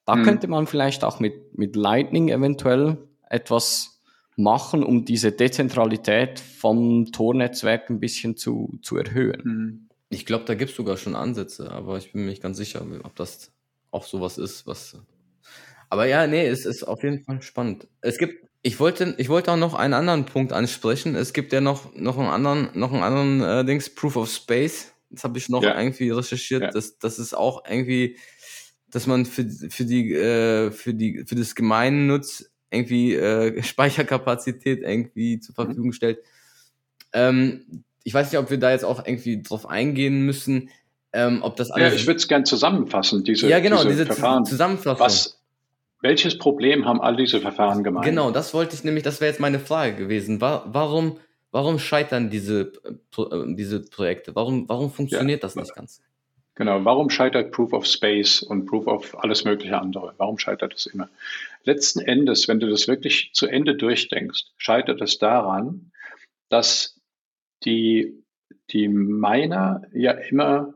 Da 0.07 0.15
hm. 0.15 0.25
könnte 0.25 0.49
man 0.49 0.67
vielleicht 0.67 1.05
auch 1.05 1.21
mit, 1.21 1.57
mit 1.57 1.77
Lightning 1.77 2.31
eventuell 2.31 2.97
etwas 3.29 4.01
machen, 4.37 4.83
um 4.83 5.05
diese 5.05 5.31
Dezentralität 5.31 6.41
vom 6.41 7.13
Tor-Netzwerk 7.13 7.91
ein 7.91 8.01
bisschen 8.01 8.37
zu, 8.37 8.79
zu 8.81 8.97
erhöhen. 8.97 9.43
Hm. 9.43 9.89
Ich 10.09 10.25
glaube, 10.27 10.45
da 10.47 10.55
gibt 10.55 10.71
es 10.71 10.77
sogar 10.77 10.97
schon 10.97 11.15
Ansätze, 11.15 11.71
aber 11.71 11.99
ich 11.99 12.13
bin 12.13 12.23
mir 12.23 12.31
nicht 12.31 12.43
ganz 12.43 12.57
sicher, 12.57 12.85
ob 13.03 13.15
das 13.15 13.53
auch 13.91 14.05
sowas 14.05 14.39
ist, 14.39 14.67
was. 14.67 14.97
Aber 15.91 16.07
ja, 16.07 16.27
nee, 16.27 16.47
es 16.47 16.65
ist 16.65 16.85
auf 16.85 17.03
jeden 17.03 17.25
Fall 17.25 17.43
spannend. 17.43 17.89
Es 18.01 18.17
gibt 18.17 18.47
ich 18.63 18.79
wollte, 18.79 19.15
ich 19.19 19.29
wollte 19.29 19.51
auch 19.53 19.57
noch 19.57 19.75
einen 19.75 19.95
anderen 19.95 20.25
Punkt 20.25 20.53
ansprechen. 20.53 21.17
Es 21.17 21.33
gibt 21.33 21.53
ja 21.53 21.61
noch, 21.61 21.95
noch 21.95 22.19
einen 22.19 22.29
anderen, 22.29 22.71
noch 22.75 22.93
einen 22.93 23.03
anderen 23.03 23.43
äh, 23.43 23.65
Dings, 23.65 23.93
Proof 23.93 24.17
of 24.17 24.31
Space. 24.31 24.93
Das 25.11 25.25
habe 25.25 25.37
ich 25.39 25.49
noch 25.49 25.63
ja. 25.63 25.79
irgendwie 25.79 26.11
recherchiert. 26.11 26.63
Ja. 26.63 26.71
Das, 26.71 26.99
das 26.99 27.19
ist 27.19 27.35
auch 27.35 27.65
irgendwie, 27.69 28.17
dass 28.89 29.07
man 29.07 29.27
für, 29.27 29.45
für 29.45 29.85
die, 29.85 30.13
äh, 30.13 30.71
für 30.71 30.95
die, 30.95 31.25
für 31.27 31.35
das 31.35 31.55
Gemeinnutz 31.57 32.51
irgendwie 32.71 33.15
äh, 33.15 33.63
Speicherkapazität 33.65 34.83
irgendwie 34.83 35.41
zur 35.41 35.53
mhm. 35.53 35.57
Verfügung 35.57 35.87
mhm. 35.89 35.93
stellt. 35.95 36.19
Ähm, 37.13 37.85
ich 38.05 38.15
weiß 38.15 38.31
nicht, 38.31 38.41
ob 38.41 38.51
wir 38.51 38.59
da 38.59 38.71
jetzt 38.71 38.85
auch 38.85 39.05
irgendwie 39.05 39.43
drauf 39.43 39.69
eingehen 39.69 40.25
müssen, 40.25 40.71
ähm, 41.13 41.43
ob 41.43 41.57
das 41.57 41.71
alles. 41.71 41.93
Ja, 41.93 41.99
ich 41.99 42.07
würde 42.07 42.19
es 42.19 42.29
gern 42.29 42.45
zusammenfassen, 42.45 43.23
diese, 43.23 43.49
ja, 43.49 43.61
genau, 43.61 43.83
diese, 43.83 43.91
diese 43.91 44.07
Verfahren. 44.07 44.47
Zusammenfassung. 44.47 45.01
Was, 45.01 45.42
welches 46.03 46.37
Problem 46.37 46.85
haben 46.85 47.01
all 47.01 47.17
diese 47.17 47.41
Verfahren 47.41 47.83
gemeint? 47.85 48.05
Genau, 48.05 48.31
das 48.31 48.53
wollte 48.53 48.75
ich 48.75 48.85
nämlich, 48.85 49.05
das 49.05 49.21
wäre 49.21 49.31
jetzt 49.31 49.41
meine 49.41 49.61
Frage 49.61 49.97
gewesen. 49.97 50.41
Warum, 50.41 51.19
warum 51.53 51.79
scheitern 51.79 52.29
diese, 52.29 52.73
äh, 52.85 53.55
diese 53.55 53.81
Projekte? 53.81 54.35
Warum, 54.35 54.69
warum 54.69 54.91
funktioniert 54.91 55.43
ja. 55.43 55.47
das 55.47 55.57
nicht 55.57 55.75
ganz? 55.75 56.03
Genau, 56.55 56.85
warum 56.85 57.09
scheitert 57.09 57.51
Proof 57.53 57.73
of 57.73 57.87
Space 57.87 58.43
und 58.43 58.67
Proof 58.67 58.87
of 58.87 59.19
alles 59.25 59.45
mögliche 59.45 59.81
andere? 59.81 60.13
Warum 60.19 60.39
scheitert 60.39 60.75
es 60.75 60.87
immer? 60.87 61.09
Letzten 61.65 62.01
Endes, 62.01 62.47
wenn 62.47 62.61
du 62.61 62.69
das 62.69 62.89
wirklich 62.89 63.31
zu 63.33 63.47
Ende 63.47 63.75
durchdenkst, 63.75 64.53
scheitert 64.59 65.01
es 65.01 65.19
daran, 65.19 65.93
dass 66.51 67.01
die, 67.65 68.23
die 68.71 68.89
Miner 68.89 69.83
ja 69.95 70.11
immer, 70.11 70.75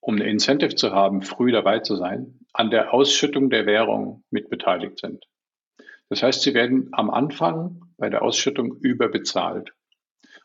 um 0.00 0.16
eine 0.16 0.28
Incentive 0.28 0.74
zu 0.74 0.92
haben, 0.92 1.22
früh 1.22 1.52
dabei 1.52 1.78
zu 1.78 1.94
sein, 1.94 2.43
an 2.54 2.70
der 2.70 2.94
Ausschüttung 2.94 3.50
der 3.50 3.66
Währung 3.66 4.24
mitbeteiligt 4.30 4.98
sind. 5.00 5.24
Das 6.08 6.22
heißt, 6.22 6.42
sie 6.42 6.54
werden 6.54 6.88
am 6.92 7.10
Anfang 7.10 7.82
bei 7.98 8.08
der 8.08 8.22
Ausschüttung 8.22 8.76
überbezahlt. 8.78 9.72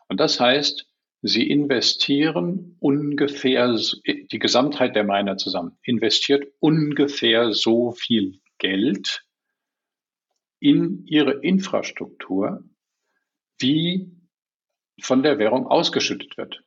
Und 0.08 0.18
das 0.18 0.40
heißt, 0.40 0.88
sie 1.22 1.48
investieren 1.48 2.76
ungefähr, 2.80 3.78
die 4.06 4.38
Gesamtheit 4.38 4.96
der 4.96 5.04
Miner 5.04 5.36
zusammen, 5.36 5.78
investiert 5.82 6.52
ungefähr 6.58 7.52
so 7.52 7.92
viel 7.92 8.40
Geld 8.58 9.24
in 10.58 11.06
ihre 11.06 11.32
Infrastruktur, 11.32 12.64
wie 13.58 14.10
von 15.00 15.22
der 15.22 15.38
Währung 15.38 15.66
ausgeschüttet 15.66 16.36
wird. 16.36 16.62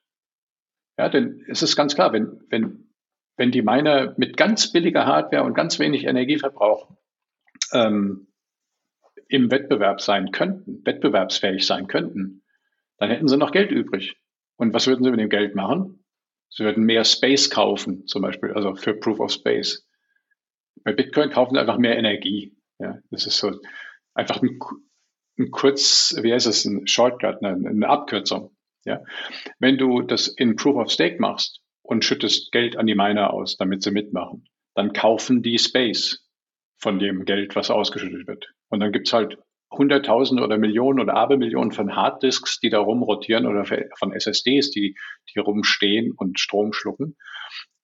Ja, 0.98 1.10
denn 1.10 1.44
es 1.48 1.62
ist 1.62 1.76
ganz 1.76 1.96
klar, 1.96 2.14
wenn, 2.14 2.40
wenn, 2.50 2.93
wenn 3.38 3.52
die 3.52 3.62
Miner 3.62 4.14
mit 4.18 4.38
ganz 4.38 4.72
billiger 4.72 5.06
Hardware 5.06 5.44
und 5.44 5.54
ganz 5.54 5.80
wenig 5.80 6.06
Energieverbrauch 6.06 6.90
ähm, 7.72 8.28
im 9.28 9.50
Wettbewerb 9.50 10.02
sein 10.02 10.32
könnten, 10.32 10.86
wettbewerbsfähig 10.86 11.66
sein 11.66 11.88
könnten, 11.88 12.44
dann 12.98 13.10
hätten 13.10 13.28
sie 13.28 13.38
noch 13.38 13.52
Geld 13.52 13.72
übrig. 13.72 14.18
Und 14.58 14.74
was 14.74 14.88
würden 14.88 15.04
sie 15.04 15.12
mit 15.12 15.20
dem 15.20 15.30
Geld 15.30 15.56
machen? 15.56 16.06
Sie 16.50 16.64
würden 16.64 16.84
mehr 16.84 17.04
Space 17.04 17.50
kaufen, 17.50 18.06
zum 18.06 18.22
Beispiel, 18.22 18.54
also 18.54 18.76
für 18.76 18.94
Proof 18.94 19.20
of 19.20 19.32
Space. 19.32 19.88
Bei 20.84 20.94
Bitcoin 20.94 21.32
kaufen 21.32 21.56
sie 21.56 21.60
einfach 21.60 21.80
mehr 21.80 21.98
Energie. 21.98 22.56
Ja, 22.78 23.00
das 23.10 23.26
ist 23.26 23.38
so 23.38 23.60
einfach 24.14 24.42
ein, 24.44 24.60
ein 25.40 25.50
kurz, 25.50 26.16
wie 26.22 26.32
heißt 26.32 26.46
es, 26.46 26.66
ein 26.66 26.86
Shortcut, 26.86 27.44
eine, 27.44 27.68
eine 27.68 27.90
Abkürzung. 27.90 28.56
Ja, 28.86 29.02
wenn 29.60 29.78
du 29.78 30.02
das 30.02 30.28
in 30.28 30.56
Proof 30.56 30.76
of 30.76 30.92
Stake 30.92 31.20
machst 31.20 31.63
und 31.84 32.04
schüttest 32.04 32.52
Geld 32.52 32.78
an 32.78 32.88
die 32.88 32.96
Miner 32.96 33.34
aus, 33.34 33.58
damit 33.58 33.84
sie 33.84 33.92
mitmachen, 33.92 34.48
dann 34.74 34.94
kaufen 34.94 35.44
die 35.44 35.60
Space 35.60 36.28
von 36.78 37.00
dem 37.00 37.26
Geld, 37.26 37.56
was 37.56 37.70
ausgeschüttet 37.70 38.28
wird. 38.28 38.54
Und 38.70 38.80
dann 38.80 38.92
gibt's 38.92 39.14
halt 39.14 39.38
Hunderttausende 39.72 40.44
oder 40.44 40.58
Millionen 40.58 41.00
oder 41.00 41.16
Abermillionen 41.16 41.72
von 41.72 41.96
Harddisks, 41.96 42.60
die 42.60 42.70
da 42.70 42.80
rumrotieren 42.80 43.46
oder 43.46 43.66
von 43.66 44.14
SSDs, 44.14 44.72
die, 44.72 44.96
die 45.34 45.40
rumstehen 45.40 46.14
und 46.16 46.40
Strom 46.40 46.74
schlucken. 46.74 47.16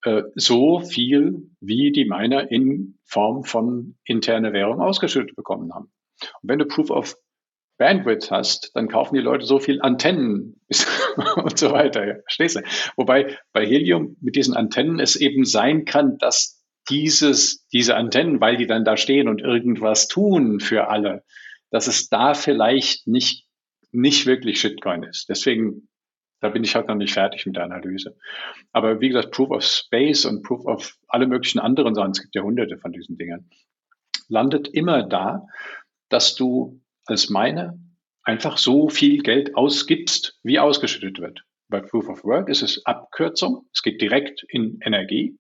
Äh, 0.04 0.24
so 0.36 0.80
viel, 0.80 1.50
wie 1.60 1.92
die 1.92 2.06
Miner 2.06 2.52
in 2.52 3.00
Form 3.06 3.44
von 3.44 3.98
interne 4.06 4.54
Währung 4.54 4.82
ausgeschüttet 4.82 5.36
bekommen 5.36 5.74
haben. 5.74 5.92
Und 6.42 6.50
wenn 6.50 6.60
du 6.60 6.66
Proof 6.66 6.92
of 6.92 7.16
Bandwidth 7.80 8.30
hast, 8.30 8.76
dann 8.76 8.90
kaufen 8.90 9.16
die 9.16 9.22
Leute 9.22 9.46
so 9.46 9.58
viel 9.58 9.82
Antennen 9.82 10.60
und 11.38 11.58
so 11.58 11.72
weiter. 11.72 12.20
Verstehst 12.24 12.58
du? 12.58 12.62
Wobei 12.98 13.38
bei 13.54 13.66
Helium 13.66 14.18
mit 14.22 14.36
diesen 14.36 14.54
Antennen 14.54 15.00
es 15.00 15.16
eben 15.16 15.46
sein 15.46 15.86
kann, 15.86 16.18
dass 16.20 16.62
dieses, 16.90 17.66
diese 17.70 17.96
Antennen, 17.96 18.42
weil 18.42 18.58
die 18.58 18.68
dann 18.68 18.84
da 18.84 18.98
stehen 18.98 19.30
und 19.30 19.42
irgendwas 19.42 20.08
tun 20.08 20.60
für 20.60 20.90
alle, 20.90 21.24
dass 21.72 21.88
es 21.88 22.10
da 22.10 22.34
vielleicht 22.34 23.08
nicht, 23.08 23.48
nicht 23.92 24.26
wirklich 24.26 24.60
Shitcoin 24.60 25.04
ist. 25.04 25.30
Deswegen, 25.30 25.88
da 26.42 26.50
bin 26.50 26.66
ich 26.66 26.76
halt 26.76 26.90
noch 26.90 26.96
nicht 26.96 27.14
fertig 27.14 27.46
mit 27.46 27.56
der 27.56 27.64
Analyse. 27.64 28.18
Aber 28.74 29.00
wie 29.00 29.08
gesagt, 29.08 29.32
Proof 29.32 29.52
of 29.52 29.64
Space 29.64 30.26
und 30.26 30.44
Proof 30.44 30.66
of 30.66 30.98
alle 31.08 31.28
möglichen 31.28 31.60
anderen 31.60 31.96
Sachen, 31.96 32.12
es 32.12 32.22
gibt 32.22 32.36
ja 32.36 32.42
hunderte 32.42 32.78
von 32.78 32.92
diesen 32.92 33.18
Dingen, 33.18 33.50
landet 34.28 34.68
immer 34.68 35.04
da, 35.04 35.48
dass 36.10 36.36
du 36.36 36.82
als 37.10 37.30
Miner 37.30 37.78
einfach 38.24 38.58
so 38.58 38.90
viel 38.90 39.22
Geld 39.22 39.56
ausgibst, 39.56 40.38
wie 40.44 40.60
ausgeschüttet 40.60 41.20
wird. 41.20 41.44
Bei 41.70 41.82
Proof 41.82 42.10
of 42.10 42.24
Work 42.24 42.50
ist 42.50 42.62
es 42.62 42.86
Abkürzung, 42.86 43.68
es 43.74 43.82
geht 43.82 44.02
direkt 44.02 44.44
in 44.50 44.80
Energie. 44.84 45.38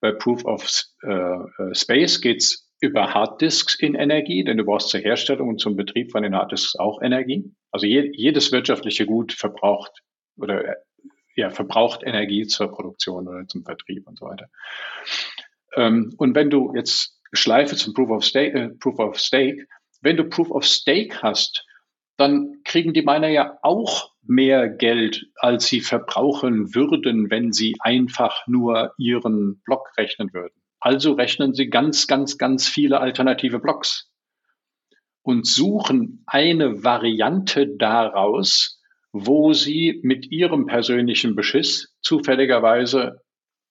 Bei 0.00 0.12
Proof 0.12 0.44
of 0.44 0.68
äh, 1.02 1.10
äh 1.10 1.74
Space 1.74 2.20
geht's 2.20 2.70
über 2.80 3.14
Harddisks 3.14 3.74
in 3.74 3.94
Energie, 3.94 4.44
denn 4.44 4.58
du 4.58 4.64
brauchst 4.64 4.90
zur 4.90 5.00
Herstellung 5.00 5.48
und 5.48 5.60
zum 5.60 5.74
Betrieb 5.74 6.12
von 6.12 6.22
den 6.22 6.34
Harddisks 6.34 6.76
auch 6.76 7.00
Energie. 7.00 7.50
Also 7.70 7.86
je, 7.86 8.10
jedes 8.14 8.52
wirtschaftliche 8.52 9.06
Gut 9.06 9.32
verbraucht 9.32 10.02
oder 10.36 10.64
äh, 10.64 10.74
ja, 11.36 11.50
verbraucht 11.50 12.02
Energie 12.04 12.46
zur 12.46 12.68
Produktion 12.68 13.26
oder 13.26 13.46
zum 13.48 13.64
Vertrieb 13.64 14.06
und 14.06 14.18
so 14.18 14.26
weiter. 14.26 14.48
Ähm, 15.76 16.14
und 16.18 16.34
wenn 16.34 16.50
du 16.50 16.74
jetzt 16.74 17.18
Schleife 17.32 17.74
zum 17.76 17.94
Proof 17.94 18.10
of 18.10 18.24
Stake, 18.24 18.58
äh, 18.58 18.68
Proof 18.68 18.98
of 18.98 19.18
Stake, 19.18 19.66
wenn 20.04 20.16
du 20.16 20.24
Proof 20.24 20.50
of 20.50 20.64
Stake 20.64 21.22
hast, 21.22 21.66
dann 22.16 22.60
kriegen 22.64 22.92
die 22.92 23.02
Miner 23.02 23.28
ja 23.28 23.58
auch 23.62 24.12
mehr 24.22 24.68
Geld, 24.68 25.26
als 25.36 25.66
sie 25.66 25.80
verbrauchen 25.80 26.74
würden, 26.74 27.30
wenn 27.30 27.52
sie 27.52 27.74
einfach 27.80 28.46
nur 28.46 28.92
ihren 28.98 29.60
Block 29.64 29.90
rechnen 29.96 30.32
würden. 30.32 30.54
Also 30.78 31.14
rechnen 31.14 31.54
Sie 31.54 31.70
ganz, 31.70 32.06
ganz, 32.06 32.36
ganz 32.36 32.68
viele 32.68 33.00
alternative 33.00 33.58
Blocks 33.58 34.10
und 35.22 35.46
suchen 35.46 36.22
eine 36.26 36.84
Variante 36.84 37.66
daraus, 37.66 38.82
wo 39.10 39.54
Sie 39.54 40.00
mit 40.02 40.30
Ihrem 40.30 40.66
persönlichen 40.66 41.36
Beschiss 41.36 41.96
zufälligerweise 42.02 43.22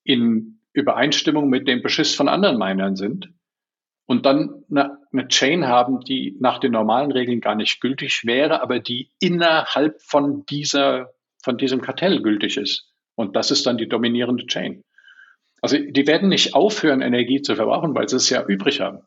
in 0.04 0.60
Übereinstimmung 0.74 1.50
mit 1.50 1.68
dem 1.68 1.84
Beschiss 1.84 2.16
von 2.16 2.28
anderen 2.28 2.58
Minern 2.58 2.96
sind 2.96 3.30
und 4.06 4.26
dann 4.26 4.64
eine, 4.72 4.98
eine, 5.14 5.28
Chain 5.28 5.68
haben, 5.68 6.02
die 6.02 6.36
nach 6.40 6.60
den 6.60 6.72
normalen 6.72 7.12
Regeln 7.12 7.42
gar 7.42 7.56
nicht 7.56 7.80
gültig 7.80 8.26
wäre, 8.26 8.62
aber 8.62 8.80
die 8.80 9.12
innerhalb 9.20 10.02
von 10.02 10.46
dieser, 10.46 11.14
von 11.44 11.58
diesem 11.58 11.82
Kartell 11.82 12.22
gültig 12.22 12.58
ist. 12.58 12.90
Und 13.16 13.36
das 13.36 13.52
ist 13.52 13.66
dann 13.66 13.78
die 13.78 13.88
dominierende 13.88 14.46
Chain. 14.48 14.84
Also 15.62 15.78
die 15.78 16.08
werden 16.08 16.30
nicht 16.30 16.56
aufhören, 16.56 17.02
Energie 17.02 17.42
zu 17.42 17.56
verbrauchen, 17.56 17.96
weil 17.96 18.10
sie 18.10 18.18
es 18.18 18.30
ja 18.30 18.44
übrig 18.46 18.82
haben. 18.82 19.02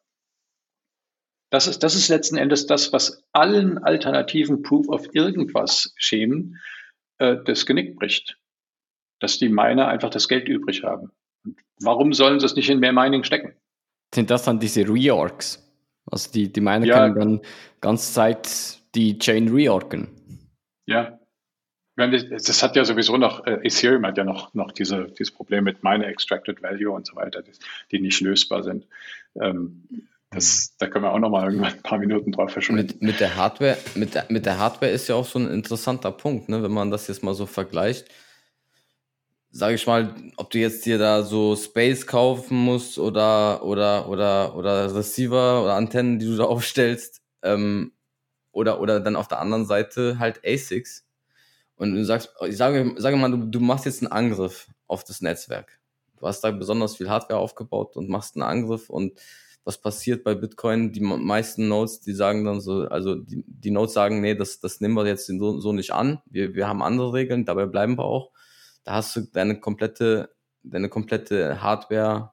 Das 1.50 1.66
ist, 1.66 1.82
das 1.82 1.94
ist 1.94 2.08
letzten 2.08 2.36
Endes 2.36 2.66
das, 2.66 2.92
was 2.92 3.22
allen 3.32 3.78
alternativen 3.78 4.62
Proof 4.62 4.88
of 4.88 5.14
irgendwas 5.14 5.92
Schemen 5.96 6.60
äh, 7.18 7.36
das 7.44 7.66
Genick 7.66 7.96
bricht. 7.96 8.38
Dass 9.20 9.38
die 9.38 9.48
Miner 9.48 9.88
einfach 9.88 10.10
das 10.10 10.28
Geld 10.28 10.48
übrig 10.48 10.82
haben. 10.82 11.12
Warum 11.80 12.12
sollen 12.12 12.40
sie 12.40 12.46
es 12.46 12.56
nicht 12.56 12.68
in 12.70 12.80
mehr 12.80 12.92
Mining 12.92 13.22
stecken? 13.22 13.54
Sind 14.14 14.30
das 14.30 14.44
dann 14.44 14.58
diese 14.58 14.88
Reorgs? 14.88 15.65
Also 16.10 16.30
die, 16.32 16.52
die 16.52 16.60
Miner 16.60 16.86
ja. 16.86 16.98
können 16.98 17.14
dann 17.14 17.40
ganze 17.80 18.12
Zeit 18.12 18.78
die 18.94 19.18
Chain 19.18 19.48
reorgen. 19.48 20.08
Ja, 20.86 21.18
das 21.96 22.62
hat 22.62 22.76
ja 22.76 22.84
sowieso 22.84 23.16
noch, 23.16 23.46
äh, 23.46 23.58
Ethereum 23.62 24.04
hat 24.04 24.18
ja 24.18 24.24
noch, 24.24 24.52
noch 24.52 24.70
diese, 24.72 25.06
dieses 25.18 25.32
Problem 25.32 25.64
mit 25.64 25.82
Miner 25.82 26.06
Extracted 26.06 26.62
Value 26.62 26.90
und 26.90 27.06
so 27.06 27.16
weiter, 27.16 27.42
die 27.90 28.00
nicht 28.00 28.20
lösbar 28.20 28.62
sind. 28.62 28.86
Ähm, 29.40 29.84
das, 30.30 30.76
da 30.78 30.88
können 30.88 31.04
wir 31.04 31.12
auch 31.12 31.18
noch 31.18 31.30
mal 31.30 31.46
irgendwann 31.46 31.72
ein 31.72 31.82
paar 31.82 31.98
Minuten 31.98 32.32
drauf 32.32 32.52
verschwenden. 32.52 32.86
Mit, 32.86 33.02
mit, 33.02 33.20
der 33.20 33.36
Hardware, 33.36 33.78
mit, 33.94 34.14
der, 34.14 34.26
mit 34.28 34.44
der 34.44 34.58
Hardware 34.58 34.92
ist 34.92 35.08
ja 35.08 35.14
auch 35.14 35.24
so 35.24 35.38
ein 35.38 35.48
interessanter 35.48 36.10
Punkt, 36.10 36.48
ne? 36.50 36.62
wenn 36.62 36.72
man 36.72 36.90
das 36.90 37.08
jetzt 37.08 37.22
mal 37.22 37.34
so 37.34 37.46
vergleicht. 37.46 38.08
Sage 39.56 39.76
ich 39.76 39.86
mal, 39.86 40.14
ob 40.36 40.50
du 40.50 40.58
jetzt 40.58 40.84
dir 40.84 40.98
da 40.98 41.22
so 41.22 41.56
Space 41.56 42.06
kaufen 42.06 42.58
musst 42.58 42.98
oder, 42.98 43.64
oder, 43.64 44.06
oder, 44.06 44.54
oder 44.54 44.94
Receiver 44.94 45.62
oder 45.62 45.72
Antennen, 45.72 46.18
die 46.18 46.26
du 46.26 46.36
da 46.36 46.44
aufstellst, 46.54 47.22
ähm, 47.42 47.92
oder, 48.52 48.82
oder 48.82 49.00
dann 49.00 49.16
auf 49.16 49.28
der 49.28 49.40
anderen 49.40 49.64
Seite 49.64 50.18
halt 50.18 50.42
ASICs 50.44 51.06
und 51.76 51.94
du 51.94 52.04
sagst, 52.04 52.34
ich 52.46 52.58
sage, 52.58 52.96
sage 52.98 53.16
mal, 53.16 53.30
du, 53.30 53.38
du 53.46 53.60
machst 53.60 53.86
jetzt 53.86 54.02
einen 54.02 54.12
Angriff 54.12 54.68
auf 54.88 55.04
das 55.04 55.22
Netzwerk. 55.22 55.80
Du 56.18 56.26
hast 56.26 56.42
da 56.42 56.50
besonders 56.50 56.96
viel 56.96 57.08
Hardware 57.08 57.40
aufgebaut 57.40 57.96
und 57.96 58.10
machst 58.10 58.36
einen 58.36 58.42
Angriff 58.42 58.90
und 58.90 59.18
was 59.64 59.80
passiert 59.80 60.22
bei 60.22 60.34
Bitcoin? 60.34 60.92
Die 60.92 61.00
meisten 61.00 61.66
Nodes, 61.68 62.00
die 62.00 62.12
sagen 62.12 62.44
dann 62.44 62.60
so, 62.60 62.82
also 62.88 63.14
die, 63.14 63.42
die 63.46 63.70
Nodes 63.70 63.94
sagen, 63.94 64.20
nee, 64.20 64.34
das, 64.34 64.60
das 64.60 64.82
nehmen 64.82 64.96
wir 64.96 65.06
jetzt 65.06 65.26
so, 65.26 65.60
so 65.60 65.72
nicht 65.72 65.92
an. 65.92 66.20
Wir, 66.26 66.54
wir 66.54 66.68
haben 66.68 66.82
andere 66.82 67.14
Regeln, 67.14 67.46
dabei 67.46 67.64
bleiben 67.64 67.96
wir 67.96 68.04
auch. 68.04 68.32
Da 68.86 68.94
hast 68.94 69.16
du 69.16 69.22
deine 69.22 69.58
komplette, 69.58 70.30
deine 70.62 70.88
komplette 70.88 71.60
Hardware 71.60 72.30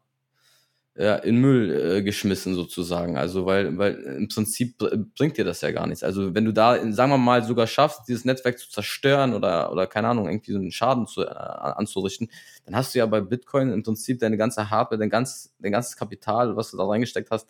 ja, 0.96 1.16
in 1.16 1.38
Müll 1.38 1.72
äh, 1.72 2.04
geschmissen 2.04 2.54
sozusagen. 2.54 3.18
Also 3.18 3.48
weil, 3.48 3.76
weil 3.80 3.96
im 3.96 4.28
Prinzip 4.28 4.78
bringt 5.18 5.38
dir 5.38 5.46
das 5.46 5.62
ja 5.62 5.72
gar 5.72 5.88
nichts. 5.88 6.04
Also 6.04 6.36
wenn 6.36 6.46
du 6.46 6.54
da, 6.54 6.76
sagen 6.92 7.12
wir 7.12 7.18
mal, 7.18 7.44
sogar 7.44 7.66
schaffst, 7.66 8.02
dieses 8.08 8.24
Netzwerk 8.24 8.60
zu 8.60 8.70
zerstören 8.70 9.34
oder, 9.34 9.72
oder 9.72 9.88
keine 9.88 10.10
Ahnung, 10.10 10.30
irgendwie 10.30 10.52
so 10.52 10.60
einen 10.60 10.72
Schaden 10.72 11.08
zu, 11.08 11.24
äh, 11.24 11.34
anzurichten, 11.34 12.30
dann 12.66 12.76
hast 12.76 12.94
du 12.94 13.00
ja 13.00 13.08
bei 13.08 13.22
Bitcoin 13.22 13.72
im 13.72 13.82
Prinzip 13.82 14.20
deine 14.20 14.38
ganze 14.38 14.70
Hardware, 14.70 15.00
dein, 15.00 15.10
ganz, 15.10 15.56
dein 15.58 15.72
ganzes 15.72 15.98
Kapital, 15.98 16.56
was 16.56 16.70
du 16.70 16.78
da 16.78 16.86
reingesteckt 16.86 17.32
hast, 17.32 17.50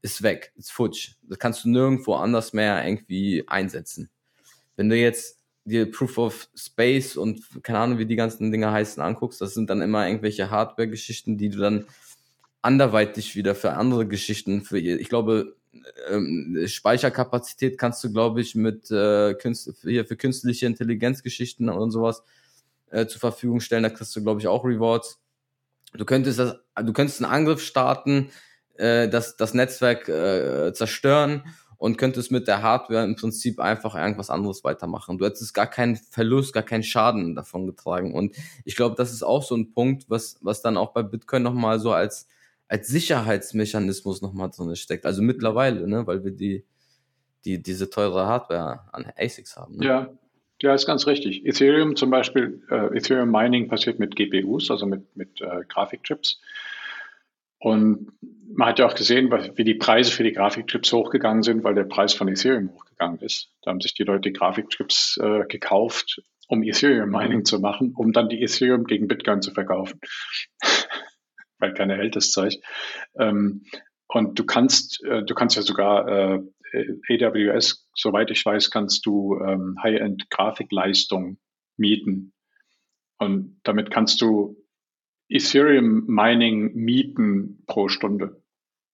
ist 0.00 0.22
weg, 0.22 0.54
ist 0.56 0.72
futsch. 0.72 1.16
Das 1.24 1.38
kannst 1.38 1.64
du 1.64 1.68
nirgendwo 1.68 2.14
anders 2.14 2.54
mehr 2.54 2.82
irgendwie 2.82 3.44
einsetzen. 3.46 4.08
Wenn 4.76 4.88
du 4.88 4.96
jetzt 4.96 5.37
dir 5.68 5.90
Proof 5.90 6.18
of 6.18 6.48
Space 6.54 7.16
und 7.16 7.42
keine 7.62 7.78
Ahnung, 7.78 7.98
wie 7.98 8.06
die 8.06 8.16
ganzen 8.16 8.50
Dinge 8.50 8.70
heißen, 8.70 9.02
anguckst, 9.02 9.40
das 9.40 9.54
sind 9.54 9.70
dann 9.70 9.82
immer 9.82 10.06
irgendwelche 10.06 10.50
Hardware-Geschichten, 10.50 11.38
die 11.38 11.50
du 11.50 11.58
dann 11.58 11.86
anderweitig 12.62 13.36
wieder 13.36 13.54
für 13.54 13.72
andere 13.72 14.06
Geschichten. 14.06 14.62
Für, 14.62 14.78
ich 14.78 15.08
glaube, 15.08 15.56
ähm, 16.10 16.64
Speicherkapazität 16.66 17.78
kannst 17.78 18.02
du, 18.02 18.12
glaube 18.12 18.40
ich, 18.40 18.54
mit 18.54 18.90
äh, 18.90 19.34
Künst, 19.34 19.72
hier 19.82 20.04
für 20.04 20.16
künstliche 20.16 20.66
Intelligenzgeschichten 20.66 21.68
und 21.68 21.90
sowas 21.90 22.22
äh, 22.90 23.06
zur 23.06 23.20
Verfügung 23.20 23.60
stellen. 23.60 23.82
Da 23.82 23.90
kriegst 23.90 24.14
du, 24.16 24.22
glaube 24.22 24.40
ich, 24.40 24.48
auch 24.48 24.64
Rewards. 24.64 25.20
Du 25.94 26.04
könntest 26.04 26.38
das, 26.38 26.56
du 26.82 26.92
könntest 26.92 27.22
einen 27.22 27.32
Angriff 27.32 27.62
starten, 27.62 28.30
äh, 28.76 29.08
das, 29.08 29.36
das 29.36 29.54
Netzwerk 29.54 30.08
äh, 30.08 30.72
zerstören 30.72 31.42
und 31.78 31.96
könntest 31.96 32.32
mit 32.32 32.48
der 32.48 32.62
Hardware 32.62 33.04
im 33.04 33.14
Prinzip 33.14 33.60
einfach 33.60 33.94
irgendwas 33.94 34.30
anderes 34.30 34.64
weitermachen. 34.64 35.16
Du 35.16 35.24
hättest 35.24 35.54
gar 35.54 35.68
keinen 35.68 35.96
Verlust, 35.96 36.52
gar 36.52 36.64
keinen 36.64 36.82
Schaden 36.82 37.36
davon 37.36 37.66
getragen. 37.66 38.14
Und 38.14 38.36
ich 38.64 38.74
glaube, 38.74 38.96
das 38.96 39.12
ist 39.12 39.22
auch 39.22 39.44
so 39.44 39.56
ein 39.56 39.72
Punkt, 39.72 40.10
was, 40.10 40.38
was 40.42 40.60
dann 40.60 40.76
auch 40.76 40.92
bei 40.92 41.04
Bitcoin 41.04 41.44
nochmal 41.44 41.78
so 41.78 41.92
als, 41.92 42.28
als 42.66 42.88
Sicherheitsmechanismus 42.88 44.22
nochmal 44.22 44.50
drin 44.50 44.74
steckt. 44.74 45.06
Also 45.06 45.22
mittlerweile, 45.22 45.86
ne, 45.86 46.04
weil 46.06 46.24
wir 46.24 46.32
die, 46.32 46.64
die, 47.44 47.62
diese 47.62 47.88
teure 47.88 48.26
Hardware 48.26 48.80
an 48.92 49.06
ASICs 49.16 49.56
haben. 49.56 49.76
Ne? 49.76 49.86
Ja, 49.86 50.12
ja, 50.60 50.74
ist 50.74 50.86
ganz 50.86 51.06
richtig. 51.06 51.46
Ethereum 51.46 51.94
zum 51.94 52.10
Beispiel, 52.10 52.60
äh, 52.70 52.96
Ethereum 52.96 53.30
Mining 53.30 53.68
passiert 53.68 54.00
mit 54.00 54.16
GPUs, 54.16 54.68
also 54.72 54.86
mit, 54.86 55.16
mit 55.16 55.40
äh, 55.40 55.62
Grafikchips. 55.68 56.40
Und 57.60 58.12
man 58.58 58.70
hat 58.70 58.80
ja 58.80 58.86
auch 58.86 58.96
gesehen, 58.96 59.30
wie 59.30 59.62
die 59.62 59.76
Preise 59.76 60.10
für 60.10 60.24
die 60.24 60.32
Grafikchips 60.32 60.92
hochgegangen 60.92 61.44
sind, 61.44 61.62
weil 61.62 61.76
der 61.76 61.84
Preis 61.84 62.12
von 62.12 62.26
Ethereum 62.26 62.72
hochgegangen 62.74 63.20
ist. 63.20 63.52
Da 63.62 63.70
haben 63.70 63.80
sich 63.80 63.94
die 63.94 64.02
Leute 64.02 64.32
Grafikchips 64.32 65.16
äh, 65.22 65.44
gekauft, 65.46 66.20
um 66.48 66.64
Ethereum 66.64 67.08
Mining 67.10 67.44
zu 67.44 67.60
machen, 67.60 67.92
um 67.94 68.12
dann 68.12 68.28
die 68.28 68.42
Ethereum 68.42 68.82
gegen 68.82 69.06
Bitcoin 69.06 69.42
zu 69.42 69.52
verkaufen. 69.52 70.00
weil 71.60 71.72
keiner 71.72 71.94
hält 71.94 72.16
das 72.16 72.32
Zeug. 72.32 72.56
Ähm, 73.16 73.62
und 74.08 74.36
du 74.36 74.44
kannst, 74.44 75.04
äh, 75.04 75.22
du 75.22 75.34
kannst 75.36 75.54
ja 75.54 75.62
sogar 75.62 76.08
äh, 76.08 76.40
AWS, 77.10 77.88
soweit 77.94 78.32
ich 78.32 78.44
weiß, 78.44 78.72
kannst 78.72 79.06
du 79.06 79.38
ähm, 79.38 79.76
High-End-Grafikleistung 79.80 81.38
mieten. 81.76 82.32
Und 83.18 83.60
damit 83.62 83.92
kannst 83.92 84.20
du 84.20 84.56
Ethereum 85.28 86.06
Mining 86.08 86.74
mieten 86.74 87.62
pro 87.68 87.86
Stunde. 87.86 88.42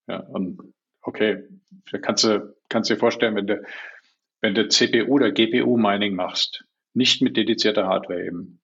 Ja, 0.07 0.21
und 0.21 0.61
okay, 1.03 1.45
da 1.91 1.99
kannst 1.99 2.25
du, 2.25 2.55
kannst 2.69 2.91
dir 2.91 2.97
vorstellen, 2.97 3.37
wenn 3.37 3.47
du, 3.47 3.63
wenn 4.41 4.55
du 4.55 4.69
CPU 4.69 5.15
oder 5.15 5.33
GPU 5.33 5.77
Mining 5.77 6.15
machst, 6.15 6.65
nicht 6.93 7.23
mit 7.23 7.37
dedizierter 7.37 7.87
Hardware 7.87 8.25
eben, 8.25 8.61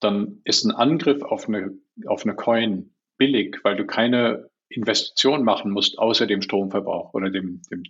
dann 0.00 0.40
ist 0.44 0.64
ein 0.64 0.72
Angriff 0.72 1.22
auf 1.22 1.48
eine, 1.48 1.72
auf 2.06 2.24
eine 2.24 2.34
Coin 2.34 2.94
billig, 3.16 3.58
weil 3.64 3.76
du 3.76 3.86
keine 3.86 4.50
Investition 4.68 5.44
machen 5.44 5.70
musst, 5.70 5.98
außer 5.98 6.26
dem 6.26 6.42
Stromverbrauch 6.42 7.14
oder 7.14 7.30
dem, 7.30 7.62
dem, 7.70 7.84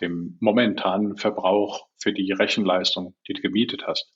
dem 0.00 0.36
momentanen 0.40 1.16
Verbrauch 1.16 1.86
für 1.98 2.12
die 2.12 2.32
Rechenleistung, 2.32 3.14
die 3.28 3.34
du 3.34 3.42
gemietet 3.42 3.86
hast. 3.86 4.12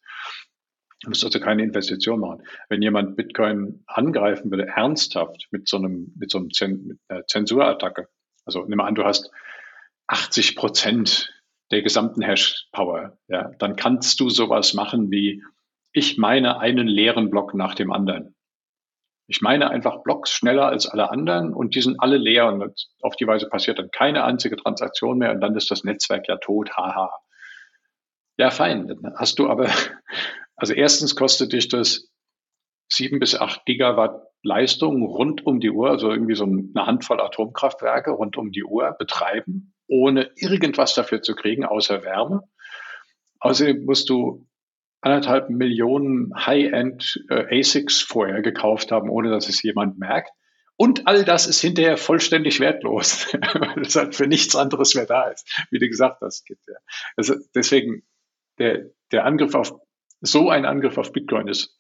Du 1.02 1.10
musst 1.10 1.24
also 1.24 1.38
keine 1.38 1.62
Investition 1.62 2.20
machen. 2.20 2.42
Wenn 2.68 2.82
jemand 2.82 3.16
Bitcoin 3.16 3.84
angreifen 3.86 4.50
würde, 4.50 4.66
ernsthaft 4.66 5.46
mit 5.50 5.68
so 5.68 5.76
einem, 5.76 6.12
mit 6.18 6.30
so 6.30 6.38
einem 6.38 6.50
Zen, 6.50 6.86
mit 6.86 6.98
einer 7.08 7.26
Zensurattacke, 7.26 8.08
also 8.46 8.64
nimm 8.64 8.80
an, 8.80 8.94
du 8.94 9.04
hast 9.04 9.30
80 10.06 10.56
Prozent 10.56 11.32
der 11.70 11.82
gesamten 11.82 12.22
Hash-Power, 12.22 13.18
ja, 13.28 13.50
dann 13.58 13.76
kannst 13.76 14.20
du 14.20 14.30
sowas 14.30 14.72
machen 14.72 15.10
wie, 15.10 15.42
ich 15.92 16.16
meine 16.16 16.60
einen 16.60 16.86
leeren 16.86 17.30
Block 17.30 17.54
nach 17.54 17.74
dem 17.74 17.92
anderen. 17.92 18.34
Ich 19.28 19.40
meine 19.40 19.70
einfach 19.70 20.04
Blocks 20.04 20.30
schneller 20.30 20.66
als 20.68 20.86
alle 20.86 21.10
anderen 21.10 21.52
und 21.52 21.74
die 21.74 21.82
sind 21.82 21.98
alle 21.98 22.16
leer 22.16 22.46
und 22.46 22.86
auf 23.02 23.16
die 23.16 23.26
Weise 23.26 23.48
passiert 23.48 23.80
dann 23.80 23.90
keine 23.90 24.22
einzige 24.22 24.56
Transaktion 24.56 25.18
mehr 25.18 25.32
und 25.32 25.40
dann 25.40 25.56
ist 25.56 25.70
das 25.70 25.82
Netzwerk 25.82 26.28
ja 26.28 26.36
tot, 26.36 26.76
haha. 26.76 27.10
Ja, 28.36 28.50
fein. 28.50 28.86
Dann 28.86 29.14
hast 29.16 29.40
du 29.40 29.48
aber 29.48 29.68
also 30.56 30.74
erstens 30.74 31.16
kostet 31.16 31.52
dich 31.52 31.68
das 31.68 32.08
sieben 32.88 33.18
bis 33.18 33.34
acht 33.34 33.64
Gigawatt 33.64 34.25
Leistung 34.46 35.02
rund 35.04 35.44
um 35.44 35.60
die 35.60 35.70
Uhr, 35.70 35.90
also 35.90 36.10
irgendwie 36.10 36.36
so 36.36 36.44
eine 36.44 36.86
Handvoll 36.86 37.20
Atomkraftwerke 37.20 38.12
rund 38.12 38.36
um 38.36 38.52
die 38.52 38.64
Uhr 38.64 38.94
betreiben, 38.98 39.74
ohne 39.88 40.30
irgendwas 40.36 40.94
dafür 40.94 41.20
zu 41.20 41.34
kriegen, 41.34 41.64
außer 41.64 42.04
Wärme. 42.04 42.42
Außerdem 43.40 43.84
musst 43.84 44.08
du 44.08 44.46
anderthalb 45.00 45.50
Millionen 45.50 46.32
High-End 46.34 47.24
äh, 47.28 47.58
ASICs 47.58 48.00
vorher 48.00 48.40
gekauft 48.40 48.92
haben, 48.92 49.10
ohne 49.10 49.30
dass 49.30 49.48
es 49.48 49.62
jemand 49.62 49.98
merkt. 49.98 50.30
Und 50.76 51.06
all 51.06 51.24
das 51.24 51.46
ist 51.46 51.60
hinterher 51.60 51.96
vollständig 51.96 52.60
wertlos, 52.60 53.32
weil 53.54 53.82
es 53.82 53.96
halt 53.96 54.14
für 54.14 54.26
nichts 54.26 54.54
anderes 54.54 54.94
mehr 54.94 55.06
da 55.06 55.28
ist, 55.28 55.66
wie 55.70 55.78
du 55.78 55.88
gesagt 55.88 56.20
hast. 56.20 56.46
Also 57.16 57.34
deswegen, 57.54 58.02
der, 58.58 58.90
der 59.12 59.24
Angriff 59.24 59.54
auf 59.54 59.74
so 60.20 60.50
ein 60.50 60.64
Angriff 60.64 60.98
auf 60.98 61.12
Bitcoin 61.12 61.48
ist, 61.48 61.76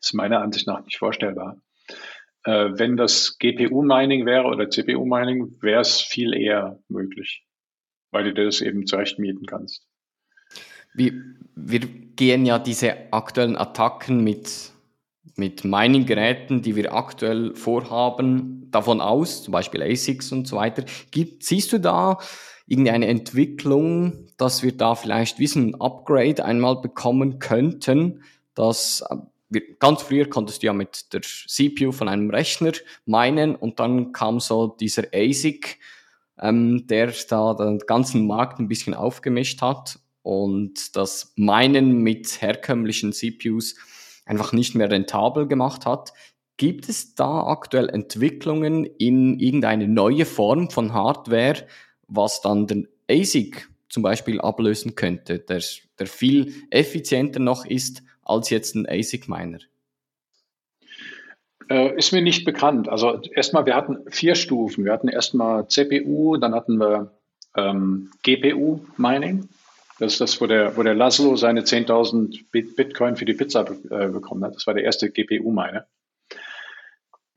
ist 0.00 0.14
meiner 0.14 0.40
Ansicht 0.40 0.66
nach 0.66 0.84
nicht 0.84 0.98
vorstellbar. 0.98 1.60
Äh, 2.44 2.70
wenn 2.74 2.96
das 2.96 3.38
GPU-Mining 3.38 4.26
wäre 4.26 4.44
oder 4.44 4.68
CPU-Mining, 4.68 5.58
wäre 5.60 5.80
es 5.80 6.00
viel 6.00 6.34
eher 6.34 6.78
möglich, 6.88 7.44
weil 8.10 8.24
du 8.24 8.34
dir 8.34 8.46
das 8.46 8.60
eben 8.60 8.86
zurecht 8.86 9.18
mieten 9.18 9.46
kannst. 9.46 9.86
Wir, 10.94 11.12
wir 11.54 11.80
gehen 11.80 12.44
ja 12.44 12.58
diese 12.58 13.12
aktuellen 13.12 13.56
Attacken 13.56 14.22
mit, 14.24 14.72
mit 15.36 15.64
Mining-Geräten, 15.64 16.62
die 16.62 16.76
wir 16.76 16.92
aktuell 16.94 17.54
vorhaben, 17.54 18.68
davon 18.70 19.00
aus, 19.00 19.44
zum 19.44 19.52
Beispiel 19.52 19.82
ASICs 19.82 20.32
und 20.32 20.48
so 20.48 20.56
weiter. 20.56 20.84
Gibt, 21.10 21.44
siehst 21.44 21.72
du 21.72 21.78
da 21.78 22.18
irgendeine 22.66 23.06
Entwicklung, 23.06 24.26
dass 24.36 24.62
wir 24.62 24.76
da 24.76 24.94
vielleicht 24.94 25.38
wie 25.38 25.46
ein 25.54 25.80
Upgrade 25.80 26.44
einmal 26.44 26.80
bekommen 26.80 27.38
könnten, 27.38 28.22
dass 28.54 29.04
ganz 29.78 30.02
früher 30.02 30.28
konntest 30.28 30.62
du 30.62 30.66
ja 30.66 30.72
mit 30.72 31.12
der 31.12 31.22
CPU 31.22 31.92
von 31.92 32.08
einem 32.08 32.30
Rechner 32.30 32.72
meinen 33.04 33.54
und 33.54 33.80
dann 33.80 34.12
kam 34.12 34.40
so 34.40 34.68
dieser 34.68 35.04
ASIC, 35.14 35.78
ähm, 36.40 36.86
der 36.86 37.12
da 37.28 37.54
den 37.54 37.78
ganzen 37.80 38.26
Markt 38.26 38.58
ein 38.58 38.68
bisschen 38.68 38.94
aufgemischt 38.94 39.60
hat 39.62 39.98
und 40.22 40.96
das 40.96 41.32
Meinen 41.36 41.98
mit 41.98 42.40
herkömmlichen 42.40 43.12
CPUs 43.12 43.76
einfach 44.24 44.52
nicht 44.52 44.74
mehr 44.74 44.90
rentabel 44.90 45.46
gemacht 45.46 45.86
hat. 45.86 46.12
Gibt 46.56 46.88
es 46.88 47.14
da 47.14 47.46
aktuell 47.46 47.88
Entwicklungen 47.88 48.84
in 48.84 49.38
irgendeine 49.38 49.88
neue 49.88 50.26
Form 50.26 50.70
von 50.70 50.92
Hardware, 50.92 51.66
was 52.06 52.40
dann 52.40 52.66
den 52.66 52.88
ASIC 53.10 53.68
zum 53.88 54.02
Beispiel 54.02 54.40
ablösen 54.40 54.94
könnte, 54.94 55.38
der, 55.38 55.62
der 55.98 56.06
viel 56.06 56.54
effizienter 56.70 57.40
noch 57.40 57.66
ist 57.66 58.02
als 58.24 58.50
jetzt 58.50 58.74
ein 58.74 58.86
ASIC-Miner? 58.88 59.58
Äh, 61.68 61.96
ist 61.96 62.12
mir 62.12 62.22
nicht 62.22 62.44
bekannt. 62.44 62.88
Also 62.88 63.20
erstmal, 63.34 63.66
wir 63.66 63.74
hatten 63.74 63.98
vier 64.10 64.34
Stufen. 64.34 64.84
Wir 64.84 64.92
hatten 64.92 65.08
erstmal 65.08 65.68
CPU, 65.68 66.36
dann 66.36 66.54
hatten 66.54 66.78
wir 66.78 67.12
ähm, 67.56 68.10
GPU-Mining. 68.22 69.48
Das 69.98 70.14
ist 70.14 70.20
das, 70.20 70.40
wo 70.40 70.46
der, 70.46 70.76
wo 70.76 70.82
der 70.82 70.94
Laszlo 70.94 71.36
seine 71.36 71.62
10.000 71.62 72.44
Bitcoin 72.50 73.16
für 73.16 73.24
die 73.24 73.34
Pizza 73.34 73.64
äh, 73.90 74.08
bekommen 74.08 74.44
hat. 74.44 74.54
Das 74.54 74.66
war 74.66 74.74
der 74.74 74.84
erste 74.84 75.10
GPU-Miner. 75.10 75.86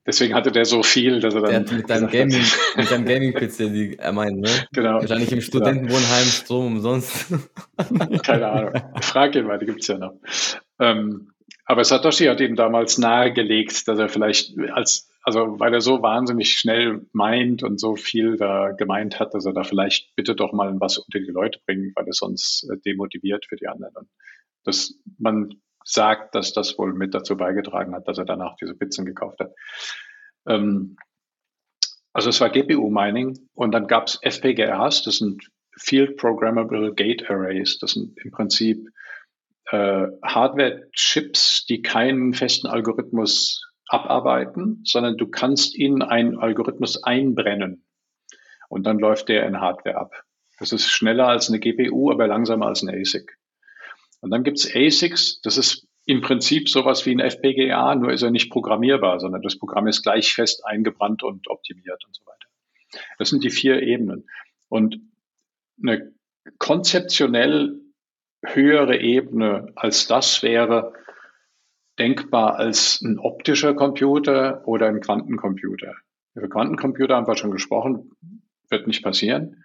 Deswegen 0.05 0.35
hatte 0.35 0.51
der 0.51 0.65
so 0.65 0.83
viel, 0.83 1.19
dass 1.19 1.33
er 1.33 1.41
dann. 1.41 1.65
Der 1.65 1.77
mit 1.77 1.89
deinem 1.89 2.09
Gaming, 2.09 2.43
mit 2.75 2.91
deinem 2.91 3.05
Gaming-PC, 3.05 3.57
die 3.73 3.95
er 3.97 4.11
meint, 4.11 4.39
ne? 4.39 4.49
Genau. 4.71 4.99
Wahrscheinlich 4.99 5.31
im 5.31 5.41
Studentenwohnheim 5.41 6.25
Strom 6.25 6.75
umsonst. 6.75 7.33
Keine 8.23 8.47
Ahnung. 8.47 8.73
Frag 9.01 9.35
ihn 9.35 9.47
mal, 9.47 9.57
die 9.57 9.65
gibt's 9.65 9.87
ja 9.87 9.97
noch. 9.97 10.13
Ähm, 10.79 11.31
aber 11.65 11.83
Satoshi 11.83 12.25
hat 12.25 12.39
ihm 12.39 12.55
damals 12.55 12.99
nahegelegt, 12.99 13.87
dass 13.87 13.97
er 13.97 14.07
vielleicht 14.07 14.55
als, 14.73 15.09
also 15.23 15.59
weil 15.59 15.73
er 15.73 15.81
so 15.81 16.03
wahnsinnig 16.03 16.51
schnell 16.51 17.07
meint 17.11 17.63
und 17.63 17.79
so 17.79 17.95
viel 17.95 18.37
da 18.37 18.71
gemeint 18.71 19.19
hat, 19.19 19.33
dass 19.33 19.47
er 19.47 19.53
da 19.53 19.63
vielleicht 19.63 20.15
bitte 20.15 20.35
doch 20.35 20.53
mal 20.53 20.79
was 20.79 20.99
unter 20.99 21.19
die 21.19 21.31
Leute 21.31 21.59
bringt, 21.65 21.95
weil 21.95 22.05
er 22.05 22.13
sonst 22.13 22.69
äh, 22.69 22.77
demotiviert 22.85 23.47
für 23.47 23.55
die 23.55 23.67
anderen. 23.67 23.95
Und 23.95 24.09
dass 24.65 24.93
man 25.17 25.55
sagt, 25.85 26.35
dass 26.35 26.51
das 26.51 26.77
wohl 26.77 26.93
mit 26.93 27.13
dazu 27.13 27.37
beigetragen 27.37 27.93
hat, 27.95 28.07
dass 28.07 28.17
er 28.17 28.25
danach 28.25 28.55
diese 28.57 28.75
Pizzen 28.75 29.05
gekauft 29.05 29.39
hat. 29.39 29.53
Ähm, 30.47 30.97
also 32.11 32.29
es 32.29 32.41
war 32.41 32.49
GPU-Mining 32.49 33.49
und 33.53 33.71
dann 33.71 33.87
gab 33.87 34.07
es 34.07 34.19
FPGAs, 34.21 35.03
das 35.03 35.17
sind 35.17 35.49
Field 35.77 36.17
Programmable 36.17 36.93
Gate 36.93 37.29
Arrays, 37.29 37.77
das 37.79 37.91
sind 37.91 38.17
im 38.23 38.31
Prinzip 38.31 38.87
äh, 39.69 40.07
Hardware-Chips, 40.23 41.65
die 41.65 41.81
keinen 41.81 42.33
festen 42.33 42.67
Algorithmus 42.67 43.69
abarbeiten, 43.87 44.81
sondern 44.85 45.17
du 45.17 45.27
kannst 45.27 45.75
in 45.75 46.01
einen 46.01 46.39
Algorithmus 46.39 47.03
einbrennen 47.03 47.85
und 48.69 48.87
dann 48.87 48.97
läuft 48.97 49.29
der 49.29 49.45
in 49.45 49.59
Hardware 49.59 49.97
ab. 49.97 50.23
Das 50.57 50.71
ist 50.71 50.89
schneller 50.89 51.27
als 51.27 51.49
eine 51.49 51.59
GPU, 51.59 52.11
aber 52.11 52.27
langsamer 52.27 52.67
als 52.67 52.81
ein 52.81 52.89
ASIC. 52.89 53.37
Und 54.21 54.31
dann 54.31 54.43
gibt's 54.43 54.69
ASICs, 54.73 55.41
das 55.41 55.57
ist 55.57 55.87
im 56.05 56.21
Prinzip 56.21 56.69
sowas 56.69 57.05
wie 57.05 57.11
ein 57.11 57.19
FPGA, 57.19 57.95
nur 57.95 58.11
ist 58.11 58.21
er 58.21 58.31
nicht 58.31 58.51
programmierbar, 58.51 59.19
sondern 59.19 59.41
das 59.41 59.57
Programm 59.57 59.87
ist 59.87 60.03
gleich 60.03 60.33
fest 60.33 60.65
eingebrannt 60.65 61.23
und 61.23 61.47
optimiert 61.47 62.03
und 62.05 62.15
so 62.15 62.25
weiter. 62.25 62.47
Das 63.17 63.29
sind 63.29 63.43
die 63.43 63.49
vier 63.49 63.81
Ebenen. 63.81 64.27
Und 64.69 64.99
eine 65.81 66.13
konzeptionell 66.59 67.79
höhere 68.45 68.99
Ebene 68.99 69.71
als 69.75 70.07
das 70.07 70.43
wäre 70.43 70.93
denkbar 71.97 72.57
als 72.57 73.01
ein 73.01 73.19
optischer 73.19 73.73
Computer 73.73 74.67
oder 74.67 74.87
ein 74.87 74.99
Quantencomputer. 74.99 75.95
Über 76.35 76.49
Quantencomputer 76.49 77.15
haben 77.15 77.27
wir 77.27 77.37
schon 77.37 77.51
gesprochen, 77.51 78.11
wird 78.69 78.87
nicht 78.87 79.03
passieren. 79.03 79.63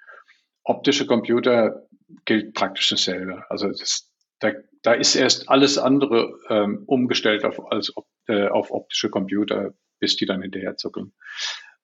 optische 0.63 1.07
Computer 1.07 1.87
gilt 2.25 2.55
praktisch 2.55 2.89
dasselbe. 2.89 3.45
Also 3.51 3.69
das, 3.69 4.10
da, 4.41 4.53
da 4.83 4.95
ist 4.95 5.15
erst 5.15 5.49
alles 5.49 5.79
andere 5.79 6.39
ähm, 6.49 6.83
umgestellt 6.87 7.45
auf, 7.45 7.71
als, 7.71 7.93
äh, 8.27 8.49
auf 8.49 8.71
optische 8.71 9.11
Computer, 9.11 9.75
bis 10.01 10.17
die 10.17 10.27
dann 10.27 10.43
hinterher 10.43 10.77
zuckeln. 10.77 11.13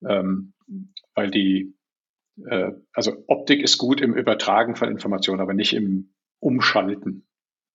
Ähm, 0.06 0.54
weil 1.14 1.30
die, 1.30 1.74
äh, 2.44 2.72
also 2.92 3.24
Optik 3.28 3.62
ist 3.62 3.78
gut 3.78 4.00
im 4.00 4.14
Übertragen 4.14 4.74
von 4.74 4.90
Informationen, 4.90 5.40
aber 5.40 5.54
nicht 5.54 5.74
im 5.74 6.14
Umschalten. 6.40 7.26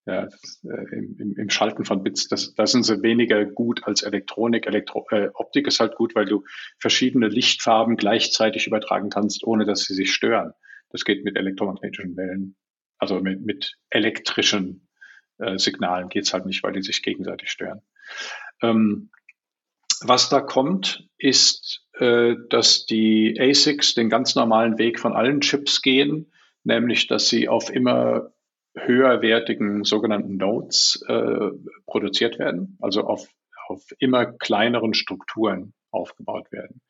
Ja, 0.08 0.28
äh, 0.64 0.96
im, 0.96 1.36
im, 1.38 1.50
Schalten 1.52 1.86
von 1.86 2.02
Bits, 2.02 2.28
das, 2.28 2.56
da 2.56 2.66
sind 2.66 2.84
sie 2.84 3.04
weniger 3.04 3.46
gut 3.46 3.84
als 3.84 4.02
Elektronik. 4.02 4.66
Elektro, 4.66 5.06
äh, 5.12 5.30
Optik 5.36 5.68
ist 5.68 5.80
halt 5.80 5.96
gut, 5.96 6.16
weil 6.16 6.26
du 6.26 6.44
verschiedene 6.80 7.28
Lichtfarben 7.28 7.98
gleichzeitig 7.98 8.66
übertragen 8.66 9.12
kannst, 9.12 9.44
ohne 9.44 9.64
dass 9.64 9.82
sie 9.82 9.94
sich 9.94 10.12
stören. 10.12 10.54
Das 10.90 11.06
geht 11.06 11.24
mit 11.24 11.38
elektromagnetischen 11.38 12.18
Wellen, 12.18 12.56
also 13.02 13.20
mit, 13.20 13.42
mit 13.42 13.78
elektrischen 13.90 14.88
äh, 15.40 15.58
Signalen 15.58 16.08
geht's 16.08 16.34
halt 16.34 16.46
nicht, 16.46 16.64
weil 16.64 16.74
die 16.74 16.84
sich 16.84 17.02
gegenseitig 17.02 17.50
stören. 17.50 17.82
Ähm, 18.62 19.10
was 20.02 20.30
da 20.30 20.40
kommt, 20.40 21.10
ist, 21.18 21.86
äh, 21.94 22.36
dass 22.50 22.86
die 22.86 23.38
ASICs 23.40 23.96
den 23.96 24.10
ganz 24.10 24.36
normalen 24.36 24.78
Weg 24.78 25.00
von 25.00 25.14
allen 25.14 25.42
Chips 25.42 25.82
gehen, 25.82 26.32
nämlich 26.64 27.08
dass 27.08 27.28
sie 27.28 27.50
auf 27.50 27.72
immer 27.72 28.32
höherwertigen 28.76 29.84
sogenannten 29.84 30.38
Nodes 30.38 31.04
äh, 31.08 31.50
produziert 31.88 32.38
werden, 32.40 32.78
also 32.80 33.02
auf, 33.02 33.28
auf 33.68 33.84
immer 33.98 34.26
kleineren 34.28 34.94
Strukturen 34.94 35.74
aufgebaut 35.90 36.52
werden. 36.52 36.82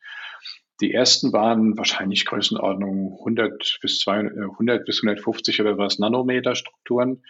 Die 0.82 0.92
ersten 0.92 1.32
waren 1.32 1.78
wahrscheinlich 1.78 2.24
Größenordnung 2.26 3.16
100 3.20 3.78
bis 3.80 4.00
200, 4.00 4.36
100 4.36 4.84
bis 4.84 5.00
150 5.04 5.60
oder 5.60 5.78
was 5.78 6.00
Nanometer 6.00 6.56
Strukturen. 6.56 7.22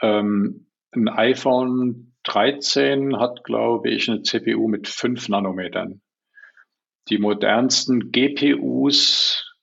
Ähm, 0.00 0.66
ein 0.92 1.08
iPhone 1.08 2.14
13 2.22 3.18
hat, 3.18 3.44
glaube 3.44 3.90
ich, 3.90 4.08
eine 4.08 4.22
CPU 4.22 4.66
mit 4.66 4.88
5 4.88 5.28
Nanometern. 5.28 6.00
Die 7.10 7.18
modernsten 7.18 8.12
GPUs 8.12 9.54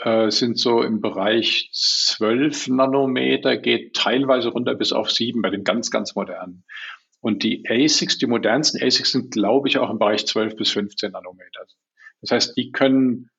äh, 0.00 0.30
sind 0.30 0.58
so 0.58 0.82
im 0.82 1.00
Bereich 1.00 1.70
12 1.72 2.68
Nanometer, 2.68 3.56
geht 3.56 3.96
teilweise 3.96 4.50
runter 4.50 4.74
bis 4.74 4.92
auf 4.92 5.10
7 5.10 5.40
bei 5.40 5.48
den 5.48 5.64
ganz, 5.64 5.90
ganz 5.90 6.14
modernen. 6.14 6.64
Und 7.20 7.42
die 7.42 7.64
ASICs, 7.66 8.18
die 8.18 8.26
modernsten 8.26 8.82
ASICs 8.82 9.12
sind, 9.12 9.30
glaube 9.32 9.68
ich, 9.68 9.78
auch 9.78 9.88
im 9.88 9.98
Bereich 9.98 10.26
12 10.26 10.54
bis 10.54 10.70
15 10.70 11.12
Nanometer. 11.12 11.66
Das 12.20 12.30
heißt, 12.30 12.56
die 12.56 12.72
können 12.72 13.30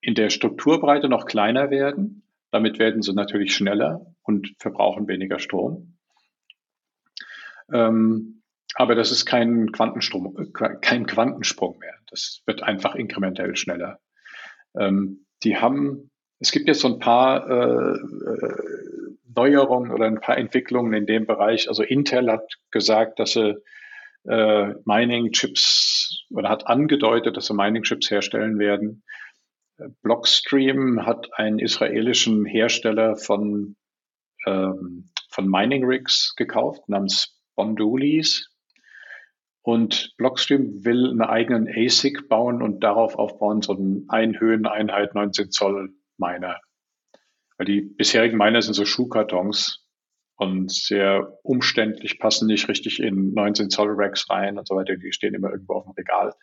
in 0.00 0.14
der 0.14 0.30
Strukturbreite 0.30 1.08
noch 1.08 1.26
kleiner 1.26 1.70
werden. 1.70 2.22
Damit 2.50 2.78
werden 2.78 3.02
sie 3.02 3.14
natürlich 3.14 3.54
schneller 3.54 4.14
und 4.22 4.54
verbrauchen 4.58 5.08
weniger 5.08 5.38
Strom. 5.38 5.96
Ähm, 7.72 8.42
aber 8.74 8.94
das 8.94 9.10
ist 9.10 9.24
kein 9.24 9.72
Quantenstrom, 9.72 10.52
kein 10.52 11.06
Quantensprung 11.06 11.78
mehr. 11.78 11.94
Das 12.10 12.42
wird 12.46 12.62
einfach 12.62 12.94
inkrementell 12.94 13.56
schneller. 13.56 14.00
Ähm, 14.76 15.26
die 15.44 15.56
haben, 15.56 16.10
es 16.40 16.50
gibt 16.52 16.68
jetzt 16.68 16.80
so 16.80 16.88
ein 16.88 16.98
paar 16.98 17.48
äh, 17.48 17.96
äh, 17.96 18.54
Neuerungen 19.34 19.90
oder 19.90 20.06
ein 20.06 20.20
paar 20.20 20.38
Entwicklungen 20.38 20.92
in 20.92 21.06
dem 21.06 21.26
Bereich. 21.26 21.68
Also 21.68 21.82
Intel 21.82 22.30
hat 22.30 22.54
gesagt, 22.70 23.18
dass 23.18 23.32
sie 23.32 23.56
äh, 24.24 24.74
Mining-Chips 24.84 26.24
oder 26.30 26.48
hat 26.48 26.66
angedeutet, 26.66 27.36
dass 27.36 27.46
sie 27.46 27.54
Mining-Chips 27.54 28.10
herstellen 28.10 28.58
werden. 28.58 29.02
Blockstream 30.02 31.04
hat 31.04 31.28
einen 31.34 31.58
israelischen 31.58 32.44
Hersteller 32.44 33.16
von, 33.16 33.76
ähm, 34.46 35.10
von 35.30 35.48
Mining 35.48 35.84
Rigs 35.84 36.34
gekauft, 36.36 36.88
namens 36.88 37.40
Bondulis. 37.56 38.50
Und 39.62 40.14
Blockstream 40.18 40.84
will 40.84 41.10
einen 41.10 41.22
eigenen 41.22 41.68
ASIC 41.68 42.28
bauen 42.28 42.62
und 42.62 42.80
darauf 42.84 43.16
aufbauen, 43.16 43.62
so 43.62 43.74
einen 43.74 44.04
Einhöheneinheit 44.08 45.14
19 45.14 45.50
Zoll 45.50 45.94
Miner. 46.18 46.60
Weil 47.56 47.66
die 47.66 47.80
bisherigen 47.80 48.36
Miner 48.36 48.60
sind 48.60 48.74
so 48.74 48.84
Schuhkartons 48.84 49.83
und 50.36 50.72
sehr 50.72 51.38
umständlich, 51.42 52.18
passen 52.18 52.46
nicht 52.46 52.68
richtig 52.68 53.00
in 53.00 53.32
19 53.34 53.70
Zoll 53.70 53.90
Racks 53.90 54.28
rein 54.28 54.58
und 54.58 54.66
so 54.66 54.76
weiter. 54.76 54.96
Die 54.96 55.12
stehen 55.12 55.34
immer 55.34 55.50
irgendwo 55.50 55.74
auf 55.74 55.84
dem 55.84 55.92
Regal. 55.92 56.34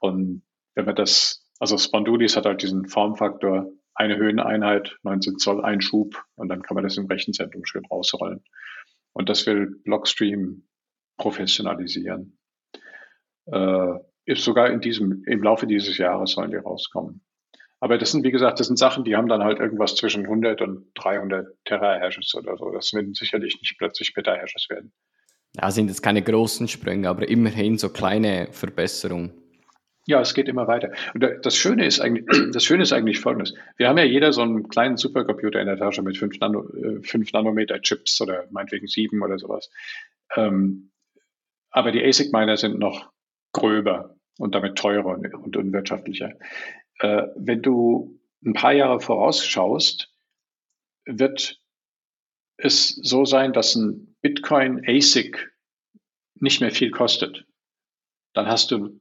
Und 0.00 0.42
wenn 0.74 0.84
man 0.84 0.96
das, 0.96 1.48
also 1.58 1.78
Spondulis 1.78 2.36
hat 2.36 2.44
halt 2.44 2.62
diesen 2.62 2.86
Formfaktor, 2.86 3.70
eine 3.94 4.16
Höheneinheit, 4.16 4.98
19 5.04 5.38
Zoll 5.38 5.64
Einschub 5.64 6.22
und 6.34 6.48
dann 6.48 6.62
kann 6.62 6.74
man 6.74 6.84
das 6.84 6.98
im 6.98 7.06
Rechenzentrum 7.06 7.64
schön 7.64 7.86
rausrollen. 7.86 8.44
Und 9.14 9.30
das 9.30 9.46
will 9.46 9.80
Blockstream 9.84 10.68
professionalisieren. 11.16 12.38
Äh, 13.46 13.94
ist 14.26 14.44
sogar 14.44 14.70
in 14.70 14.80
diesem, 14.80 15.22
im 15.26 15.42
Laufe 15.42 15.66
dieses 15.66 15.96
Jahres 15.96 16.32
sollen 16.32 16.50
die 16.50 16.56
rauskommen. 16.56 17.25
Aber 17.86 17.98
das 17.98 18.10
sind, 18.10 18.24
wie 18.24 18.32
gesagt, 18.32 18.58
das 18.58 18.66
sind 18.66 18.80
Sachen, 18.80 19.04
die 19.04 19.14
haben 19.14 19.28
dann 19.28 19.44
halt 19.44 19.60
irgendwas 19.60 19.94
zwischen 19.94 20.24
100 20.24 20.60
und 20.60 20.88
300 20.96 21.46
Terahertz 21.64 22.34
oder 22.34 22.56
so. 22.56 22.72
Das 22.72 22.92
werden 22.92 23.14
sicherlich 23.14 23.60
nicht 23.60 23.78
plötzlich 23.78 24.12
Petahertz 24.12 24.68
werden. 24.68 24.90
Ja, 25.54 25.70
sind 25.70 25.86
jetzt 25.86 26.02
keine 26.02 26.20
großen 26.20 26.66
Sprünge, 26.66 27.08
aber 27.08 27.28
immerhin 27.28 27.78
so 27.78 27.88
kleine 27.88 28.48
Verbesserungen. 28.50 29.34
Ja, 30.04 30.20
es 30.20 30.34
geht 30.34 30.48
immer 30.48 30.66
weiter. 30.66 30.90
Und 31.14 31.24
das 31.42 31.56
Schöne 31.56 31.86
ist 31.86 32.00
eigentlich, 32.00 32.26
das 32.52 32.64
Schöne 32.64 32.82
ist 32.82 32.92
eigentlich 32.92 33.20
Folgendes. 33.20 33.54
Wir 33.76 33.88
haben 33.88 33.98
ja 33.98 34.04
jeder 34.04 34.32
so 34.32 34.42
einen 34.42 34.68
kleinen 34.68 34.96
Supercomputer 34.96 35.60
in 35.60 35.68
der 35.68 35.76
Tasche 35.76 36.02
mit 36.02 36.16
5, 36.16 36.40
Nano, 36.40 36.64
5 37.02 37.14
äh, 37.14 37.30
Nanometer 37.32 37.80
Chips 37.82 38.20
oder 38.20 38.48
meinetwegen 38.50 38.88
7 38.88 39.22
oder 39.22 39.38
sowas. 39.38 39.70
Ähm, 40.34 40.90
aber 41.70 41.92
die 41.92 42.04
ASIC-Miner 42.04 42.56
sind 42.56 42.80
noch 42.80 43.12
gröber 43.52 44.16
und 44.38 44.56
damit 44.56 44.74
teurer 44.74 45.06
und 45.06 45.56
unwirtschaftlicher. 45.56 46.32
Äh, 46.98 47.22
wenn 47.36 47.62
du 47.62 48.20
ein 48.44 48.52
paar 48.52 48.72
Jahre 48.72 49.00
vorausschaust, 49.00 50.12
wird 51.04 51.60
es 52.56 52.88
so 52.88 53.24
sein, 53.24 53.52
dass 53.52 53.74
ein 53.74 54.16
Bitcoin 54.22 54.82
ASIC 54.86 55.52
nicht 56.34 56.60
mehr 56.60 56.70
viel 56.70 56.90
kostet. 56.90 57.46
Dann 58.34 58.46
hast 58.46 58.70
du 58.70 59.00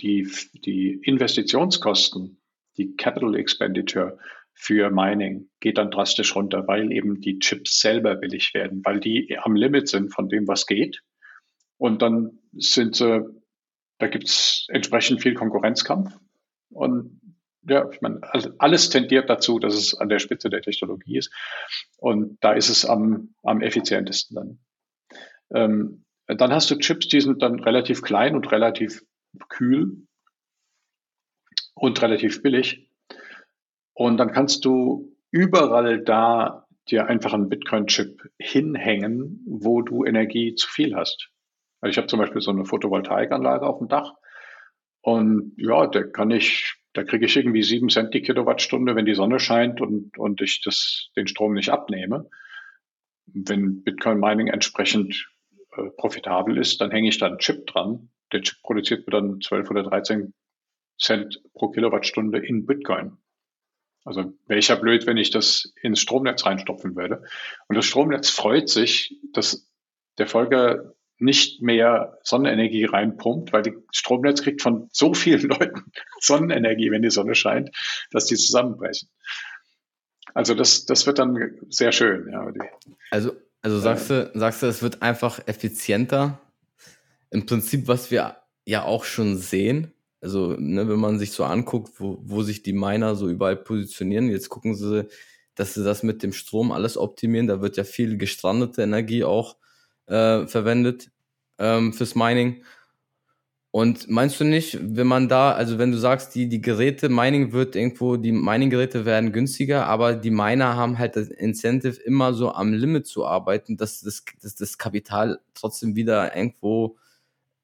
die, 0.00 0.28
die 0.64 1.00
Investitionskosten, 1.02 2.40
die 2.76 2.96
Capital 2.96 3.34
Expenditure 3.36 4.18
für 4.52 4.90
Mining 4.90 5.50
geht 5.60 5.78
dann 5.78 5.90
drastisch 5.90 6.34
runter, 6.34 6.66
weil 6.66 6.92
eben 6.92 7.20
die 7.20 7.38
Chips 7.38 7.80
selber 7.80 8.14
billig 8.14 8.54
werden, 8.54 8.82
weil 8.84 9.00
die 9.00 9.36
am 9.38 9.56
Limit 9.56 9.88
sind 9.88 10.14
von 10.14 10.28
dem, 10.28 10.46
was 10.46 10.66
geht. 10.66 11.02
Und 11.76 12.02
dann 12.02 12.38
sind 12.52 12.94
sie, 12.94 13.24
da 13.98 14.06
gibt 14.06 14.28
es 14.28 14.66
entsprechend 14.68 15.22
viel 15.22 15.34
Konkurrenzkampf. 15.34 16.16
Und 16.70 17.20
ja, 17.68 17.88
ich 17.90 18.00
meine, 18.00 18.20
also 18.32 18.50
alles 18.58 18.90
tendiert 18.90 19.28
dazu, 19.30 19.58
dass 19.58 19.74
es 19.74 19.94
an 19.94 20.08
der 20.08 20.18
Spitze 20.18 20.50
der 20.50 20.62
Technologie 20.62 21.18
ist. 21.18 21.32
Und 21.98 22.38
da 22.42 22.52
ist 22.52 22.68
es 22.68 22.84
am, 22.84 23.34
am 23.42 23.60
effizientesten 23.60 24.36
dann. 24.36 24.58
Ähm, 25.54 26.04
dann 26.26 26.52
hast 26.52 26.70
du 26.70 26.78
Chips, 26.78 27.08
die 27.08 27.20
sind 27.20 27.42
dann 27.42 27.60
relativ 27.60 28.02
klein 28.02 28.34
und 28.34 28.50
relativ 28.50 29.02
kühl 29.48 30.06
und 31.74 32.00
relativ 32.02 32.42
billig. 32.42 32.90
Und 33.92 34.16
dann 34.16 34.32
kannst 34.32 34.64
du 34.64 35.16
überall 35.30 36.02
da 36.02 36.66
dir 36.88 37.06
einfach 37.06 37.32
einen 37.32 37.48
Bitcoin-Chip 37.48 38.30
hinhängen, 38.38 39.42
wo 39.46 39.82
du 39.82 40.04
Energie 40.04 40.54
zu 40.54 40.68
viel 40.68 40.94
hast. 40.94 41.30
Also 41.80 41.90
ich 41.90 41.96
habe 41.96 42.06
zum 42.06 42.18
Beispiel 42.18 42.40
so 42.40 42.50
eine 42.50 42.64
Photovoltaikanlage 42.64 43.66
auf 43.66 43.78
dem 43.78 43.88
Dach 43.88 44.14
und 45.04 45.52
ja, 45.58 45.86
da 45.86 46.02
kann 46.02 46.30
ich 46.30 46.76
da 46.94 47.02
kriege 47.02 47.26
ich 47.26 47.36
irgendwie 47.36 47.62
sieben 47.62 47.88
Cent 47.88 48.14
die 48.14 48.22
Kilowattstunde, 48.22 48.94
wenn 48.94 49.04
die 49.04 49.14
Sonne 49.14 49.40
scheint 49.40 49.80
und, 49.80 50.16
und 50.16 50.40
ich 50.40 50.62
das, 50.62 51.10
den 51.16 51.26
Strom 51.26 51.52
nicht 51.52 51.68
abnehme. 51.68 52.30
Wenn 53.26 53.82
Bitcoin 53.82 54.20
Mining 54.20 54.46
entsprechend 54.46 55.28
äh, 55.76 55.90
profitabel 55.96 56.56
ist, 56.56 56.80
dann 56.80 56.92
hänge 56.92 57.08
ich 57.08 57.18
da 57.18 57.26
einen 57.26 57.38
Chip 57.38 57.66
dran. 57.66 58.10
Der 58.32 58.42
Chip 58.42 58.62
produziert 58.62 59.06
mir 59.06 59.10
dann 59.10 59.40
12 59.40 59.70
oder 59.70 59.82
13 59.82 60.32
Cent 60.98 61.42
pro 61.52 61.68
Kilowattstunde 61.68 62.38
in 62.38 62.64
Bitcoin. 62.64 63.18
Also 64.04 64.32
ja 64.68 64.74
blöd, 64.76 65.06
wenn 65.06 65.16
ich 65.16 65.30
das 65.30 65.72
ins 65.82 66.00
Stromnetz 66.00 66.46
reinstopfen 66.46 66.94
würde. 66.94 67.24
Und 67.68 67.76
das 67.76 67.86
Stromnetz 67.86 68.30
freut 68.30 68.68
sich, 68.68 69.18
dass 69.32 69.68
der 70.18 70.26
Folger 70.26 70.94
nicht 71.24 71.62
mehr 71.62 72.18
Sonnenenergie 72.22 72.84
reinpumpt, 72.84 73.52
weil 73.52 73.62
die 73.62 73.74
Stromnetz 73.90 74.42
kriegt 74.42 74.62
von 74.62 74.88
so 74.92 75.14
vielen 75.14 75.40
Leuten 75.48 75.90
Sonnenenergie, 76.20 76.90
wenn 76.90 77.02
die 77.02 77.10
Sonne 77.10 77.34
scheint, 77.34 77.70
dass 78.10 78.26
die 78.26 78.36
zusammenbrechen. 78.36 79.08
Also 80.34 80.54
das, 80.54 80.84
das 80.84 81.06
wird 81.06 81.18
dann 81.18 81.58
sehr 81.70 81.92
schön. 81.92 82.28
Ja, 82.30 82.52
also, 83.10 83.32
also 83.62 83.78
sagst 83.78 84.10
du, 84.10 84.30
sagst 84.34 84.62
du, 84.62 84.66
es 84.66 84.82
wird 84.82 85.00
einfach 85.00 85.40
effizienter. 85.46 86.40
Im 87.30 87.46
Prinzip, 87.46 87.88
was 87.88 88.10
wir 88.10 88.36
ja 88.66 88.84
auch 88.84 89.04
schon 89.04 89.36
sehen. 89.36 89.92
Also, 90.20 90.56
ne, 90.58 90.88
wenn 90.88 90.98
man 90.98 91.18
sich 91.18 91.32
so 91.32 91.44
anguckt, 91.44 92.00
wo, 92.00 92.18
wo 92.22 92.42
sich 92.42 92.62
die 92.62 92.72
Miner 92.72 93.14
so 93.14 93.28
überall 93.28 93.56
positionieren, 93.56 94.30
jetzt 94.30 94.48
gucken 94.48 94.74
sie, 94.74 95.06
dass 95.54 95.74
sie 95.74 95.84
das 95.84 96.02
mit 96.02 96.22
dem 96.22 96.32
Strom 96.32 96.72
alles 96.72 96.96
optimieren. 96.96 97.46
Da 97.46 97.60
wird 97.60 97.76
ja 97.76 97.84
viel 97.84 98.16
gestrandete 98.16 98.82
Energie 98.82 99.22
auch 99.22 99.56
äh, 100.06 100.46
verwendet 100.46 101.10
ähm, 101.58 101.92
fürs 101.92 102.14
Mining. 102.14 102.62
Und 103.70 104.08
meinst 104.08 104.38
du 104.38 104.44
nicht, 104.44 104.78
wenn 104.80 105.08
man 105.08 105.28
da, 105.28 105.50
also 105.50 105.78
wenn 105.78 105.90
du 105.90 105.98
sagst, 105.98 106.36
die, 106.36 106.48
die 106.48 106.60
Geräte, 106.60 107.08
Mining 107.08 107.52
wird 107.52 107.74
irgendwo, 107.74 108.16
die 108.16 108.30
Mining-Geräte 108.30 109.04
werden 109.04 109.32
günstiger, 109.32 109.86
aber 109.86 110.14
die 110.14 110.30
Miner 110.30 110.76
haben 110.76 110.96
halt 110.96 111.16
das 111.16 111.26
Incentive, 111.26 112.00
immer 112.02 112.34
so 112.34 112.52
am 112.52 112.72
Limit 112.72 113.08
zu 113.08 113.26
arbeiten, 113.26 113.76
dass 113.76 114.00
das, 114.00 114.24
dass 114.40 114.54
das 114.54 114.78
Kapital 114.78 115.40
trotzdem 115.54 115.96
wieder 115.96 116.36
irgendwo 116.36 116.96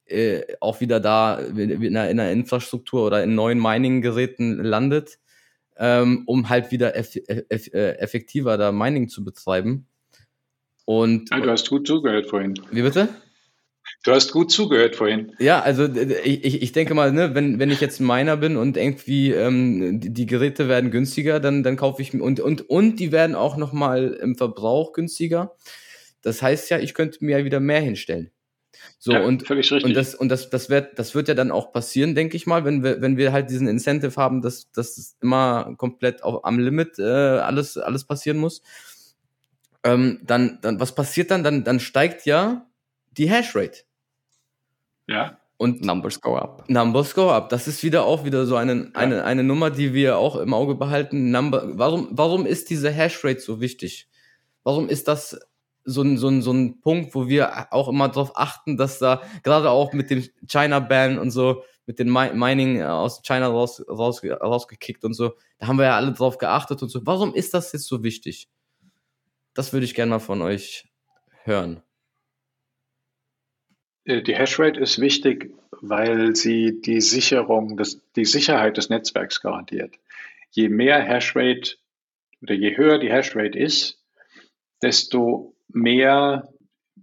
äh, 0.07 0.43
auch 0.59 0.81
wieder 0.81 0.99
da 0.99 1.39
in 1.39 1.95
der, 1.95 2.11
in 2.11 2.17
der 2.17 2.33
Infrastruktur 2.33 3.07
oder 3.07 3.23
in 3.23 3.37
neuen 3.37 3.63
Mining-Geräten 3.63 4.65
landet, 4.65 5.21
ähm, 5.77 6.25
um 6.27 6.49
halt 6.49 6.73
wieder 6.73 6.97
eff 6.97 7.15
eff 7.15 7.73
äh, 7.73 7.93
effektiver 7.99 8.59
da 8.59 8.73
Mining 8.73 9.09
zu 9.09 9.23
betreiben. 9.23 9.87
Und, 10.87 11.31
ja, 11.31 11.39
du 11.39 11.51
hast 11.51 11.71
gut 11.71 11.87
zugehört 11.87 12.27
vorhin. 12.27 12.55
Wie 12.73 12.83
bitte? 12.83 13.09
Du 14.03 14.13
hast 14.13 14.33
gut 14.33 14.51
zugehört 14.51 14.97
vorhin. 14.97 15.33
Ja, 15.39 15.61
also 15.61 15.87
ich, 16.25 16.63
ich 16.63 16.73
denke 16.73 16.95
mal, 16.95 17.13
ne, 17.13 17.35
wenn, 17.35 17.59
wenn 17.59 17.71
ich 17.71 17.81
jetzt 17.81 18.01
Miner 18.01 18.37
bin 18.37 18.57
und 18.57 18.77
irgendwie 18.77 19.33
ähm, 19.33 20.01
die, 20.01 20.11
die 20.13 20.27
Geräte 20.27 20.69
werden 20.69 20.91
günstiger, 20.91 21.41
dann, 21.41 21.63
dann 21.63 21.77
kaufe 21.77 22.01
ich 22.01 22.15
und, 22.15 22.41
und, 22.41 22.69
und 22.69 23.01
die 23.01 23.13
werden 23.13 23.37
auch 23.37 23.57
nochmal 23.57 24.19
im 24.23 24.37
Verbrauch 24.37 24.93
günstiger. 24.93 25.55
Das 26.23 26.43
heißt 26.43 26.71
ja, 26.71 26.79
ich 26.79 26.95
könnte 26.95 27.25
mir 27.25 27.39
ja 27.39 27.45
wieder 27.45 27.61
mehr 27.61 27.81
hinstellen. 27.81 28.31
So, 28.99 29.13
ja, 29.13 29.23
und, 29.23 29.47
völlig 29.47 29.71
richtig. 29.73 29.89
und 29.89 29.95
das, 29.95 30.15
und 30.15 30.29
das, 30.29 30.51
das 30.51 30.69
wird, 30.69 30.99
das 30.99 31.15
wird 31.15 31.29
ja 31.29 31.35
dann 31.35 31.51
auch 31.51 31.73
passieren, 31.73 32.15
denke 32.15 32.37
ich 32.37 32.47
mal, 32.47 32.65
wenn 32.65 32.83
wir, 32.83 33.01
wenn 33.01 33.17
wir 33.17 33.33
halt 33.33 33.51
diesen 33.51 33.69
Incentive 33.69 34.17
haben, 34.17 34.43
dass, 34.43 34.71
dass 34.73 35.17
immer 35.21 35.75
komplett 35.77 36.23
auf, 36.23 36.45
am 36.45 36.59
Limit 36.59 36.99
äh, 36.99 37.03
alles, 37.03 37.77
alles 37.77 38.05
passieren 38.05 38.39
muss. 38.39 38.63
Ähm, 39.85 40.21
dann, 40.23 40.59
dann, 40.61 40.81
was 40.81 40.95
passiert 40.95 41.31
dann? 41.31 41.43
Dann, 41.43 41.65
dann 41.65 41.81
steigt 41.81 42.27
ja 42.27 42.67
die 43.21 43.31
Hashrate. 43.31 43.83
Ja. 45.07 45.39
Und 45.59 45.85
Numbers 45.85 46.23
go 46.23 46.37
up. 46.39 46.65
Numbers 46.69 47.15
go 47.15 47.31
up. 47.31 47.51
Das 47.51 47.69
ist 47.69 47.83
wieder 47.83 48.07
auch 48.07 48.25
wieder 48.25 48.47
so 48.47 48.57
eine, 48.57 48.77
ja. 48.77 48.91
eine, 48.95 49.25
eine 49.25 49.45
Nummer, 49.45 49.71
die 49.71 49.93
wir 49.93 50.17
auch 50.17 50.37
im 50.37 50.55
Auge 50.55 50.75
behalten. 50.75 51.31
Number, 51.31 51.79
warum, 51.79 52.09
warum 52.13 52.47
ist 52.47 52.71
diese 52.71 52.91
Hashrate 52.91 53.41
so 53.41 53.61
wichtig? 53.61 54.09
Warum 54.65 54.89
ist 54.89 55.07
das 55.07 55.39
so 55.85 56.01
ein, 56.01 56.17
so 56.17 56.29
ein, 56.29 56.41
so 56.41 56.53
ein 56.53 56.81
Punkt, 56.81 57.15
wo 57.15 57.29
wir 57.29 57.73
auch 57.75 57.89
immer 57.89 58.09
darauf 58.09 58.33
achten, 58.37 58.79
dass 58.79 58.99
da 58.99 59.21
gerade 59.43 59.69
auch 59.69 59.93
mit 59.93 60.09
dem 60.09 60.27
China-Ban 60.47 61.19
und 61.19 61.31
so, 61.31 61.63
mit 61.85 61.99
dem 61.99 62.11
Mining 62.11 62.83
aus 62.83 63.21
China 63.23 63.49
raus, 63.49 63.85
raus, 63.87 64.23
rausgekickt 64.25 65.05
und 65.05 65.13
so, 65.13 65.35
da 65.59 65.67
haben 65.67 65.77
wir 65.77 65.87
ja 65.87 65.97
alle 65.97 66.13
drauf 66.13 66.39
geachtet 66.39 66.83
und 66.83 66.89
so. 66.89 67.05
Warum 67.05 67.35
ist 67.35 67.53
das 67.53 67.73
jetzt 67.73 67.87
so 67.87 68.03
wichtig? 68.03 68.49
Das 69.53 69.75
würde 69.75 69.85
ich 69.85 69.95
gerne 69.95 70.11
mal 70.11 70.21
von 70.21 70.41
euch 70.41 70.89
hören. 71.45 71.83
Äh, 74.05 74.23
die 74.23 74.35
Hashrate 74.35 74.81
ist 74.81 75.01
wichtig, 75.01 75.53
weil 75.81 76.35
sie 76.37 76.81
die 76.81 77.01
Sicherung, 77.01 77.77
des, 77.77 78.01
die 78.17 78.25
Sicherheit 78.25 78.77
des 78.77 78.91
Netzwerks 78.91 79.41
garantiert. 79.41 79.95
Je 80.51 80.69
mehr 80.69 81.01
Hashrate 81.03 81.77
oder 82.43 82.55
je 82.55 82.77
höher 82.77 82.99
die 82.99 83.11
Hashrate 83.11 83.59
ist, 83.59 84.03
desto 84.83 85.55
mehr, 85.69 86.49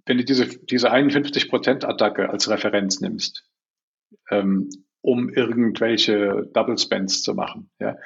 wenn 0.06 0.18
du 0.18 0.26
diese, 0.26 0.48
diese 0.66 0.92
51%-Attacke 0.92 2.30
als 2.30 2.50
Referenz 2.50 3.02
nimmst, 3.02 3.46
ähm, 4.30 4.70
um 5.02 5.30
irgendwelche 5.30 6.50
Double 6.54 6.78
Spends 6.78 7.22
zu 7.22 7.34
machen, 7.34 7.70
ja, 7.80 7.98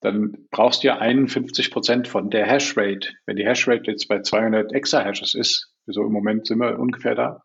dann 0.00 0.48
brauchst 0.50 0.82
du 0.82 0.88
ja 0.88 1.00
51% 1.00 2.06
von 2.06 2.30
der 2.30 2.46
Hashrate. 2.46 3.10
Wenn 3.26 3.36
die 3.36 3.46
Hashrate 3.46 3.90
jetzt 3.90 4.08
bei 4.08 4.20
200 4.22 4.72
Exahashes 4.72 5.34
ist, 5.34 5.74
so 5.86 6.02
im 6.04 6.12
Moment 6.12 6.46
sind 6.46 6.58
wir 6.58 6.78
ungefähr 6.78 7.14
da, 7.14 7.42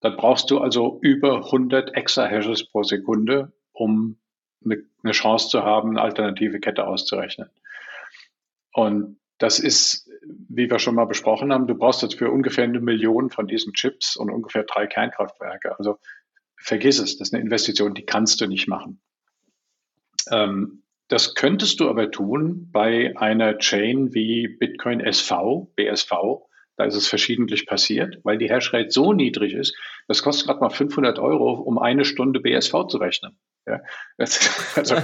dann 0.00 0.16
brauchst 0.16 0.50
du 0.50 0.58
also 0.58 0.98
über 1.02 1.44
100 1.46 1.94
Exahashes 1.94 2.68
pro 2.70 2.82
Sekunde, 2.82 3.52
um 3.72 4.18
eine, 4.64 4.84
eine 5.02 5.12
Chance 5.12 5.48
zu 5.48 5.62
haben, 5.62 5.90
eine 5.90 6.02
alternative 6.02 6.60
Kette 6.60 6.86
auszurechnen. 6.86 7.50
Und 8.72 9.18
das 9.38 9.58
ist, 9.58 10.08
wie 10.48 10.70
wir 10.70 10.78
schon 10.78 10.94
mal 10.94 11.06
besprochen 11.06 11.52
haben, 11.52 11.66
du 11.66 11.74
brauchst 11.74 12.02
jetzt 12.02 12.16
für 12.16 12.30
ungefähr 12.30 12.64
eine 12.64 12.80
Million 12.80 13.30
von 13.30 13.46
diesen 13.46 13.72
Chips 13.72 14.16
und 14.16 14.30
ungefähr 14.30 14.64
drei 14.64 14.86
Kernkraftwerke. 14.86 15.78
Also 15.78 15.98
vergiss 16.56 16.98
es, 16.98 17.16
das 17.18 17.28
ist 17.28 17.34
eine 17.34 17.42
Investition, 17.42 17.94
die 17.94 18.04
kannst 18.04 18.40
du 18.40 18.46
nicht 18.46 18.68
machen. 18.68 19.00
Ähm, 20.30 20.82
das 21.08 21.34
könntest 21.34 21.80
du 21.80 21.88
aber 21.88 22.10
tun 22.10 22.68
bei 22.70 23.16
einer 23.16 23.58
Chain 23.58 24.12
wie 24.12 24.46
Bitcoin 24.46 25.00
SV, 25.00 25.72
BSV, 25.74 26.12
da 26.78 26.84
ist 26.84 26.94
es 26.94 27.08
verschiedentlich 27.08 27.66
passiert, 27.66 28.20
weil 28.22 28.38
die 28.38 28.48
Hashrate 28.48 28.90
so 28.90 29.12
niedrig 29.12 29.52
ist, 29.52 29.76
das 30.06 30.22
kostet 30.22 30.46
gerade 30.46 30.60
mal 30.60 30.70
500 30.70 31.18
Euro, 31.18 31.54
um 31.54 31.76
eine 31.76 32.04
Stunde 32.04 32.38
BSV 32.38 32.86
zu 32.88 32.98
rechnen. 32.98 33.36
Ja, 33.66 33.80
das, 34.16 34.48
also 34.76 34.94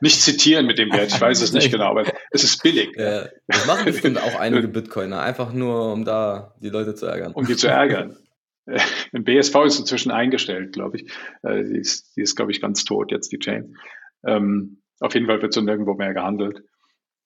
nicht 0.00 0.22
zitieren 0.22 0.64
mit 0.66 0.78
dem 0.78 0.92
Wert, 0.92 1.12
ich 1.12 1.20
weiß 1.20 1.42
es 1.42 1.52
nicht 1.52 1.70
genau, 1.72 1.90
aber 1.90 2.04
es 2.30 2.44
ist 2.44 2.62
billig. 2.62 2.90
Ja, 2.96 3.28
das 3.48 3.66
machen 3.66 3.84
bestimmt 3.84 4.22
auch 4.22 4.38
einige 4.38 4.68
Bitcoiner, 4.68 5.20
einfach 5.20 5.52
nur, 5.52 5.92
um 5.92 6.04
da 6.04 6.54
die 6.60 6.70
Leute 6.70 6.94
zu 6.94 7.06
ärgern. 7.06 7.32
Um 7.32 7.46
die 7.46 7.56
zu 7.56 7.66
ärgern. 7.66 8.16
Ein 8.64 9.24
BSV 9.24 9.56
ist 9.66 9.80
inzwischen 9.80 10.12
eingestellt, 10.12 10.72
glaube 10.72 10.98
ich. 10.98 11.12
Äh, 11.42 11.64
die 11.64 11.78
ist, 11.78 12.16
die 12.16 12.22
ist 12.22 12.36
glaube 12.36 12.52
ich, 12.52 12.60
ganz 12.60 12.84
tot 12.84 13.10
jetzt, 13.10 13.32
die 13.32 13.40
Chain. 13.40 13.76
Ähm, 14.24 14.82
auf 15.00 15.14
jeden 15.14 15.26
Fall 15.26 15.42
wird 15.42 15.52
so 15.52 15.60
nirgendwo 15.60 15.94
mehr 15.94 16.14
gehandelt. 16.14 16.62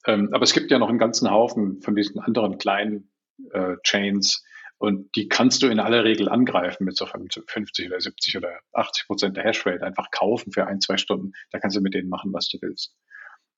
Ähm, 0.07 0.31
aber 0.33 0.45
es 0.45 0.55
gibt 0.55 0.71
ja 0.71 0.79
noch 0.79 0.89
einen 0.89 0.99
ganzen 0.99 1.31
Haufen 1.31 1.83
von 1.83 1.95
diesen 1.95 2.21
anderen 2.21 2.57
kleinen 2.57 3.11
äh, 3.53 3.77
Chains. 3.83 4.45
Und 4.79 5.17
die 5.17 5.29
kannst 5.29 5.63
du 5.63 5.69
in 5.69 5.81
aller 5.81 6.05
Regel 6.05 6.29
angreifen 6.29 6.85
mit 6.85 6.97
so 6.97 7.07
50 7.07 7.89
oder 7.89 8.01
70 8.01 8.37
oder 8.37 8.61
80 8.73 9.07
Prozent 9.07 9.37
der 9.37 9.45
Hashrate. 9.45 9.83
Einfach 9.83 10.11
kaufen 10.11 10.53
für 10.53 10.67
ein, 10.67 10.81
zwei 10.81 10.99
Stunden. 10.99 11.33
Da 11.51 11.59
kannst 11.59 11.77
du 11.77 11.81
mit 11.81 11.95
denen 11.95 12.11
machen, 12.11 12.33
was 12.33 12.49
du 12.49 12.59
willst. 12.61 12.95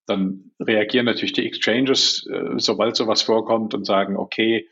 Dann 0.06 0.52
reagieren 0.60 1.06
natürlich 1.06 1.32
die 1.32 1.46
Exchanges, 1.46 2.26
äh, 2.30 2.58
sobald 2.58 2.96
sowas 2.96 3.22
vorkommt 3.22 3.74
und 3.74 3.84
sagen, 3.84 4.16
okay, 4.16 4.68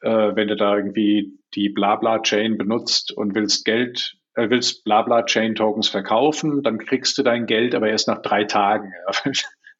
äh, 0.00 0.34
wenn 0.34 0.48
du 0.48 0.56
da 0.56 0.76
irgendwie 0.76 1.38
die 1.54 1.68
Blabla-Chain 1.68 2.56
benutzt 2.56 3.12
und 3.12 3.34
willst 3.34 3.64
Geld, 3.64 4.16
willst 4.34 4.84
Blabla-Chain-Tokens 4.84 5.88
verkaufen, 5.88 6.62
dann 6.62 6.78
kriegst 6.78 7.18
du 7.18 7.22
dein 7.22 7.46
Geld 7.46 7.74
aber 7.74 7.88
erst 7.88 8.08
nach 8.08 8.22
drei 8.22 8.44
Tagen. 8.44 8.92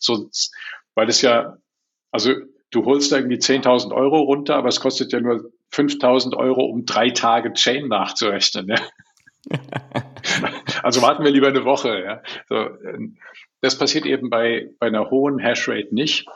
So, 0.03 0.31
weil 0.95 1.07
das 1.07 1.21
ja, 1.21 1.59
also 2.11 2.33
du 2.71 2.85
holst 2.85 3.13
da 3.13 3.17
irgendwie 3.17 3.39
10.000 3.39 3.93
Euro 3.93 4.21
runter, 4.21 4.57
aber 4.57 4.69
es 4.69 4.81
kostet 4.81 5.13
ja 5.13 5.21
nur 5.21 5.53
5.000 5.73 6.37
Euro, 6.37 6.65
um 6.67 6.85
drei 6.87 7.11
Tage 7.11 7.53
Chain 7.53 7.89
nachzurechnen. 7.89 8.69
Ja? 8.69 8.81
also 10.83 11.03
warten 11.03 11.25
wir 11.25 11.31
lieber 11.31 11.49
eine 11.49 11.65
Woche. 11.65 12.03
Ja? 12.03 12.23
So, 12.49 12.57
ähm, 12.57 13.19
das 13.61 13.79
passiert 13.79 14.07
eben 14.07 14.31
bei, 14.31 14.71
bei 14.79 14.87
einer 14.87 15.11
hohen 15.11 15.39
Hashrate 15.39 15.95
nicht. 15.95 16.27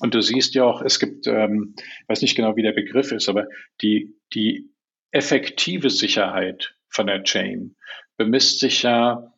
Und 0.00 0.14
du 0.14 0.22
siehst 0.22 0.54
ja 0.54 0.64
auch, 0.64 0.80
es 0.82 1.00
gibt, 1.00 1.26
ähm, 1.26 1.74
weiß 2.06 2.22
nicht 2.22 2.36
genau, 2.36 2.54
wie 2.56 2.62
der 2.62 2.72
Begriff 2.72 3.10
ist, 3.10 3.28
aber 3.28 3.48
die, 3.82 4.14
die 4.32 4.70
effektive 5.10 5.90
Sicherheit 5.90 6.74
von 6.88 7.08
der 7.08 7.24
Chain 7.24 7.74
bemisst 8.16 8.60
sich 8.60 8.82
ja 8.82 9.32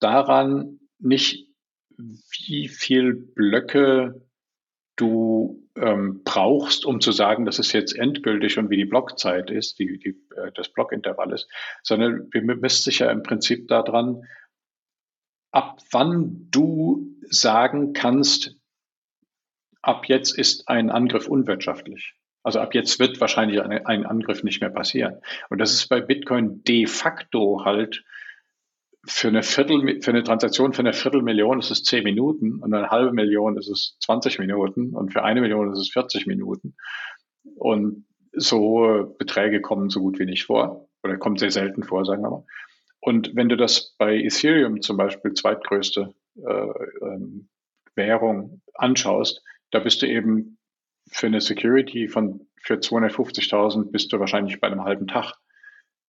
daran, 0.00 0.80
nicht 0.98 1.48
wie 1.96 2.68
viel 2.68 3.14
Blöcke 3.14 4.22
du 4.96 5.61
ähm, 5.76 6.22
brauchst, 6.24 6.84
um 6.84 7.00
zu 7.00 7.12
sagen, 7.12 7.46
das 7.46 7.58
ist 7.58 7.72
jetzt 7.72 7.96
endgültig 7.96 8.58
und 8.58 8.70
wie 8.70 8.76
die 8.76 8.84
Blockzeit 8.84 9.50
ist, 9.50 9.78
die, 9.78 9.98
die, 9.98 10.20
äh, 10.36 10.52
das 10.54 10.68
Blockintervall 10.68 11.32
ist, 11.32 11.48
sondern 11.82 12.28
wir 12.30 12.42
misst 12.42 12.84
sich 12.84 12.98
ja 12.98 13.10
im 13.10 13.22
Prinzip 13.22 13.68
daran, 13.68 14.22
ab 15.50 15.80
wann 15.90 16.48
du 16.50 17.16
sagen 17.28 17.92
kannst, 17.92 18.56
ab 19.80 20.06
jetzt 20.06 20.36
ist 20.36 20.68
ein 20.68 20.90
Angriff 20.90 21.26
unwirtschaftlich. 21.26 22.14
Also 22.42 22.60
ab 22.60 22.74
jetzt 22.74 22.98
wird 22.98 23.20
wahrscheinlich 23.20 23.62
ein, 23.62 23.86
ein 23.86 24.06
Angriff 24.06 24.42
nicht 24.42 24.60
mehr 24.60 24.70
passieren. 24.70 25.20
Und 25.48 25.58
das 25.58 25.72
ist 25.72 25.88
bei 25.88 26.00
Bitcoin 26.00 26.64
de 26.64 26.86
facto 26.86 27.64
halt 27.64 28.04
für 29.04 29.28
eine 29.28 29.42
Viertel, 29.42 30.00
für 30.00 30.10
eine 30.10 30.22
Transaktion 30.22 30.72
für 30.72 30.80
eine 30.80 30.92
Viertelmillion 30.92 31.58
ist 31.58 31.70
es 31.70 31.82
10 31.82 32.04
Minuten 32.04 32.60
und 32.60 32.72
eine 32.72 32.90
halbe 32.90 33.12
Million 33.12 33.56
ist 33.56 33.68
es 33.68 33.96
20 34.00 34.38
Minuten 34.38 34.94
und 34.94 35.12
für 35.12 35.24
eine 35.24 35.40
Million 35.40 35.72
ist 35.72 35.78
es 35.78 35.90
40 35.90 36.26
Minuten. 36.26 36.76
Und 37.56 38.06
so 38.32 38.58
hohe 38.60 39.04
Beträge 39.18 39.60
kommen 39.60 39.90
so 39.90 40.00
gut 40.00 40.18
wie 40.18 40.24
nicht 40.24 40.44
vor 40.44 40.88
oder 41.02 41.16
kommen 41.16 41.36
sehr 41.36 41.50
selten 41.50 41.82
vor, 41.82 42.04
sagen 42.04 42.22
wir 42.22 42.30
mal. 42.30 42.44
Und 43.00 43.34
wenn 43.34 43.48
du 43.48 43.56
das 43.56 43.96
bei 43.98 44.16
Ethereum 44.16 44.80
zum 44.80 44.96
Beispiel 44.96 45.32
zweitgrößte 45.32 46.14
äh, 46.36 47.04
ähm, 47.04 47.48
Währung 47.96 48.62
anschaust, 48.74 49.42
da 49.72 49.80
bist 49.80 50.02
du 50.02 50.06
eben 50.06 50.58
für 51.10 51.26
eine 51.26 51.40
Security 51.40 52.06
von 52.06 52.46
für 52.60 52.74
250.000 52.74 53.90
bist 53.90 54.12
du 54.12 54.20
wahrscheinlich 54.20 54.60
bei 54.60 54.68
einem 54.68 54.84
halben 54.84 55.08
Tag. 55.08 55.34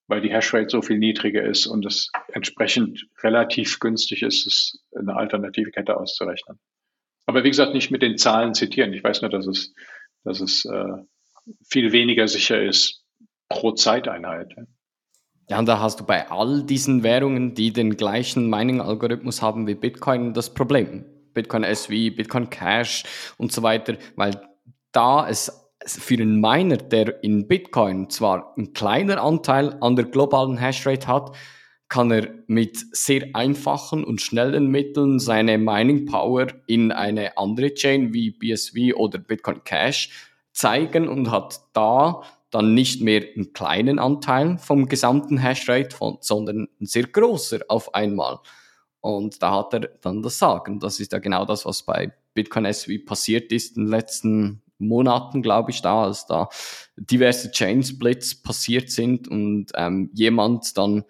Weil 0.08 0.22
die 0.22 0.32
Hashrate 0.32 0.70
so 0.70 0.82
viel 0.82 0.98
niedriger 0.98 1.44
ist 1.44 1.66
und 1.66 1.86
es 1.86 2.12
entsprechend 2.34 3.08
relativ 3.24 3.80
günstig 3.80 4.22
ist, 4.22 4.46
es 4.46 4.80
eine 4.98 5.16
alternative 5.16 5.72
Kette 5.72 5.98
auszurechnen. 5.98 6.60
Aber 7.26 7.44
wie 7.44 7.50
gesagt, 7.50 7.74
nicht 7.74 7.92
mit 7.92 8.02
den 8.02 8.18
Zahlen 8.18 8.54
zitieren. 8.54 8.94
Ich 8.94 9.04
weiß 9.04 9.22
nur, 9.22 9.32
dass 9.32 9.48
es, 9.48 9.74
dass 10.24 10.42
es 10.42 10.66
äh, 10.66 10.94
viel 11.66 11.92
weniger 11.92 12.28
sicher 12.28 12.62
ist 12.62 13.04
pro 13.50 13.72
Zeiteinheit. 13.72 14.54
Ja, 15.50 15.60
und 15.60 15.68
da 15.68 15.80
hast 15.80 16.00
du 16.00 16.06
bei 16.06 16.30
all 16.30 16.64
diesen 16.64 17.04
Währungen, 17.04 17.54
die 17.54 17.72
den 17.72 17.96
gleichen 17.96 18.50
Mining-Algorithmus 18.50 19.42
haben 19.42 19.68
wie 19.68 19.76
Bitcoin, 19.76 20.34
das 20.34 20.54
Problem. 20.54 21.06
Bitcoin 21.34 21.64
SV, 21.64 22.16
Bitcoin 22.16 22.50
Cash 22.50 23.04
und 23.38 23.52
so 23.52 23.64
weiter, 23.64 23.98
weil 24.16 24.40
da 24.92 25.28
es 25.28 25.63
für 25.86 26.16
einen 26.16 26.40
Miner, 26.40 26.78
der 26.78 27.24
in 27.24 27.48
Bitcoin 27.48 28.10
zwar 28.10 28.54
einen 28.58 28.74
kleinen 28.74 29.20
Anteil 29.20 29.78
an 29.82 29.96
der 29.96 30.06
globalen 30.06 30.58
Hashrate 30.58 31.08
hat, 31.08 31.36
kann 31.94 32.10
er 32.10 32.30
mit 32.48 32.78
sehr 32.96 33.28
einfachen 33.34 34.04
und 34.04 34.20
schnellen 34.20 34.68
Mitteln 34.68 35.20
seine 35.20 35.60
Mining 35.60 36.08
Power 36.08 36.48
in 36.66 36.92
eine 36.92 37.38
andere 37.38 37.74
Chain 37.76 38.14
wie 38.14 38.32
BSV 38.32 38.96
oder 38.96 39.20
Bitcoin 39.20 39.64
Cash 39.64 40.10
zeigen 40.54 41.08
und 41.08 41.30
hat 41.30 41.62
da 41.74 42.24
dann 42.50 42.74
nicht 42.74 43.02
mehr 43.02 43.24
einen 43.36 43.54
kleinen 43.54 44.00
Anteil 44.00 44.58
vom 44.58 44.88
gesamten 44.88 45.38
Hashrate, 45.38 45.96
von, 45.96 46.18
sondern 46.22 46.68
ein 46.82 46.86
sehr 46.88 47.04
großer 47.04 47.60
auf 47.68 47.94
einmal. 47.94 48.40
Und 49.00 49.44
da 49.44 49.58
hat 49.58 49.76
er 49.76 49.82
dann 50.02 50.24
das 50.24 50.40
Sagen. 50.40 50.80
Das 50.80 51.00
ist 51.00 51.12
ja 51.12 51.20
genau 51.20 51.46
das, 51.46 51.64
was 51.64 51.84
bei 51.84 52.12
Bitcoin 52.34 52.66
SV 52.66 53.06
passiert 53.06 53.52
ist 53.52 53.78
in 53.78 53.84
den 53.84 53.92
letzten 53.92 54.63
Monaten, 54.88 55.42
glaube 55.42 55.72
ich, 55.72 55.82
da, 55.82 56.04
als 56.04 56.26
da 56.26 56.50
diverse 56.98 57.52
Chain 57.52 57.84
Splits 57.84 58.42
passiert 58.42 58.90
sind 58.90 59.28
und 59.28 59.68
ähm, 59.76 60.10
jemand 60.14 60.78
dann 60.78 61.04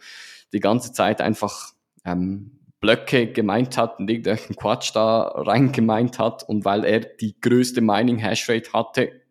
die 0.53 0.59
ganze 0.59 0.93
Zeit 0.93 1.21
einfach 1.21 1.73
ähm, 2.05 2.59
Blöcke 2.79 3.31
gemeint 3.31 3.77
hat 3.77 3.99
und 3.99 4.09
irgendwelchen 4.09 4.55
Quatsch 4.55 4.91
da 4.93 5.21
rein 5.21 5.71
gemeint 5.71 6.19
hat 6.19 6.43
und 6.43 6.65
weil 6.65 6.83
er 6.83 6.99
die 6.99 7.39
größte 7.39 7.81
Mining 7.81 8.17
Hashrate 8.17 8.73
hatte, 8.73 9.21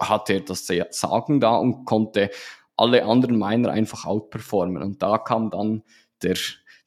hatte 0.00 0.34
er 0.34 0.40
das 0.40 0.66
Sagen 0.90 1.40
da 1.40 1.56
und 1.56 1.84
konnte 1.84 2.30
alle 2.76 3.04
anderen 3.04 3.38
Miner 3.38 3.70
einfach 3.70 4.06
outperformen. 4.06 4.82
Und 4.82 5.02
da 5.02 5.18
kam 5.18 5.50
dann 5.50 5.82
der 6.22 6.36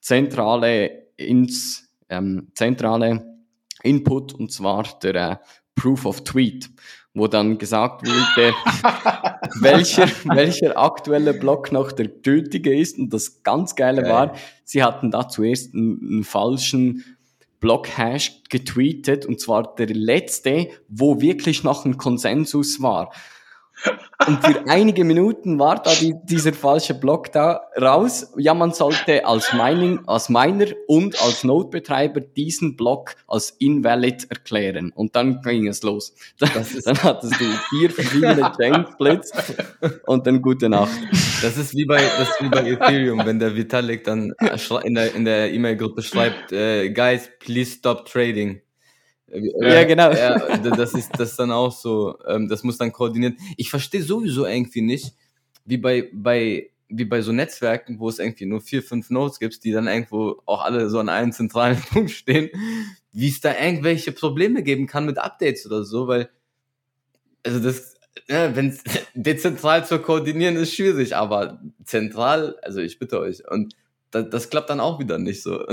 zentrale 0.02 1.10
ins 1.16 1.86
ähm, 2.10 2.52
zentrale 2.54 3.36
Input 3.84 4.34
und 4.34 4.52
zwar 4.52 4.84
der 5.04 5.16
äh, 5.16 5.38
Proof 5.76 6.06
of 6.06 6.24
Tweet, 6.24 6.70
wo 7.16 7.28
dann 7.28 7.58
gesagt 7.58 8.06
wurde, 8.06 8.54
welcher, 9.62 10.08
welcher 10.26 10.78
aktuelle 10.78 11.34
Block 11.34 11.72
noch 11.72 11.92
der 11.94 12.10
gültige 12.10 12.78
ist. 12.78 13.00
Und 13.00 13.12
das 13.12 13.42
ganz 13.42 13.76
Geile 13.76 14.02
okay. 14.02 14.10
war, 14.10 14.36
sie 14.66 14.84
hatten 14.84 15.10
da 15.12 15.28
zuerst 15.28 15.74
einen, 15.74 16.00
einen 16.02 16.24
falschen 16.24 17.04
Block-Hash 17.62 18.44
getweetet, 18.50 19.26
und 19.26 19.40
zwar 19.40 19.76
der 19.76 19.88
letzte, 19.88 20.68
wo 20.88 21.22
wirklich 21.22 21.64
noch 21.64 21.86
ein 21.86 21.98
Konsensus 21.98 22.82
war. 22.82 23.12
Und 24.28 24.44
für 24.44 24.68
einige 24.68 25.04
Minuten 25.04 25.60
war 25.60 25.82
da 25.82 25.92
die, 25.94 26.16
dieser 26.24 26.54
falsche 26.54 26.94
Block 26.94 27.32
da 27.32 27.62
raus. 27.80 28.34
Ja, 28.38 28.54
man 28.54 28.72
sollte 28.72 29.26
als 29.26 29.54
Mining, 29.54 30.00
als 30.08 30.30
Miner 30.30 30.68
und 30.88 31.22
als 31.22 31.44
Node-Betreiber 31.44 32.22
diesen 32.22 32.76
Block 32.76 33.16
als 33.28 33.52
invalid 33.60 34.26
erklären. 34.30 34.92
Und 34.96 35.16
dann 35.16 35.42
ging 35.42 35.68
es 35.68 35.84
los. 35.84 36.16
dann 36.40 37.04
hattest 37.04 37.40
du 37.40 37.46
vier 37.70 37.90
verschiedene 37.92 38.52
Chainsplits 38.58 39.32
und 40.06 40.26
dann 40.26 40.42
gute 40.42 40.70
Nacht. 40.70 40.98
Das 41.42 41.58
ist 41.58 41.76
wie 41.76 41.86
bei, 41.86 41.98
das 41.98 42.30
ist 42.30 42.42
wie 42.42 42.50
bei 42.50 42.68
Ethereum, 42.68 43.26
wenn 43.26 43.40
der 43.40 43.56
Vitalik 43.56 44.06
dann 44.06 44.34
in 44.84 44.96
der, 44.96 45.14
in 45.14 45.26
der 45.26 45.54
E-Mail-Gruppe 45.54 46.02
schreibt, 46.02 46.52
äh, 46.52 46.90
guys, 46.90 47.30
please 47.40 47.72
stop 47.72 48.06
trading. 48.06 48.62
Ja, 49.28 49.84
genau. 49.84 50.12
Ja, 50.12 50.58
das 50.58 50.94
ist 50.94 51.12
das 51.18 51.36
dann 51.36 51.52
auch 51.52 51.72
so, 51.72 52.18
ähm, 52.28 52.48
das 52.48 52.64
muss 52.64 52.78
dann 52.78 52.92
koordiniert. 52.92 53.38
Ich 53.58 53.70
verstehe 53.70 54.04
sowieso 54.04 54.46
irgendwie 54.46 54.82
nicht, 54.82 55.14
wie 55.66 55.78
bei, 55.78 56.10
bei, 56.14 56.70
wie 56.90 57.06
bei 57.06 57.22
so 57.22 57.32
Netzwerken, 57.32 58.00
wo 58.00 58.08
es 58.08 58.20
irgendwie 58.20 58.46
nur 58.46 58.62
vier, 58.62 58.84
fünf 58.84 59.10
Nodes 59.10 59.40
gibt, 59.40 59.64
die 59.64 59.72
dann 59.72 59.88
irgendwo 59.88 60.42
auch 60.46 60.64
alle 60.64 60.90
so 60.90 61.00
an 61.00 61.10
einem 61.10 61.32
zentralen 61.32 61.78
Punkt 61.92 62.12
stehen, 62.12 62.50
wie 63.12 63.30
es 63.30 63.42
da 63.42 63.56
irgendwelche 63.60 64.12
Probleme 64.12 64.62
geben 64.62 64.86
kann 64.88 65.06
mit 65.06 65.18
Updates 65.18 65.66
oder 65.66 65.84
so, 65.84 66.08
weil, 66.08 66.30
also 67.44 67.60
das, 67.60 67.96
ja, 68.28 68.56
wenn 68.56 68.78
dezentral 69.16 69.86
zu 69.86 70.00
koordinieren 70.00 70.56
ist 70.56 70.74
schwierig, 70.76 71.16
aber 71.16 71.60
zentral, 71.84 72.58
also 72.62 72.80
ich 72.80 73.00
bitte 73.00 73.20
euch, 73.20 73.50
und 73.50 73.76
das, 74.12 74.30
das 74.30 74.50
klappt 74.50 74.70
dann 74.70 74.80
auch 74.80 75.00
wieder 75.00 75.18
nicht 75.18 75.42
so. 75.42 75.66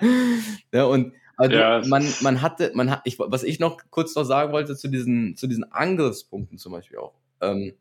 ja, 0.72 0.84
und 0.84 1.12
also 1.36 1.56
ja, 1.56 1.82
man, 1.86 2.06
man 2.20 2.42
hatte, 2.42 2.72
man 2.74 2.90
hat, 2.90 3.02
ich, 3.04 3.18
was 3.18 3.42
ich 3.42 3.58
noch 3.58 3.78
kurz 3.90 4.14
noch 4.14 4.24
sagen 4.24 4.52
wollte 4.52 4.76
zu 4.76 4.88
diesen, 4.88 5.36
zu 5.36 5.46
diesen 5.46 5.64
Angriffspunkten 5.64 6.58
zum 6.58 6.72
Beispiel 6.72 6.98
auch. 6.98 7.14
Ähm, 7.40 7.74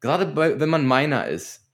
Gerade 0.00 0.26
bei, 0.26 0.58
wenn 0.58 0.70
man 0.70 0.88
Miner 0.88 1.28
ist, 1.28 1.66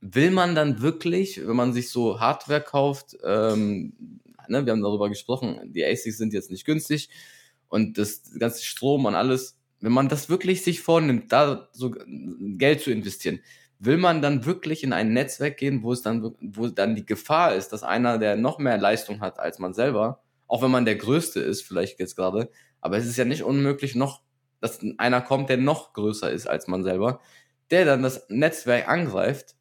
will 0.00 0.30
man 0.30 0.54
dann 0.54 0.82
wirklich, 0.82 1.46
wenn 1.46 1.56
man 1.56 1.72
sich 1.72 1.88
so 1.88 2.20
Hardware 2.20 2.60
kauft, 2.60 3.16
ähm, 3.24 4.20
ne, 4.48 4.66
wir 4.66 4.72
haben 4.72 4.82
darüber 4.82 5.08
gesprochen, 5.08 5.72
die 5.72 5.84
ASICs 5.84 6.18
sind 6.18 6.32
jetzt 6.32 6.50
nicht 6.50 6.66
günstig 6.66 7.08
und 7.68 7.96
das 7.96 8.22
ganze 8.38 8.64
Strom 8.64 9.06
und 9.06 9.14
alles, 9.14 9.56
wenn 9.80 9.92
man 9.92 10.08
das 10.08 10.28
wirklich 10.28 10.62
sich 10.62 10.80
vornimmt, 10.80 11.32
da 11.32 11.68
so 11.72 11.94
Geld 12.58 12.82
zu 12.82 12.90
investieren, 12.90 13.40
will 13.84 13.96
man 13.96 14.22
dann 14.22 14.44
wirklich 14.44 14.84
in 14.84 14.92
ein 14.92 15.12
Netzwerk 15.12 15.56
gehen, 15.56 15.82
wo 15.82 15.92
es 15.92 16.02
dann, 16.02 16.34
wo 16.40 16.68
dann 16.68 16.94
die 16.94 17.04
Gefahr 17.04 17.54
ist, 17.54 17.72
dass 17.72 17.82
einer, 17.82 18.18
der 18.18 18.36
noch 18.36 18.58
mehr 18.58 18.78
Leistung 18.78 19.20
hat 19.20 19.40
als 19.40 19.58
man 19.58 19.74
selber, 19.74 20.22
auch 20.46 20.62
wenn 20.62 20.70
man 20.70 20.84
der 20.84 20.94
Größte 20.94 21.40
ist, 21.40 21.62
vielleicht 21.62 21.98
jetzt 21.98 22.14
gerade, 22.14 22.48
aber 22.80 22.96
es 22.96 23.06
ist 23.06 23.16
ja 23.16 23.24
nicht 23.24 23.42
unmöglich 23.42 23.96
noch, 23.96 24.22
dass 24.60 24.78
einer 24.98 25.20
kommt, 25.20 25.48
der 25.48 25.56
noch 25.56 25.94
größer 25.94 26.30
ist 26.30 26.46
als 26.46 26.68
man 26.68 26.84
selber, 26.84 27.20
der 27.72 27.84
dann 27.84 28.04
das 28.04 28.26
Netzwerk 28.28 28.86
angreift, 28.86 29.56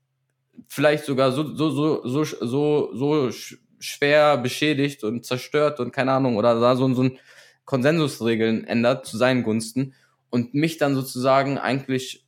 vielleicht 0.68 1.06
sogar 1.06 1.32
so, 1.32 1.56
so, 1.56 1.72
so, 1.72 2.02
so, 2.06 2.24
so, 2.24 2.94
so 2.94 3.32
schwer 3.80 4.38
beschädigt 4.38 5.04
und 5.04 5.26
zerstört 5.26 5.80
und 5.80 5.92
keine 5.92 6.12
Ahnung, 6.12 6.36
oder 6.36 6.60
da 6.60 6.76
so, 6.76 6.94
so 6.94 7.04
ein 7.04 7.18
Konsensusregeln 7.66 8.66
ändert 8.66 9.08
zu 9.08 9.18
seinen 9.18 9.42
Gunsten 9.42 9.96
und 10.32 10.54
mich 10.54 10.78
dann 10.78 10.96
sozusagen 10.96 11.60
eigentlich 11.60 12.26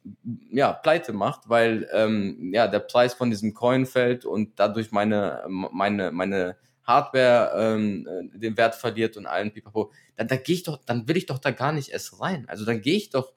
ja 0.51 0.74
pleite 0.74 1.14
macht, 1.14 1.49
weil 1.49 1.89
ähm, 1.93 2.54
ja 2.54 2.68
der 2.68 2.80
Preis 2.80 3.16
von 3.16 3.32
diesem 3.32 3.54
Coin 3.56 3.86
fällt 3.86 4.26
und 4.26 4.60
dadurch 4.60 4.91
meine 4.91 5.43
meine 5.47 6.12
meine 6.12 6.58
Hardware 6.84 7.54
ähm, 7.56 8.08
äh, 8.08 8.38
den 8.38 8.58
Wert 8.58 8.76
verliert 8.76 9.16
und 9.16 9.26
allen 9.26 9.51
Pipapo, 9.51 9.91
dann 10.18 10.28
da 10.28 10.36
gehe 10.36 10.56
ich 10.56 10.64
doch, 10.64 10.80
dann 10.86 11.08
will 11.08 11.18
ich 11.18 11.26
doch 11.26 11.39
da 11.39 11.51
gar 11.51 11.72
nicht 11.72 11.89
erst 11.89 12.20
rein. 12.20 12.45
Also 12.49 12.66
dann 12.66 12.82
gehe 12.82 12.97
ich 12.97 13.10
doch 13.10 13.32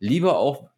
lieber 0.00 0.38
auch 0.38 0.68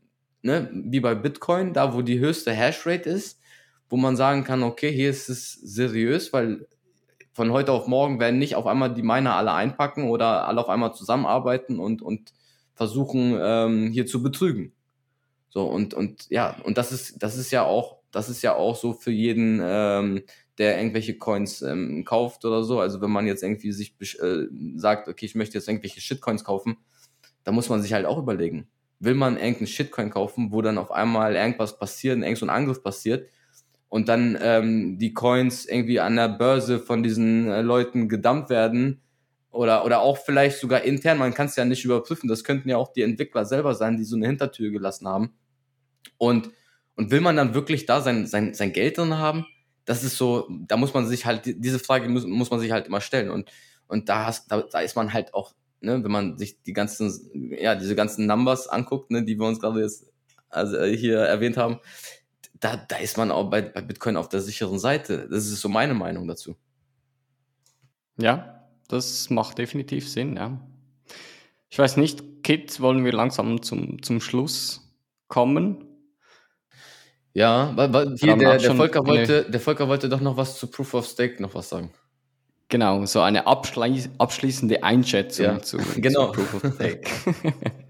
ne, 0.42 0.68
wie 0.72 1.00
bei 1.00 1.14
Bitcoin, 1.14 1.72
da 1.72 1.94
wo 1.94 2.02
die 2.02 2.18
höchste 2.18 2.52
Hashrate 2.52 3.08
ist, 3.08 3.40
wo 3.88 3.96
man 3.96 4.16
sagen 4.16 4.44
kann, 4.44 4.62
okay, 4.62 4.92
hier 4.92 5.08
ist 5.08 5.30
es 5.30 5.54
seriös, 5.54 6.34
weil 6.34 6.66
von 7.32 7.50
heute 7.50 7.72
auf 7.72 7.86
morgen 7.86 8.20
werden 8.20 8.38
nicht 8.38 8.56
auf 8.56 8.66
einmal 8.66 8.92
die 8.92 9.02
Miner 9.02 9.36
alle 9.36 9.54
einpacken 9.54 10.10
oder 10.10 10.46
alle 10.46 10.60
auf 10.60 10.68
einmal 10.68 10.92
zusammenarbeiten 10.92 11.78
und 11.78 12.02
und 12.02 12.34
versuchen 12.74 13.38
ähm, 13.40 13.90
hier 13.90 14.06
zu 14.06 14.22
betrügen. 14.22 14.72
So 15.50 15.64
und 15.64 15.94
und 15.94 16.28
ja 16.30 16.56
und 16.64 16.78
das 16.78 16.92
ist 16.92 17.22
das 17.22 17.36
ist 17.36 17.50
ja 17.50 17.64
auch 17.64 18.02
das 18.12 18.28
ist 18.28 18.42
ja 18.42 18.54
auch 18.54 18.76
so 18.76 18.92
für 18.92 19.10
jeden, 19.10 19.60
ähm, 19.62 20.22
der 20.58 20.78
irgendwelche 20.78 21.16
Coins 21.16 21.62
ähm, 21.62 22.04
kauft 22.04 22.44
oder 22.44 22.62
so. 22.62 22.78
Also 22.78 23.00
wenn 23.00 23.10
man 23.10 23.26
jetzt 23.26 23.42
irgendwie 23.42 23.72
sich 23.72 23.96
äh, 24.20 24.46
sagt, 24.76 25.08
okay, 25.08 25.26
ich 25.26 25.34
möchte 25.34 25.58
jetzt 25.58 25.68
irgendwelche 25.68 26.00
Shitcoins 26.00 26.44
kaufen, 26.44 26.76
da 27.42 27.52
muss 27.52 27.68
man 27.68 27.82
sich 27.82 27.92
halt 27.94 28.06
auch 28.06 28.18
überlegen, 28.18 28.68
will 29.00 29.14
man 29.14 29.36
irgendeinen 29.36 29.66
Shitcoin 29.66 30.10
kaufen, 30.10 30.52
wo 30.52 30.62
dann 30.62 30.78
auf 30.78 30.92
einmal 30.92 31.34
irgendwas 31.34 31.78
passiert, 31.78 32.18
irgend 32.18 32.38
so 32.38 32.46
ein 32.46 32.50
Angriff 32.50 32.82
passiert 32.82 33.28
und 33.88 34.08
dann 34.08 34.38
ähm, 34.40 34.98
die 34.98 35.14
Coins 35.14 35.64
irgendwie 35.64 36.00
an 36.00 36.16
der 36.16 36.28
Börse 36.28 36.78
von 36.78 37.02
diesen 37.02 37.48
äh, 37.48 37.62
Leuten 37.62 38.08
gedumpt 38.08 38.50
werden 38.50 39.00
oder, 39.52 39.84
oder 39.84 40.00
auch 40.00 40.18
vielleicht 40.18 40.58
sogar 40.58 40.82
intern, 40.82 41.18
man 41.18 41.34
kann 41.34 41.46
es 41.46 41.56
ja 41.56 41.64
nicht 41.64 41.84
überprüfen, 41.84 42.28
das 42.28 42.42
könnten 42.42 42.68
ja 42.68 42.78
auch 42.78 42.92
die 42.92 43.02
Entwickler 43.02 43.44
selber 43.44 43.74
sein, 43.74 43.98
die 43.98 44.04
so 44.04 44.16
eine 44.16 44.26
Hintertür 44.26 44.70
gelassen 44.70 45.06
haben. 45.06 45.34
Und, 46.16 46.50
und 46.96 47.10
will 47.10 47.20
man 47.20 47.36
dann 47.36 47.54
wirklich 47.54 47.86
da 47.86 48.00
sein, 48.00 48.26
sein, 48.26 48.54
sein 48.54 48.72
Geld 48.72 48.96
drin 48.96 49.18
haben? 49.18 49.46
Das 49.84 50.04
ist 50.04 50.16
so, 50.16 50.48
da 50.66 50.76
muss 50.76 50.94
man 50.94 51.06
sich 51.06 51.26
halt, 51.26 51.42
diese 51.44 51.78
Frage 51.78 52.08
muss, 52.08 52.24
muss 52.24 52.50
man 52.50 52.60
sich 52.60 52.72
halt 52.72 52.86
immer 52.86 53.00
stellen. 53.00 53.30
Und, 53.30 53.50
und 53.88 54.08
da, 54.08 54.26
hast, 54.26 54.50
da, 54.50 54.62
da 54.62 54.80
ist 54.80 54.96
man 54.96 55.12
halt 55.12 55.34
auch, 55.34 55.52
ne, 55.80 56.02
wenn 56.02 56.10
man 56.10 56.38
sich 56.38 56.62
die 56.62 56.72
ganzen, 56.72 57.52
ja, 57.58 57.74
diese 57.74 57.94
ganzen 57.94 58.26
Numbers 58.26 58.68
anguckt, 58.68 59.10
ne, 59.10 59.22
die 59.22 59.38
wir 59.38 59.46
uns 59.46 59.60
gerade 59.60 59.82
jetzt 59.82 60.06
also 60.48 60.78
äh, 60.78 60.96
hier 60.96 61.18
erwähnt 61.18 61.58
haben, 61.58 61.78
da, 62.58 62.76
da 62.76 62.96
ist 62.96 63.18
man 63.18 63.30
auch 63.30 63.50
bei, 63.50 63.60
bei 63.60 63.82
Bitcoin 63.82 64.16
auf 64.16 64.28
der 64.28 64.40
sicheren 64.40 64.78
Seite. 64.78 65.28
Das 65.28 65.46
ist 65.46 65.60
so 65.60 65.68
meine 65.68 65.94
Meinung 65.94 66.26
dazu. 66.28 66.56
Ja, 68.16 68.61
das 68.92 69.30
macht 69.30 69.58
definitiv 69.58 70.08
Sinn, 70.08 70.36
ja. 70.36 70.60
Ich 71.70 71.78
weiß 71.78 71.96
nicht, 71.96 72.42
Kit, 72.42 72.80
wollen 72.80 73.04
wir 73.04 73.12
langsam 73.12 73.62
zum, 73.62 74.02
zum 74.02 74.20
Schluss 74.20 74.92
kommen? 75.28 75.86
Ja, 77.34 77.72
weil, 77.76 77.92
weil 77.94 78.16
hier 78.16 78.36
der, 78.36 78.58
der, 78.58 78.74
Volker 78.74 79.06
wollte, 79.06 79.50
der 79.50 79.60
Volker 79.60 79.88
wollte 79.88 80.08
doch 80.08 80.20
noch 80.20 80.36
was 80.36 80.58
zu 80.58 80.66
Proof 80.70 80.92
of 80.94 81.06
Stake 81.06 81.40
noch 81.40 81.54
was 81.54 81.70
sagen. 81.70 81.90
Genau, 82.68 83.04
so 83.06 83.20
eine 83.20 83.46
abschließ 83.46 84.10
abschließende 84.18 84.82
Einschätzung 84.82 85.44
ja, 85.44 85.62
zu, 85.62 85.78
genau. 85.96 86.32
zu 86.32 86.42
Proof 86.42 86.64
of 86.64 86.74
Stake. 86.74 87.10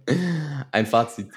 Ein 0.72 0.86
Fazit. 0.86 1.28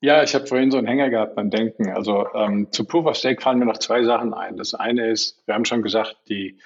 Ja, 0.00 0.22
ich 0.22 0.34
habe 0.34 0.46
vorhin 0.46 0.70
so 0.70 0.78
einen 0.78 0.86
Hänger 0.86 1.10
gehabt 1.10 1.34
beim 1.34 1.50
Denken. 1.50 1.90
Also 1.90 2.26
ähm, 2.34 2.70
zu 2.70 2.84
Proof 2.84 3.06
of 3.06 3.16
Stake 3.16 3.40
fallen 3.40 3.58
mir 3.58 3.64
noch 3.64 3.78
zwei 3.78 4.04
Sachen 4.04 4.34
ein. 4.34 4.56
Das 4.56 4.74
eine 4.74 5.10
ist, 5.10 5.42
wir 5.46 5.54
haben 5.54 5.64
schon 5.64 5.82
gesagt, 5.82 6.16
die, 6.28 6.58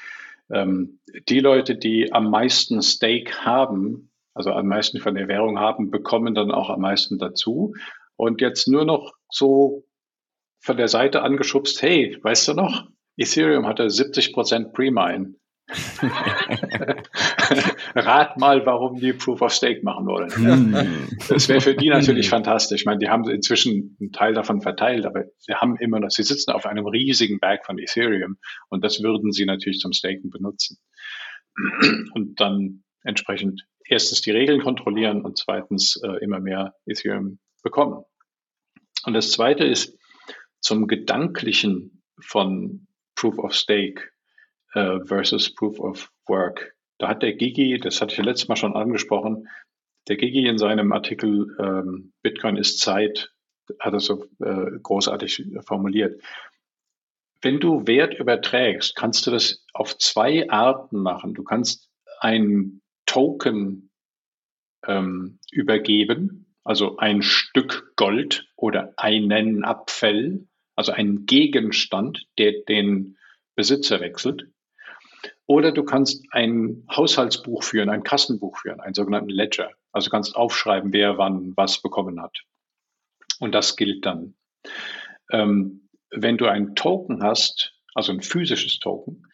ähm, 0.52 1.00
die 1.28 1.40
Leute, 1.40 1.76
die 1.76 2.12
am 2.12 2.30
meisten 2.30 2.82
Stake 2.82 3.44
haben, 3.44 4.10
also 4.34 4.52
am 4.52 4.66
meisten 4.66 4.98
von 4.98 5.14
der 5.14 5.28
Währung 5.28 5.58
haben, 5.58 5.90
bekommen 5.90 6.34
dann 6.34 6.50
auch 6.50 6.70
am 6.70 6.80
meisten 6.80 7.18
dazu. 7.18 7.74
Und 8.16 8.40
jetzt 8.40 8.68
nur 8.68 8.84
noch 8.84 9.14
so 9.30 9.84
von 10.60 10.76
der 10.76 10.88
Seite 10.88 11.22
angeschubst, 11.22 11.80
hey, 11.82 12.18
weißt 12.22 12.48
du 12.48 12.54
noch, 12.54 12.86
Ethereum 13.16 13.66
hatte 13.66 13.84
70% 13.84 14.72
Pre-Mine. 14.72 15.34
Rat 17.94 18.36
mal, 18.38 18.64
warum 18.66 18.98
die 18.98 19.12
Proof 19.12 19.42
of 19.42 19.52
Stake 19.52 19.82
machen 19.82 20.06
wollen. 20.06 20.30
Hm. 20.30 21.08
Das 21.28 21.48
wäre 21.48 21.60
für 21.60 21.74
die 21.74 21.88
natürlich 21.88 22.26
hm. 22.26 22.30
fantastisch. 22.30 22.80
Ich 22.80 22.86
meine, 22.86 22.98
die 22.98 23.08
haben 23.08 23.28
inzwischen 23.28 23.96
einen 24.00 24.12
Teil 24.12 24.34
davon 24.34 24.62
verteilt, 24.62 25.06
aber 25.06 25.24
sie 25.38 25.54
haben 25.54 25.76
immer 25.76 26.00
noch, 26.00 26.10
sie 26.10 26.22
sitzen 26.22 26.52
auf 26.52 26.66
einem 26.66 26.86
riesigen 26.86 27.38
Berg 27.38 27.66
von 27.66 27.78
Ethereum 27.78 28.38
und 28.68 28.84
das 28.84 29.02
würden 29.02 29.32
sie 29.32 29.44
natürlich 29.44 29.78
zum 29.78 29.92
Staken 29.92 30.30
benutzen. 30.30 30.78
Und 32.14 32.40
dann 32.40 32.84
entsprechend 33.02 33.66
erstens 33.84 34.22
die 34.22 34.30
Regeln 34.30 34.60
kontrollieren 34.60 35.22
und 35.22 35.36
zweitens 35.36 36.00
äh, 36.02 36.22
immer 36.22 36.40
mehr 36.40 36.74
Ethereum 36.86 37.38
bekommen. 37.62 38.04
Und 39.04 39.14
das 39.14 39.32
zweite 39.32 39.64
ist 39.64 39.98
zum 40.60 40.86
Gedanklichen 40.86 42.02
von 42.20 42.86
Proof 43.14 43.38
of 43.38 43.54
Stake 43.54 44.02
äh, 44.74 45.00
versus 45.04 45.54
Proof 45.54 45.78
of 45.80 46.12
Work. 46.26 46.76
Da 46.98 47.08
hat 47.08 47.22
der 47.22 47.34
Gigi, 47.34 47.78
das 47.78 48.00
hatte 48.00 48.14
ich 48.14 48.24
letztes 48.24 48.48
Mal 48.48 48.56
schon 48.56 48.76
angesprochen, 48.76 49.48
der 50.08 50.16
Gigi 50.16 50.46
in 50.46 50.58
seinem 50.58 50.92
Artikel 50.92 51.56
ähm, 51.58 52.12
Bitcoin 52.22 52.56
ist 52.56 52.80
Zeit, 52.80 53.32
hat 53.78 53.94
es 53.94 54.06
so 54.06 54.24
äh, 54.40 54.78
großartig 54.82 55.46
formuliert. 55.66 56.20
Wenn 57.42 57.60
du 57.60 57.86
Wert 57.86 58.18
überträgst, 58.18 58.96
kannst 58.96 59.26
du 59.26 59.30
das 59.30 59.64
auf 59.72 59.96
zwei 59.98 60.50
Arten 60.50 60.98
machen. 60.98 61.34
Du 61.34 61.42
kannst 61.42 61.90
ein 62.20 62.82
Token 63.06 63.90
ähm, 64.86 65.38
übergeben, 65.50 66.54
also 66.64 66.98
ein 66.98 67.22
Stück 67.22 67.94
Gold 67.96 68.46
oder 68.56 68.92
einen 68.96 69.64
Abfall, 69.64 70.46
also 70.76 70.92
einen 70.92 71.26
Gegenstand, 71.26 72.26
der 72.38 72.52
den 72.68 73.16
Besitzer 73.56 74.00
wechselt. 74.00 74.48
Oder 75.50 75.72
du 75.72 75.82
kannst 75.82 76.24
ein 76.30 76.86
Haushaltsbuch 76.94 77.64
führen, 77.64 77.90
ein 77.90 78.04
Kassenbuch 78.04 78.58
führen, 78.58 78.78
einen 78.78 78.94
sogenannten 78.94 79.30
Ledger. 79.30 79.72
Also 79.90 80.08
kannst 80.08 80.36
aufschreiben, 80.36 80.92
wer 80.92 81.18
wann 81.18 81.54
was 81.56 81.82
bekommen 81.82 82.22
hat. 82.22 82.38
Und 83.40 83.52
das 83.52 83.74
gilt 83.74 84.06
dann. 84.06 84.36
Ähm, 85.32 85.88
wenn 86.12 86.36
du 86.36 86.46
ein 86.46 86.76
Token 86.76 87.24
hast, 87.24 87.74
also 87.96 88.12
ein 88.12 88.22
physisches 88.22 88.78
Token, 88.78 89.26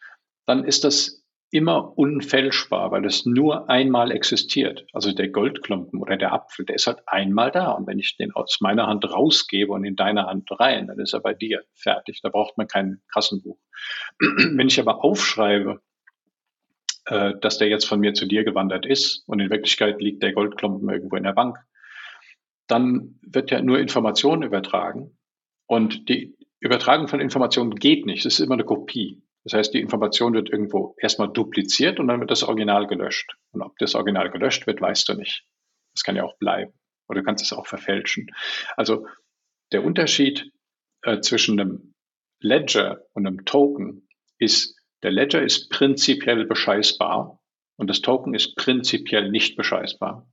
dann 0.47 0.63
ist 0.63 0.83
das 0.85 1.23
immer 1.51 1.95
unfälschbar, 1.95 2.89
weil 2.89 3.05
es 3.05 3.27
nur 3.27 3.69
einmal 3.69 4.11
existiert. 4.11 4.87
Also 4.93 5.11
der 5.11 5.29
Goldklumpen 5.29 6.01
oder 6.01 6.17
der 6.17 6.33
Apfel, 6.33 6.65
der 6.65 6.77
ist 6.77 6.87
halt 6.87 6.97
einmal 7.05 7.51
da. 7.51 7.73
Und 7.73 7.85
wenn 7.85 7.99
ich 7.99 8.17
den 8.17 8.31
aus 8.31 8.57
meiner 8.59 8.87
Hand 8.87 9.07
rausgebe 9.07 9.71
und 9.71 9.83
in 9.83 9.95
deine 9.95 10.25
Hand 10.25 10.49
rein, 10.59 10.87
dann 10.87 10.97
ist 10.97 11.13
er 11.13 11.19
bei 11.19 11.35
dir 11.35 11.63
fertig. 11.75 12.21
Da 12.23 12.29
braucht 12.29 12.57
man 12.57 12.67
kein 12.67 13.03
Kassenbuch. 13.13 13.59
wenn 14.19 14.67
ich 14.67 14.79
aber 14.79 15.03
aufschreibe, 15.03 15.79
äh, 17.07 17.33
dass 17.41 17.57
der 17.57 17.69
jetzt 17.69 17.85
von 17.85 17.99
mir 17.99 18.13
zu 18.13 18.25
dir 18.25 18.43
gewandert 18.43 18.85
ist 18.85 19.23
und 19.27 19.39
in 19.39 19.49
Wirklichkeit 19.49 20.01
liegt 20.01 20.23
der 20.23 20.33
Goldklumpen 20.33 20.89
irgendwo 20.89 21.15
in 21.15 21.23
der 21.23 21.33
Bank, 21.33 21.57
dann 22.67 23.19
wird 23.21 23.51
ja 23.51 23.61
nur 23.61 23.79
Information 23.79 24.43
übertragen. 24.43 25.17
Und 25.67 26.09
die 26.09 26.37
Übertragung 26.59 27.07
von 27.07 27.19
Informationen 27.19 27.75
geht 27.75 28.05
nicht. 28.05 28.25
Es 28.25 28.35
ist 28.35 28.45
immer 28.45 28.55
eine 28.55 28.65
Kopie. 28.65 29.23
Das 29.43 29.53
heißt, 29.53 29.73
die 29.73 29.79
Information 29.79 30.33
wird 30.33 30.49
irgendwo 30.49 30.95
erstmal 30.99 31.31
dupliziert 31.31 31.99
und 31.99 32.07
dann 32.07 32.19
wird 32.19 32.31
das 32.31 32.43
Original 32.43 32.87
gelöscht. 32.87 33.37
Und 33.51 33.61
ob 33.61 33.77
das 33.77 33.95
Original 33.95 34.29
gelöscht 34.29 34.67
wird, 34.67 34.81
weißt 34.81 35.07
du 35.07 35.13
nicht. 35.13 35.45
Das 35.93 36.03
kann 36.03 36.17
ja 36.17 36.23
auch 36.23 36.37
bleiben. 36.37 36.73
Oder 37.07 37.21
du 37.21 37.25
kannst 37.25 37.43
es 37.45 37.53
auch 37.53 37.67
verfälschen. 37.67 38.27
Also 38.75 39.07
der 39.71 39.85
Unterschied 39.85 40.51
äh, 41.03 41.21
zwischen 41.21 41.59
einem 41.59 41.93
Ledger 42.41 43.05
und 43.13 43.25
einem 43.25 43.45
Token 43.45 44.07
ist, 44.37 44.76
der 45.03 45.11
Ledger 45.11 45.41
ist 45.41 45.69
prinzipiell 45.69 46.45
bescheißbar 46.45 47.39
und 47.77 47.87
das 47.89 48.01
Token 48.01 48.33
ist 48.33 48.55
prinzipiell 48.55 49.29
nicht 49.29 49.55
bescheißbar. 49.55 50.27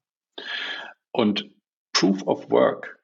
Und 1.13 1.51
Proof 1.93 2.27
of 2.27 2.51
Work 2.51 3.03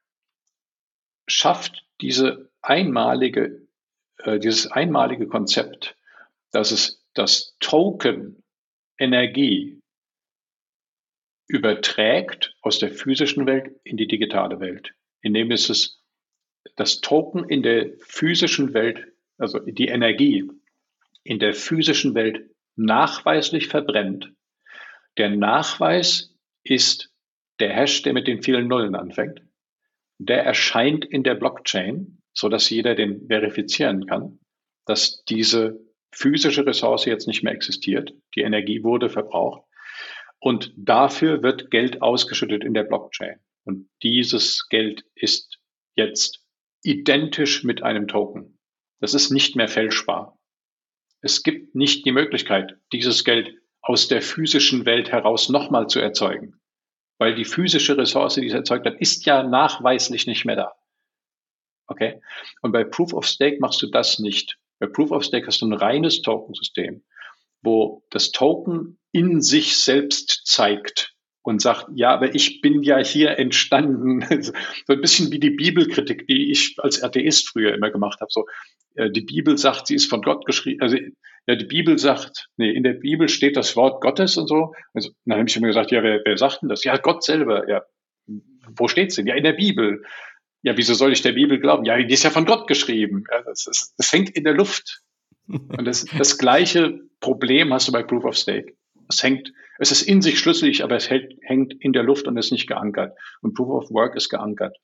schafft 1.28 1.84
diese 2.00 2.50
einmalige, 2.62 3.66
äh, 4.18 4.38
dieses 4.38 4.66
einmalige 4.66 5.28
Konzept 5.28 5.96
dass 6.50 6.70
es 6.70 7.04
das 7.14 7.56
Token 7.60 8.42
Energie 8.98 9.80
überträgt 11.48 12.54
aus 12.62 12.78
der 12.78 12.90
physischen 12.90 13.46
Welt 13.46 13.74
in 13.84 13.96
die 13.96 14.06
digitale 14.06 14.60
Welt, 14.60 14.92
indem 15.20 15.50
es 15.50 15.68
es 15.68 16.02
das 16.76 17.00
Token 17.00 17.48
in 17.48 17.62
der 17.62 17.92
physischen 18.00 18.74
Welt, 18.74 19.12
also 19.38 19.58
die 19.58 19.88
Energie 19.88 20.48
in 21.30 21.38
der 21.38 21.54
physischen 21.54 22.16
Welt 22.16 22.50
nachweislich 22.74 23.68
verbrennt. 23.68 24.32
Der 25.16 25.30
Nachweis 25.30 26.36
ist 26.64 27.14
der 27.60 27.72
Hash, 27.72 28.02
der 28.02 28.14
mit 28.14 28.26
den 28.26 28.42
vielen 28.42 28.66
Nullen 28.66 28.96
anfängt. 28.96 29.40
Der 30.18 30.44
erscheint 30.44 31.04
in 31.04 31.22
der 31.22 31.36
Blockchain, 31.36 32.20
so 32.32 32.48
dass 32.48 32.68
jeder 32.68 32.96
den 32.96 33.28
verifizieren 33.28 34.06
kann, 34.06 34.40
dass 34.86 35.22
diese 35.22 35.78
physische 36.10 36.66
Ressource 36.66 37.04
jetzt 37.04 37.28
nicht 37.28 37.44
mehr 37.44 37.52
existiert. 37.52 38.12
Die 38.34 38.40
Energie 38.40 38.82
wurde 38.82 39.08
verbraucht. 39.08 39.62
Und 40.40 40.72
dafür 40.76 41.44
wird 41.44 41.70
Geld 41.70 42.02
ausgeschüttet 42.02 42.64
in 42.64 42.74
der 42.74 42.82
Blockchain. 42.82 43.38
Und 43.62 43.88
dieses 44.02 44.68
Geld 44.68 45.04
ist 45.14 45.60
jetzt 45.94 46.44
identisch 46.82 47.62
mit 47.62 47.84
einem 47.84 48.08
Token. 48.08 48.58
Das 48.98 49.14
ist 49.14 49.30
nicht 49.30 49.54
mehr 49.54 49.68
fälschbar. 49.68 50.39
Es 51.20 51.42
gibt 51.42 51.74
nicht 51.74 52.06
die 52.06 52.12
Möglichkeit, 52.12 52.78
dieses 52.92 53.24
Geld 53.24 53.54
aus 53.82 54.08
der 54.08 54.22
physischen 54.22 54.86
Welt 54.86 55.10
heraus 55.10 55.48
nochmal 55.48 55.86
zu 55.86 56.00
erzeugen. 56.00 56.60
Weil 57.18 57.34
die 57.34 57.44
physische 57.44 57.96
Ressource, 57.98 58.36
die 58.36 58.46
es 58.46 58.54
erzeugt 58.54 58.86
hat, 58.86 58.98
ist 59.00 59.26
ja 59.26 59.42
nachweislich 59.42 60.26
nicht 60.26 60.44
mehr 60.44 60.56
da. 60.56 60.72
Okay? 61.86 62.22
Und 62.62 62.72
bei 62.72 62.84
Proof 62.84 63.12
of 63.12 63.26
Stake 63.26 63.58
machst 63.60 63.82
du 63.82 63.88
das 63.88 64.18
nicht. 64.18 64.58
Bei 64.78 64.86
Proof 64.86 65.10
of 65.10 65.24
Stake 65.24 65.46
hast 65.46 65.60
du 65.60 65.66
ein 65.66 65.74
reines 65.74 66.22
Tokensystem, 66.22 67.04
wo 67.62 68.02
das 68.10 68.30
Token 68.30 68.98
in 69.12 69.42
sich 69.42 69.76
selbst 69.76 70.46
zeigt 70.46 71.14
und 71.42 71.62
sagt, 71.62 71.86
ja, 71.94 72.10
aber 72.10 72.34
ich 72.34 72.60
bin 72.60 72.82
ja 72.82 72.98
hier 72.98 73.38
entstanden. 73.38 74.24
so 74.42 74.52
ein 74.88 75.00
bisschen 75.00 75.32
wie 75.32 75.40
die 75.40 75.50
Bibelkritik, 75.50 76.26
die 76.26 76.50
ich 76.50 76.74
als 76.78 77.02
Atheist 77.02 77.48
früher 77.48 77.74
immer 77.74 77.90
gemacht 77.90 78.20
habe. 78.20 78.30
So, 78.30 78.46
äh, 78.94 79.10
die 79.10 79.22
Bibel 79.22 79.56
sagt, 79.56 79.86
sie 79.86 79.94
ist 79.94 80.10
von 80.10 80.22
Gott 80.22 80.44
geschrieben. 80.46 80.82
Also 80.82 80.98
ja, 81.46 81.54
die 81.56 81.64
Bibel 81.64 81.98
sagt, 81.98 82.48
nee, 82.56 82.70
in 82.70 82.82
der 82.82 82.92
Bibel 82.92 83.28
steht 83.28 83.56
das 83.56 83.74
Wort 83.74 84.02
Gottes 84.02 84.36
und 84.36 84.46
so. 84.46 84.74
Also, 84.92 85.10
dann 85.24 85.38
habe 85.38 85.48
ich 85.48 85.56
immer 85.56 85.68
gesagt, 85.68 85.90
ja, 85.90 86.02
wer, 86.02 86.20
wer 86.24 86.36
sagt 86.36 86.62
denn 86.62 86.68
das? 86.68 86.84
Ja, 86.84 86.96
Gott 86.98 87.24
selber. 87.24 87.68
Ja, 87.68 87.82
wo 88.76 88.88
steht's 88.88 89.16
denn? 89.16 89.26
Ja, 89.26 89.34
in 89.34 89.44
der 89.44 89.54
Bibel 89.54 90.02
ja, 90.62 90.76
wieso 90.76 90.94
soll 90.94 91.12
ich 91.12 91.22
der 91.22 91.32
Bibel 91.32 91.58
glauben? 91.58 91.84
Ja, 91.84 91.96
die 91.96 92.12
ist 92.12 92.24
ja 92.24 92.30
von 92.30 92.44
Gott 92.44 92.66
geschrieben. 92.66 93.24
Ja, 93.30 93.42
das, 93.42 93.66
ist, 93.66 93.94
das 93.96 94.12
hängt 94.12 94.30
in 94.30 94.44
der 94.44 94.54
Luft. 94.54 95.00
Und 95.46 95.84
das, 95.84 96.04
das 96.16 96.38
gleiche 96.38 97.00
Problem 97.20 97.72
hast 97.72 97.88
du 97.88 97.92
bei 97.92 98.02
Proof 98.02 98.24
of 98.24 98.36
Stake. 98.36 98.74
Es 99.08 99.22
hängt, 99.22 99.52
es 99.80 99.90
ist 99.90 100.02
in 100.02 100.20
sich 100.20 100.38
schlüssig, 100.38 100.84
aber 100.84 100.96
es 100.96 101.08
hält, 101.08 101.38
hängt 101.40 101.72
in 101.80 101.94
der 101.94 102.02
Luft 102.02 102.28
und 102.28 102.36
ist 102.36 102.52
nicht 102.52 102.66
geankert. 102.66 103.16
Und 103.40 103.54
Proof 103.54 103.84
of 103.84 103.90
Work 103.90 104.14
ist 104.14 104.28
geankert. 104.28 104.76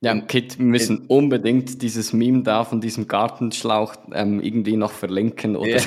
Ja, 0.00 0.14
Kit, 0.20 0.58
wir 0.58 0.66
müssen 0.66 1.06
unbedingt 1.08 1.82
dieses 1.82 2.12
Meme 2.12 2.42
da 2.42 2.62
von 2.64 2.80
diesem 2.80 3.08
Gartenschlauch 3.08 3.96
ähm, 4.12 4.40
irgendwie 4.40 4.76
noch 4.76 4.92
verlinken 4.92 5.56
oder 5.56 5.80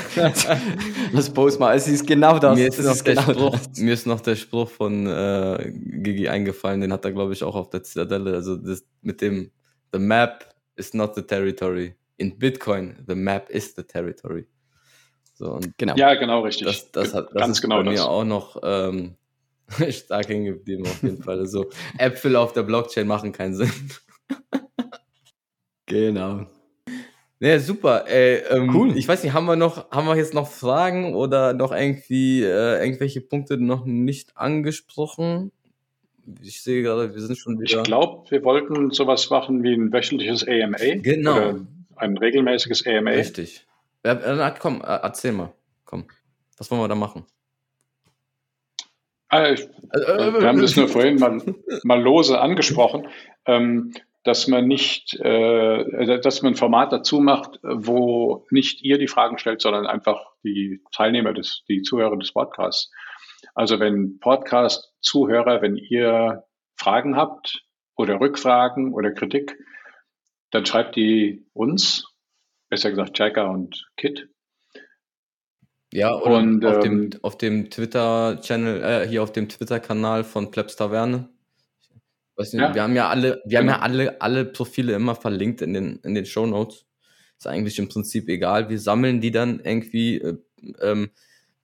das 1.13 1.29
Post 1.33 1.59
mal. 1.59 1.75
Es 1.77 1.87
ist 1.87 2.05
genau 2.05 2.39
das. 2.39 2.57
Mir 2.57 2.67
ist, 2.67 2.83
noch, 2.83 3.01
der 3.01 3.15
genau 3.15 3.31
Spruch, 3.31 3.51
das. 3.51 3.77
mir 3.77 3.93
ist 3.93 4.07
noch 4.07 4.19
der 4.19 4.35
Spruch 4.35 4.69
von 4.69 5.05
äh, 5.05 5.71
Gigi 5.71 6.27
eingefallen, 6.27 6.81
den 6.81 6.91
hat 6.91 7.05
er, 7.05 7.11
glaube 7.13 7.31
ich, 7.31 7.43
auch 7.43 7.55
auf 7.55 7.69
der 7.69 7.83
Zitadelle. 7.83 8.33
Also 8.33 8.57
das 8.57 8.85
mit 9.01 9.21
dem 9.21 9.51
The 9.93 9.99
map 9.99 10.43
is 10.75 10.93
not 10.93 11.15
the 11.15 11.21
territory. 11.21 11.95
In 12.17 12.37
Bitcoin, 12.37 12.97
the 13.07 13.15
map 13.15 13.49
is 13.49 13.75
the 13.75 13.83
territory. 13.83 14.47
So, 15.37 15.51
und 15.51 15.77
genau. 15.77 15.95
Ja, 15.95 16.15
genau, 16.15 16.41
richtig. 16.41 16.65
Das, 16.65 16.91
das, 16.91 17.13
hat, 17.13 17.27
das 17.27 17.41
Ganz 17.41 17.57
ist 17.57 17.61
genau 17.61 17.77
bei 17.77 17.83
das. 17.83 17.93
mir 17.93 18.09
auch 18.09 18.23
noch 18.23 18.59
ähm, 18.63 19.15
stark 19.89 20.27
hängen 20.29 20.45
geblieben 20.45 20.83
auf 20.83 21.03
jeden 21.03 21.21
Fall. 21.21 21.37
Also 21.39 21.69
Äpfel 21.99 22.35
auf 22.35 22.53
der 22.53 22.63
Blockchain 22.63 23.07
machen 23.07 23.31
keinen 23.31 23.55
Sinn. 23.55 23.71
Genau. 25.89 26.45
Ja, 27.39 27.59
super. 27.59 28.05
Ey, 28.07 28.41
ähm, 28.49 28.75
Cool. 28.75 28.97
Ich 28.97 29.07
weiß 29.07 29.23
nicht, 29.23 29.33
haben 29.33 29.45
wir 29.45 29.55
noch, 29.55 29.89
haben 29.91 30.07
wir 30.07 30.15
jetzt 30.17 30.33
noch 30.33 30.49
Fragen 30.49 31.15
oder 31.15 31.53
noch 31.53 31.71
irgendwie 31.71 32.43
äh, 32.43 32.83
irgendwelche 32.83 33.21
Punkte 33.21 33.57
noch 33.57 33.85
nicht 33.85 34.35
angesprochen? 34.35 35.51
Ich 36.41 36.61
sehe 36.61 36.83
gerade, 36.83 37.13
wir 37.13 37.21
sind 37.21 37.37
schon 37.37 37.59
wieder. 37.61 37.77
Ich 37.77 37.83
glaube, 37.83 38.29
wir 38.31 38.43
wollten 38.43 38.91
sowas 38.91 39.29
machen 39.29 39.63
wie 39.63 39.73
ein 39.73 39.93
wöchentliches 39.93 40.45
AMA. 40.47 40.77
Genau. 41.01 41.37
Oder 41.37 41.59
ein 41.95 42.17
regelmäßiges 42.17 42.85
AMA. 42.85 43.11
Richtig. 43.11 43.66
Ja, 44.07 44.13
äh, 44.13 44.53
komm, 44.57 44.81
äh, 44.81 44.99
erzähl 45.03 45.33
mal. 45.33 45.53
Komm. 45.83 46.05
Was 46.57 46.71
wollen 46.71 46.81
wir 46.81 46.87
da 46.87 46.95
machen? 46.95 47.25
Ah, 49.27 49.49
ich, 49.49 49.67
Äh, 49.91 50.33
wir 50.33 50.47
haben 50.47 50.61
das 50.61 50.77
nur 50.77 50.87
vorhin 50.87 51.19
mal, 51.19 51.41
mal 51.83 52.01
lose 52.01 52.39
angesprochen, 52.39 53.09
ähm, 53.45 53.93
dass 54.23 54.47
man 54.47 54.65
nicht, 54.65 55.13
äh, 55.19 56.19
dass 56.21 56.41
man 56.41 56.53
ein 56.53 56.55
Format 56.55 56.93
dazu 56.93 57.19
macht, 57.19 57.59
wo 57.63 58.45
nicht 58.49 58.81
ihr 58.81 58.97
die 58.97 59.09
Fragen 59.09 59.37
stellt, 59.39 59.61
sondern 59.61 59.85
einfach 59.85 60.21
die 60.41 60.81
Teilnehmer 60.93 61.33
des, 61.33 61.65
die 61.67 61.81
Zuhörer 61.81 62.17
des 62.17 62.31
Podcasts. 62.31 62.89
Also 63.55 63.81
wenn 63.81 64.19
Podcast-Zuhörer, 64.19 65.61
wenn 65.61 65.75
ihr 65.75 66.45
Fragen 66.77 67.17
habt 67.17 67.61
oder 67.97 68.21
Rückfragen 68.21 68.93
oder 68.93 69.11
Kritik, 69.11 69.57
dann 70.51 70.65
schreibt 70.65 70.95
die 70.95 71.45
uns, 71.51 72.16
besser 72.69 72.89
gesagt 72.91 73.17
Jacker 73.17 73.49
und 73.49 73.89
Kit. 73.97 74.29
Ja, 75.93 76.13
oder 76.15 76.37
Und, 76.37 76.65
auf, 76.65 76.83
ähm, 76.85 77.09
dem, 77.11 77.23
auf 77.23 77.37
dem 77.37 77.69
Twitter-Channel, 77.69 78.83
äh, 78.83 79.07
hier 79.07 79.23
auf 79.23 79.31
dem 79.31 79.47
Twitter-Kanal 79.47 80.23
von 80.23 80.51
Plebs 80.51 80.75
Taverne. 80.75 81.29
Nicht, 82.37 82.53
Ja. 82.53 82.75
wir 82.75 82.83
haben 82.83 82.95
ja 82.95 83.09
alle, 83.09 83.41
wir 83.45 83.57
haben 83.59 83.67
ja 83.67 83.73
Genau. 83.75 83.83
alle, 83.83 84.21
alle 84.21 84.45
Profile 84.45 84.93
immer 84.93 85.15
verlinkt 85.15 85.61
in 85.61 85.73
den, 85.73 85.99
in 86.03 86.13
den 86.13 86.25
Show 86.25 86.45
Notes. 86.45 86.85
Ist 87.37 87.47
eigentlich 87.47 87.79
im 87.79 87.87
Prinzip 87.87 88.27
egal. 88.29 88.69
Wir 88.69 88.79
sammeln 88.79 89.21
die 89.21 89.31
dann 89.31 89.59
irgendwie, 89.61 90.17
äh, 90.17 90.37
ähm, 90.81 91.09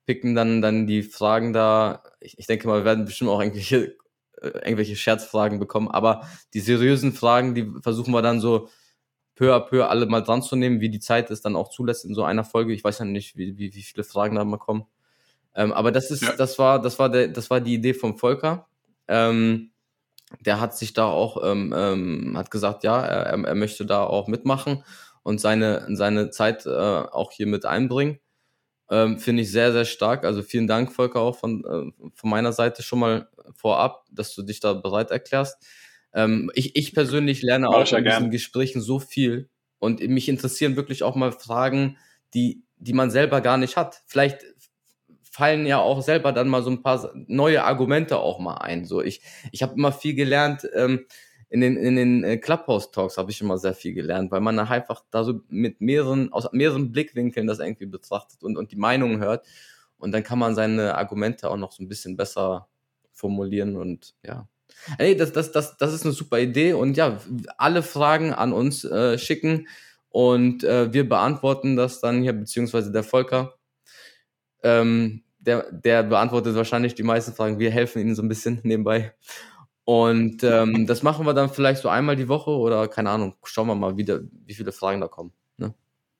picken 0.05 0.35
dann, 0.35 0.61
dann 0.61 0.87
die 0.87 1.03
Fragen 1.03 1.53
da. 1.53 2.03
Ich, 2.21 2.39
ich 2.39 2.47
denke 2.47 2.67
mal, 2.67 2.79
wir 2.81 2.85
werden 2.85 3.05
bestimmt 3.05 3.29
auch 3.29 3.41
irgendwelche, 3.41 3.97
äh, 4.41 4.47
irgendwelche 4.47 4.95
Scherzfragen 4.95 5.59
bekommen, 5.59 5.89
aber 5.89 6.27
die 6.53 6.59
seriösen 6.61 7.11
Fragen, 7.13 7.55
die 7.55 7.69
versuchen 7.81 8.13
wir 8.13 8.21
dann 8.21 8.39
so 8.39 8.69
peu 9.35 9.53
à 9.53 9.59
peu 9.61 9.85
alle 9.87 10.05
mal 10.05 10.21
dran 10.21 10.41
zu 10.41 10.55
nehmen, 10.55 10.81
wie 10.81 10.89
die 10.89 10.99
Zeit 10.99 11.31
es 11.31 11.41
dann 11.41 11.55
auch 11.55 11.69
zulässt 11.69 12.05
in 12.05 12.13
so 12.15 12.23
einer 12.23 12.43
Folge. 12.43 12.73
Ich 12.73 12.83
weiß 12.83 12.99
ja 12.99 13.05
nicht, 13.05 13.37
wie, 13.37 13.57
wie, 13.57 13.73
wie 13.73 13.81
viele 13.83 14.03
Fragen 14.03 14.35
da 14.35 14.43
mal 14.45 14.57
kommen. 14.57 14.85
Ähm, 15.55 15.73
aber 15.73 15.91
das 15.91 16.11
ist, 16.11 16.23
Ja. 16.23 16.35
das 16.37 16.59
war, 16.59 16.81
das 16.81 16.99
war 16.99 17.09
der, 17.09 17.27
das 17.29 17.49
war 17.49 17.61
die 17.61 17.75
Idee 17.75 17.93
vom 17.93 18.17
Volker. 18.17 18.67
Ähm, 19.07 19.71
der 20.41 20.59
hat 20.61 20.75
sich 20.77 20.93
da 20.93 21.05
auch, 21.07 21.43
ähm, 21.43 21.73
ähm, 21.77 22.33
hat 22.37 22.51
gesagt, 22.51 22.83
ja, 22.83 23.01
er, 23.01 23.25
er- 23.27 23.45
er 23.45 23.55
möchte 23.55 23.85
da 23.85 24.03
auch 24.05 24.27
mitmachen 24.27 24.83
und 25.23 25.39
seine, 25.41 25.87
seine 25.95 26.31
Zeit 26.31 26.65
äh, 26.65 26.69
auch 26.71 27.31
hier 27.31 27.47
mit 27.47 27.65
einbringen. 27.65 28.19
Ähm, 28.89 29.19
Finde 29.19 29.43
ich 29.43 29.51
sehr, 29.51 29.71
sehr 29.71 29.85
stark. 29.85 30.25
Also 30.25 30.41
vielen 30.43 30.67
Dank, 30.67 30.91
Volker, 30.91 31.21
auch 31.21 31.37
von, 31.37 31.63
äh, 31.65 32.09
von 32.15 32.29
meiner 32.29 32.53
Seite 32.53 32.83
schon 32.83 32.99
mal 32.99 33.29
vorab, 33.55 34.05
dass 34.11 34.35
du 34.35 34.43
dich 34.43 34.59
da 34.59 34.73
bereit 34.73 35.11
erklärst. 35.11 35.57
Ähm, 36.13 36.51
ich, 36.53 36.75
ich 36.75 36.93
persönlich 36.93 37.41
lerne 37.41 37.69
auch 37.69 37.91
in 37.91 38.03
diesen. 38.03 38.31
Gesprächen 38.31 38.81
so 38.81 38.99
viel 38.99 39.49
und 39.79 40.01
mich 40.07 40.29
interessieren 40.29 40.75
wirklich 40.75 41.03
auch 41.03 41.15
mal 41.15 41.31
Fragen, 41.31 41.97
die, 42.33 42.63
die 42.77 42.93
man 42.93 43.11
selber 43.11 43.41
gar 43.41 43.57
nicht 43.57 43.77
hat. 43.77 44.01
Vielleicht 44.07 44.45
fallen 45.23 45.65
ja 45.65 45.79
auch 45.79 46.01
selber 46.01 46.31
dann 46.31 46.47
mal 46.47 46.61
so 46.61 46.69
ein 46.69 46.83
paar 46.83 47.11
neue 47.27 47.63
Argumente 47.63 48.19
auch 48.19 48.39
mal 48.39 48.57
ein. 48.57 48.85
So 48.85 49.01
ich, 49.01 49.21
ich 49.51 49.63
habe 49.63 49.73
immer 49.73 49.91
viel 49.91 50.13
gelernt. 50.13 50.67
Ähm, 50.73 51.05
in 51.49 51.61
den, 51.61 51.77
in 51.77 51.95
den 51.95 52.23
äh, 52.23 52.37
Clubhouse-Talks 52.37 53.17
habe 53.17 53.29
ich 53.29 53.39
immer 53.39 53.59
sehr 53.59 53.75
viel 53.75 53.93
gelernt, 53.93 54.31
weil 54.31 54.41
man 54.41 54.57
einfach 54.57 55.03
da 55.11 55.23
so 55.23 55.41
mit 55.49 55.81
mehreren, 55.81 56.33
aus 56.33 56.51
mehreren 56.51 56.91
Blickwinkeln 56.91 57.45
das 57.45 57.59
irgendwie 57.59 57.85
betrachtet 57.85 58.43
und, 58.43 58.57
und 58.57 58.71
die 58.71 58.75
Meinungen 58.75 59.19
hört. 59.19 59.45
Und 59.99 60.13
dann 60.13 60.23
kann 60.23 60.39
man 60.39 60.55
seine 60.55 60.95
Argumente 60.95 61.51
auch 61.51 61.57
noch 61.57 61.71
so 61.71 61.83
ein 61.83 61.87
bisschen 61.87 62.17
besser 62.17 62.67
formulieren 63.11 63.75
und 63.77 64.15
ja. 64.25 64.47
Ey, 64.97 65.15
das, 65.15 65.31
das, 65.31 65.51
das, 65.51 65.77
das 65.77 65.93
ist 65.93 66.03
eine 66.03 66.13
super 66.13 66.39
Idee 66.39 66.73
und 66.73 66.97
ja, 66.97 67.19
alle 67.57 67.83
Fragen 67.83 68.33
an 68.33 68.53
uns 68.53 68.83
äh, 68.83 69.17
schicken 69.17 69.67
und 70.09 70.63
äh, 70.63 70.93
wir 70.93 71.07
beantworten 71.07 71.75
das 71.75 71.99
dann 71.99 72.21
hier, 72.21 72.33
beziehungsweise 72.33 72.91
der 72.91 73.03
Volker. 73.03 73.55
Ähm, 74.61 75.23
der, 75.39 75.71
der 75.71 76.03
beantwortet 76.03 76.55
wahrscheinlich 76.55 76.95
die 76.95 77.03
meisten 77.03 77.33
Fragen. 77.33 77.59
Wir 77.59 77.71
helfen 77.71 78.01
ihnen 78.01 78.15
so 78.15 78.21
ein 78.21 78.29
bisschen 78.29 78.59
nebenbei. 78.63 79.13
Und 79.85 80.43
ähm, 80.43 80.85
das 80.87 81.03
machen 81.03 81.25
wir 81.25 81.33
dann 81.33 81.49
vielleicht 81.49 81.81
so 81.81 81.89
einmal 81.89 82.15
die 82.15 82.29
Woche 82.29 82.51
oder 82.51 82.87
keine 82.87 83.09
Ahnung, 83.09 83.35
schauen 83.43 83.67
wir 83.67 83.75
mal 83.75 83.97
wieder, 83.97 84.21
wie 84.45 84.53
viele 84.53 84.71
Fragen 84.71 85.01
da 85.01 85.07
kommen. 85.07 85.33
Ne? 85.57 85.73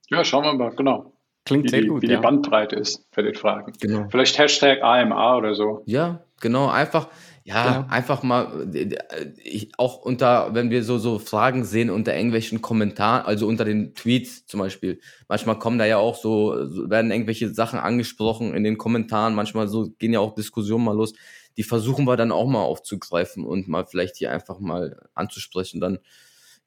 Ja, 0.09 0.23
schauen 0.25 0.43
wir 0.43 0.53
mal, 0.53 0.75
genau, 0.75 1.13
Klingt 1.45 1.65
wie, 1.65 1.69
sehr 1.69 1.81
die, 1.81 1.87
gut, 1.87 2.01
wie 2.01 2.07
die 2.07 2.13
ja. 2.13 2.21
Bandbreite 2.21 2.75
ist 2.75 3.05
für 3.11 3.23
die 3.23 3.37
Fragen. 3.37 3.73
Genau. 3.79 4.07
Vielleicht 4.09 4.37
Hashtag 4.37 4.81
AMA 4.81 5.37
oder 5.37 5.55
so. 5.55 5.83
Ja, 5.85 6.23
genau, 6.39 6.69
einfach, 6.69 7.09
ja, 7.45 7.79
Genau. 7.79 7.89
einfach 7.89 8.23
mal, 8.23 8.73
äh, 8.73 8.95
ich, 9.43 9.71
auch 9.77 9.97
unter, 9.97 10.53
wenn 10.53 10.69
wir 10.69 10.83
so, 10.83 10.97
so 10.97 11.19
Fragen 11.19 11.65
sehen 11.65 11.89
unter 11.89 12.15
irgendwelchen 12.15 12.61
Kommentaren, 12.61 13.25
also 13.25 13.47
unter 13.47 13.65
den 13.65 13.93
Tweets 13.95 14.45
zum 14.45 14.61
Beispiel, 14.61 15.01
manchmal 15.27 15.59
kommen 15.59 15.77
da 15.77 15.85
ja 15.85 15.97
auch 15.97 16.15
so, 16.15 16.65
so 16.69 16.89
werden 16.89 17.11
irgendwelche 17.11 17.53
Sachen 17.53 17.79
angesprochen 17.79 18.53
in 18.53 18.63
den 18.63 18.77
Kommentaren, 18.77 19.35
manchmal 19.35 19.67
so 19.67 19.89
gehen 19.99 20.13
ja 20.13 20.21
auch 20.21 20.35
Diskussionen 20.35 20.85
mal 20.85 20.95
los, 20.95 21.13
die 21.57 21.63
versuchen 21.63 22.05
wir 22.05 22.15
dann 22.15 22.31
auch 22.31 22.47
mal 22.47 22.61
aufzugreifen 22.63 23.43
und 23.45 23.67
mal 23.67 23.85
vielleicht 23.85 24.15
hier 24.15 24.31
einfach 24.31 24.59
mal 24.59 25.01
anzusprechen, 25.13 25.81
dann, 25.81 25.99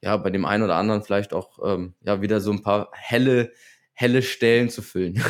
ja, 0.02 0.16
bei 0.18 0.28
dem 0.30 0.44
einen 0.44 0.62
oder 0.62 0.76
anderen 0.76 1.02
vielleicht 1.02 1.32
auch, 1.32 1.58
ähm, 1.64 1.94
ja, 2.02 2.20
wieder 2.20 2.40
so 2.40 2.52
ein 2.52 2.60
paar 2.62 2.90
helle, 2.92 3.50
helle 3.98 4.20
Stellen 4.20 4.68
zu 4.68 4.82
füllen. 4.82 5.22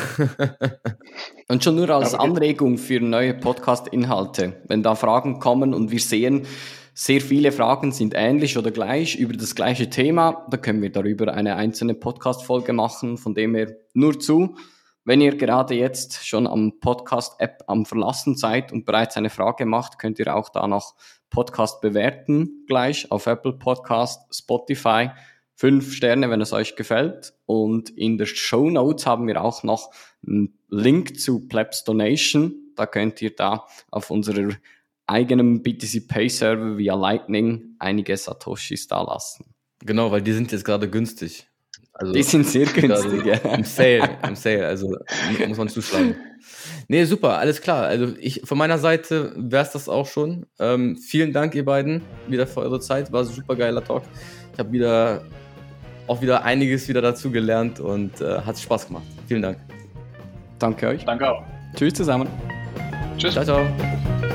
Und 1.47 1.63
schon 1.63 1.75
nur 1.75 1.89
als 1.89 2.13
Anregung 2.13 2.77
für 2.77 2.99
neue 2.99 3.33
Podcast-Inhalte. 3.33 4.61
Wenn 4.67 4.83
da 4.83 4.95
Fragen 4.95 5.39
kommen 5.39 5.73
und 5.73 5.89
wir 5.89 6.01
sehen, 6.01 6.45
sehr 6.93 7.21
viele 7.21 7.53
Fragen 7.53 7.93
sind 7.93 8.13
ähnlich 8.13 8.57
oder 8.57 8.71
gleich 8.71 9.15
über 9.15 9.33
das 9.33 9.55
gleiche 9.55 9.89
Thema, 9.89 10.45
da 10.51 10.57
können 10.57 10.81
wir 10.81 10.91
darüber 10.91 11.33
eine 11.33 11.55
einzelne 11.55 11.93
Podcast-Folge 11.93 12.73
machen, 12.73 13.17
von 13.17 13.33
dem 13.33 13.55
her 13.55 13.73
nur 13.93 14.19
zu. 14.19 14.55
Wenn 15.05 15.21
ihr 15.21 15.37
gerade 15.37 15.73
jetzt 15.73 16.27
schon 16.27 16.45
am 16.45 16.79
Podcast-App 16.81 17.63
am 17.67 17.85
Verlassen 17.85 18.35
seid 18.35 18.73
und 18.73 18.85
bereits 18.85 19.15
eine 19.15 19.29
Frage 19.29 19.65
macht, 19.65 19.97
könnt 19.97 20.19
ihr 20.19 20.35
auch 20.35 20.49
da 20.49 20.67
noch 20.67 20.95
Podcast 21.29 21.79
bewerten, 21.79 22.65
gleich 22.67 23.09
auf 23.11 23.27
Apple 23.27 23.53
Podcast, 23.53 24.35
Spotify. 24.35 25.11
Fünf 25.59 25.91
Sterne, 25.93 26.29
wenn 26.29 26.39
es 26.39 26.53
euch 26.53 26.75
gefällt. 26.75 27.33
Und 27.47 27.89
in 27.89 28.17
der 28.19 28.27
Show 28.27 28.69
Notes 28.69 29.05
haben 29.07 29.27
wir 29.27 29.43
auch 29.43 29.63
noch 29.63 29.91
einen 30.25 30.53
Link 30.69 31.19
zu 31.19 31.47
Plebs 31.47 31.83
Donation. 31.83 32.53
Da 32.75 32.85
könnt 32.85 33.21
ihr 33.23 33.35
da 33.35 33.65
auf 33.89 34.11
unserer 34.11 34.49
eigenen 35.07 35.63
BTC 35.63 36.07
Pay 36.07 36.29
Server 36.29 36.77
via 36.77 36.93
Lightning 36.95 37.75
einige 37.79 38.15
Satoshis 38.15 38.87
da 38.87 39.01
lassen. 39.01 39.45
genau, 39.83 40.11
weil 40.11 40.21
die 40.21 40.33
sind 40.33 40.51
jetzt 40.51 40.63
gerade 40.65 40.89
günstig. 40.89 41.47
Also, 41.93 42.13
Die 42.13 42.21
sind 42.21 42.45
sehr 42.45 42.67
günstig, 42.67 43.25
ja. 43.25 43.37
Im 43.37 43.63
Sale, 43.63 44.19
im 44.27 44.35
Sale, 44.35 44.67
also 44.67 44.89
mu- 44.89 45.47
muss 45.47 45.57
man 45.57 45.69
zuschlagen. 45.69 46.15
Nee, 46.87 47.05
super, 47.05 47.39
alles 47.39 47.59
klar. 47.61 47.85
Also 47.87 48.13
ich 48.19 48.41
von 48.43 48.57
meiner 48.59 48.77
Seite 48.77 49.33
wär's 49.35 49.71
das 49.71 49.89
auch 49.89 50.05
schon. 50.05 50.45
Ähm, 50.59 50.97
vielen 50.97 51.33
Dank, 51.33 51.55
ihr 51.55 51.65
beiden, 51.65 52.03
wieder 52.27 52.45
für 52.45 52.59
eure 52.59 52.79
Zeit. 52.79 53.11
War 53.11 53.21
ein 53.21 53.27
super 53.27 53.55
geiler 53.55 53.83
Talk. 53.83 54.03
Ich 54.53 54.59
habe 54.59 54.71
wieder 54.71 55.25
auch 56.07 56.21
wieder 56.21 56.43
einiges 56.43 56.87
wieder 56.87 57.01
dazu 57.01 57.31
gelernt 57.31 57.79
und 57.79 58.21
äh, 58.21 58.39
hat 58.41 58.57
Spaß 58.57 58.87
gemacht. 58.87 59.03
Vielen 59.27 59.41
Dank. 59.41 59.57
Danke 60.59 60.87
euch. 60.87 61.05
Danke 61.05 61.29
auch. 61.29 61.43
Tschüss 61.75 61.93
zusammen. 61.93 62.27
Tschüss. 63.17 63.33
Ciao, 63.33 63.45
ciao. 63.45 64.26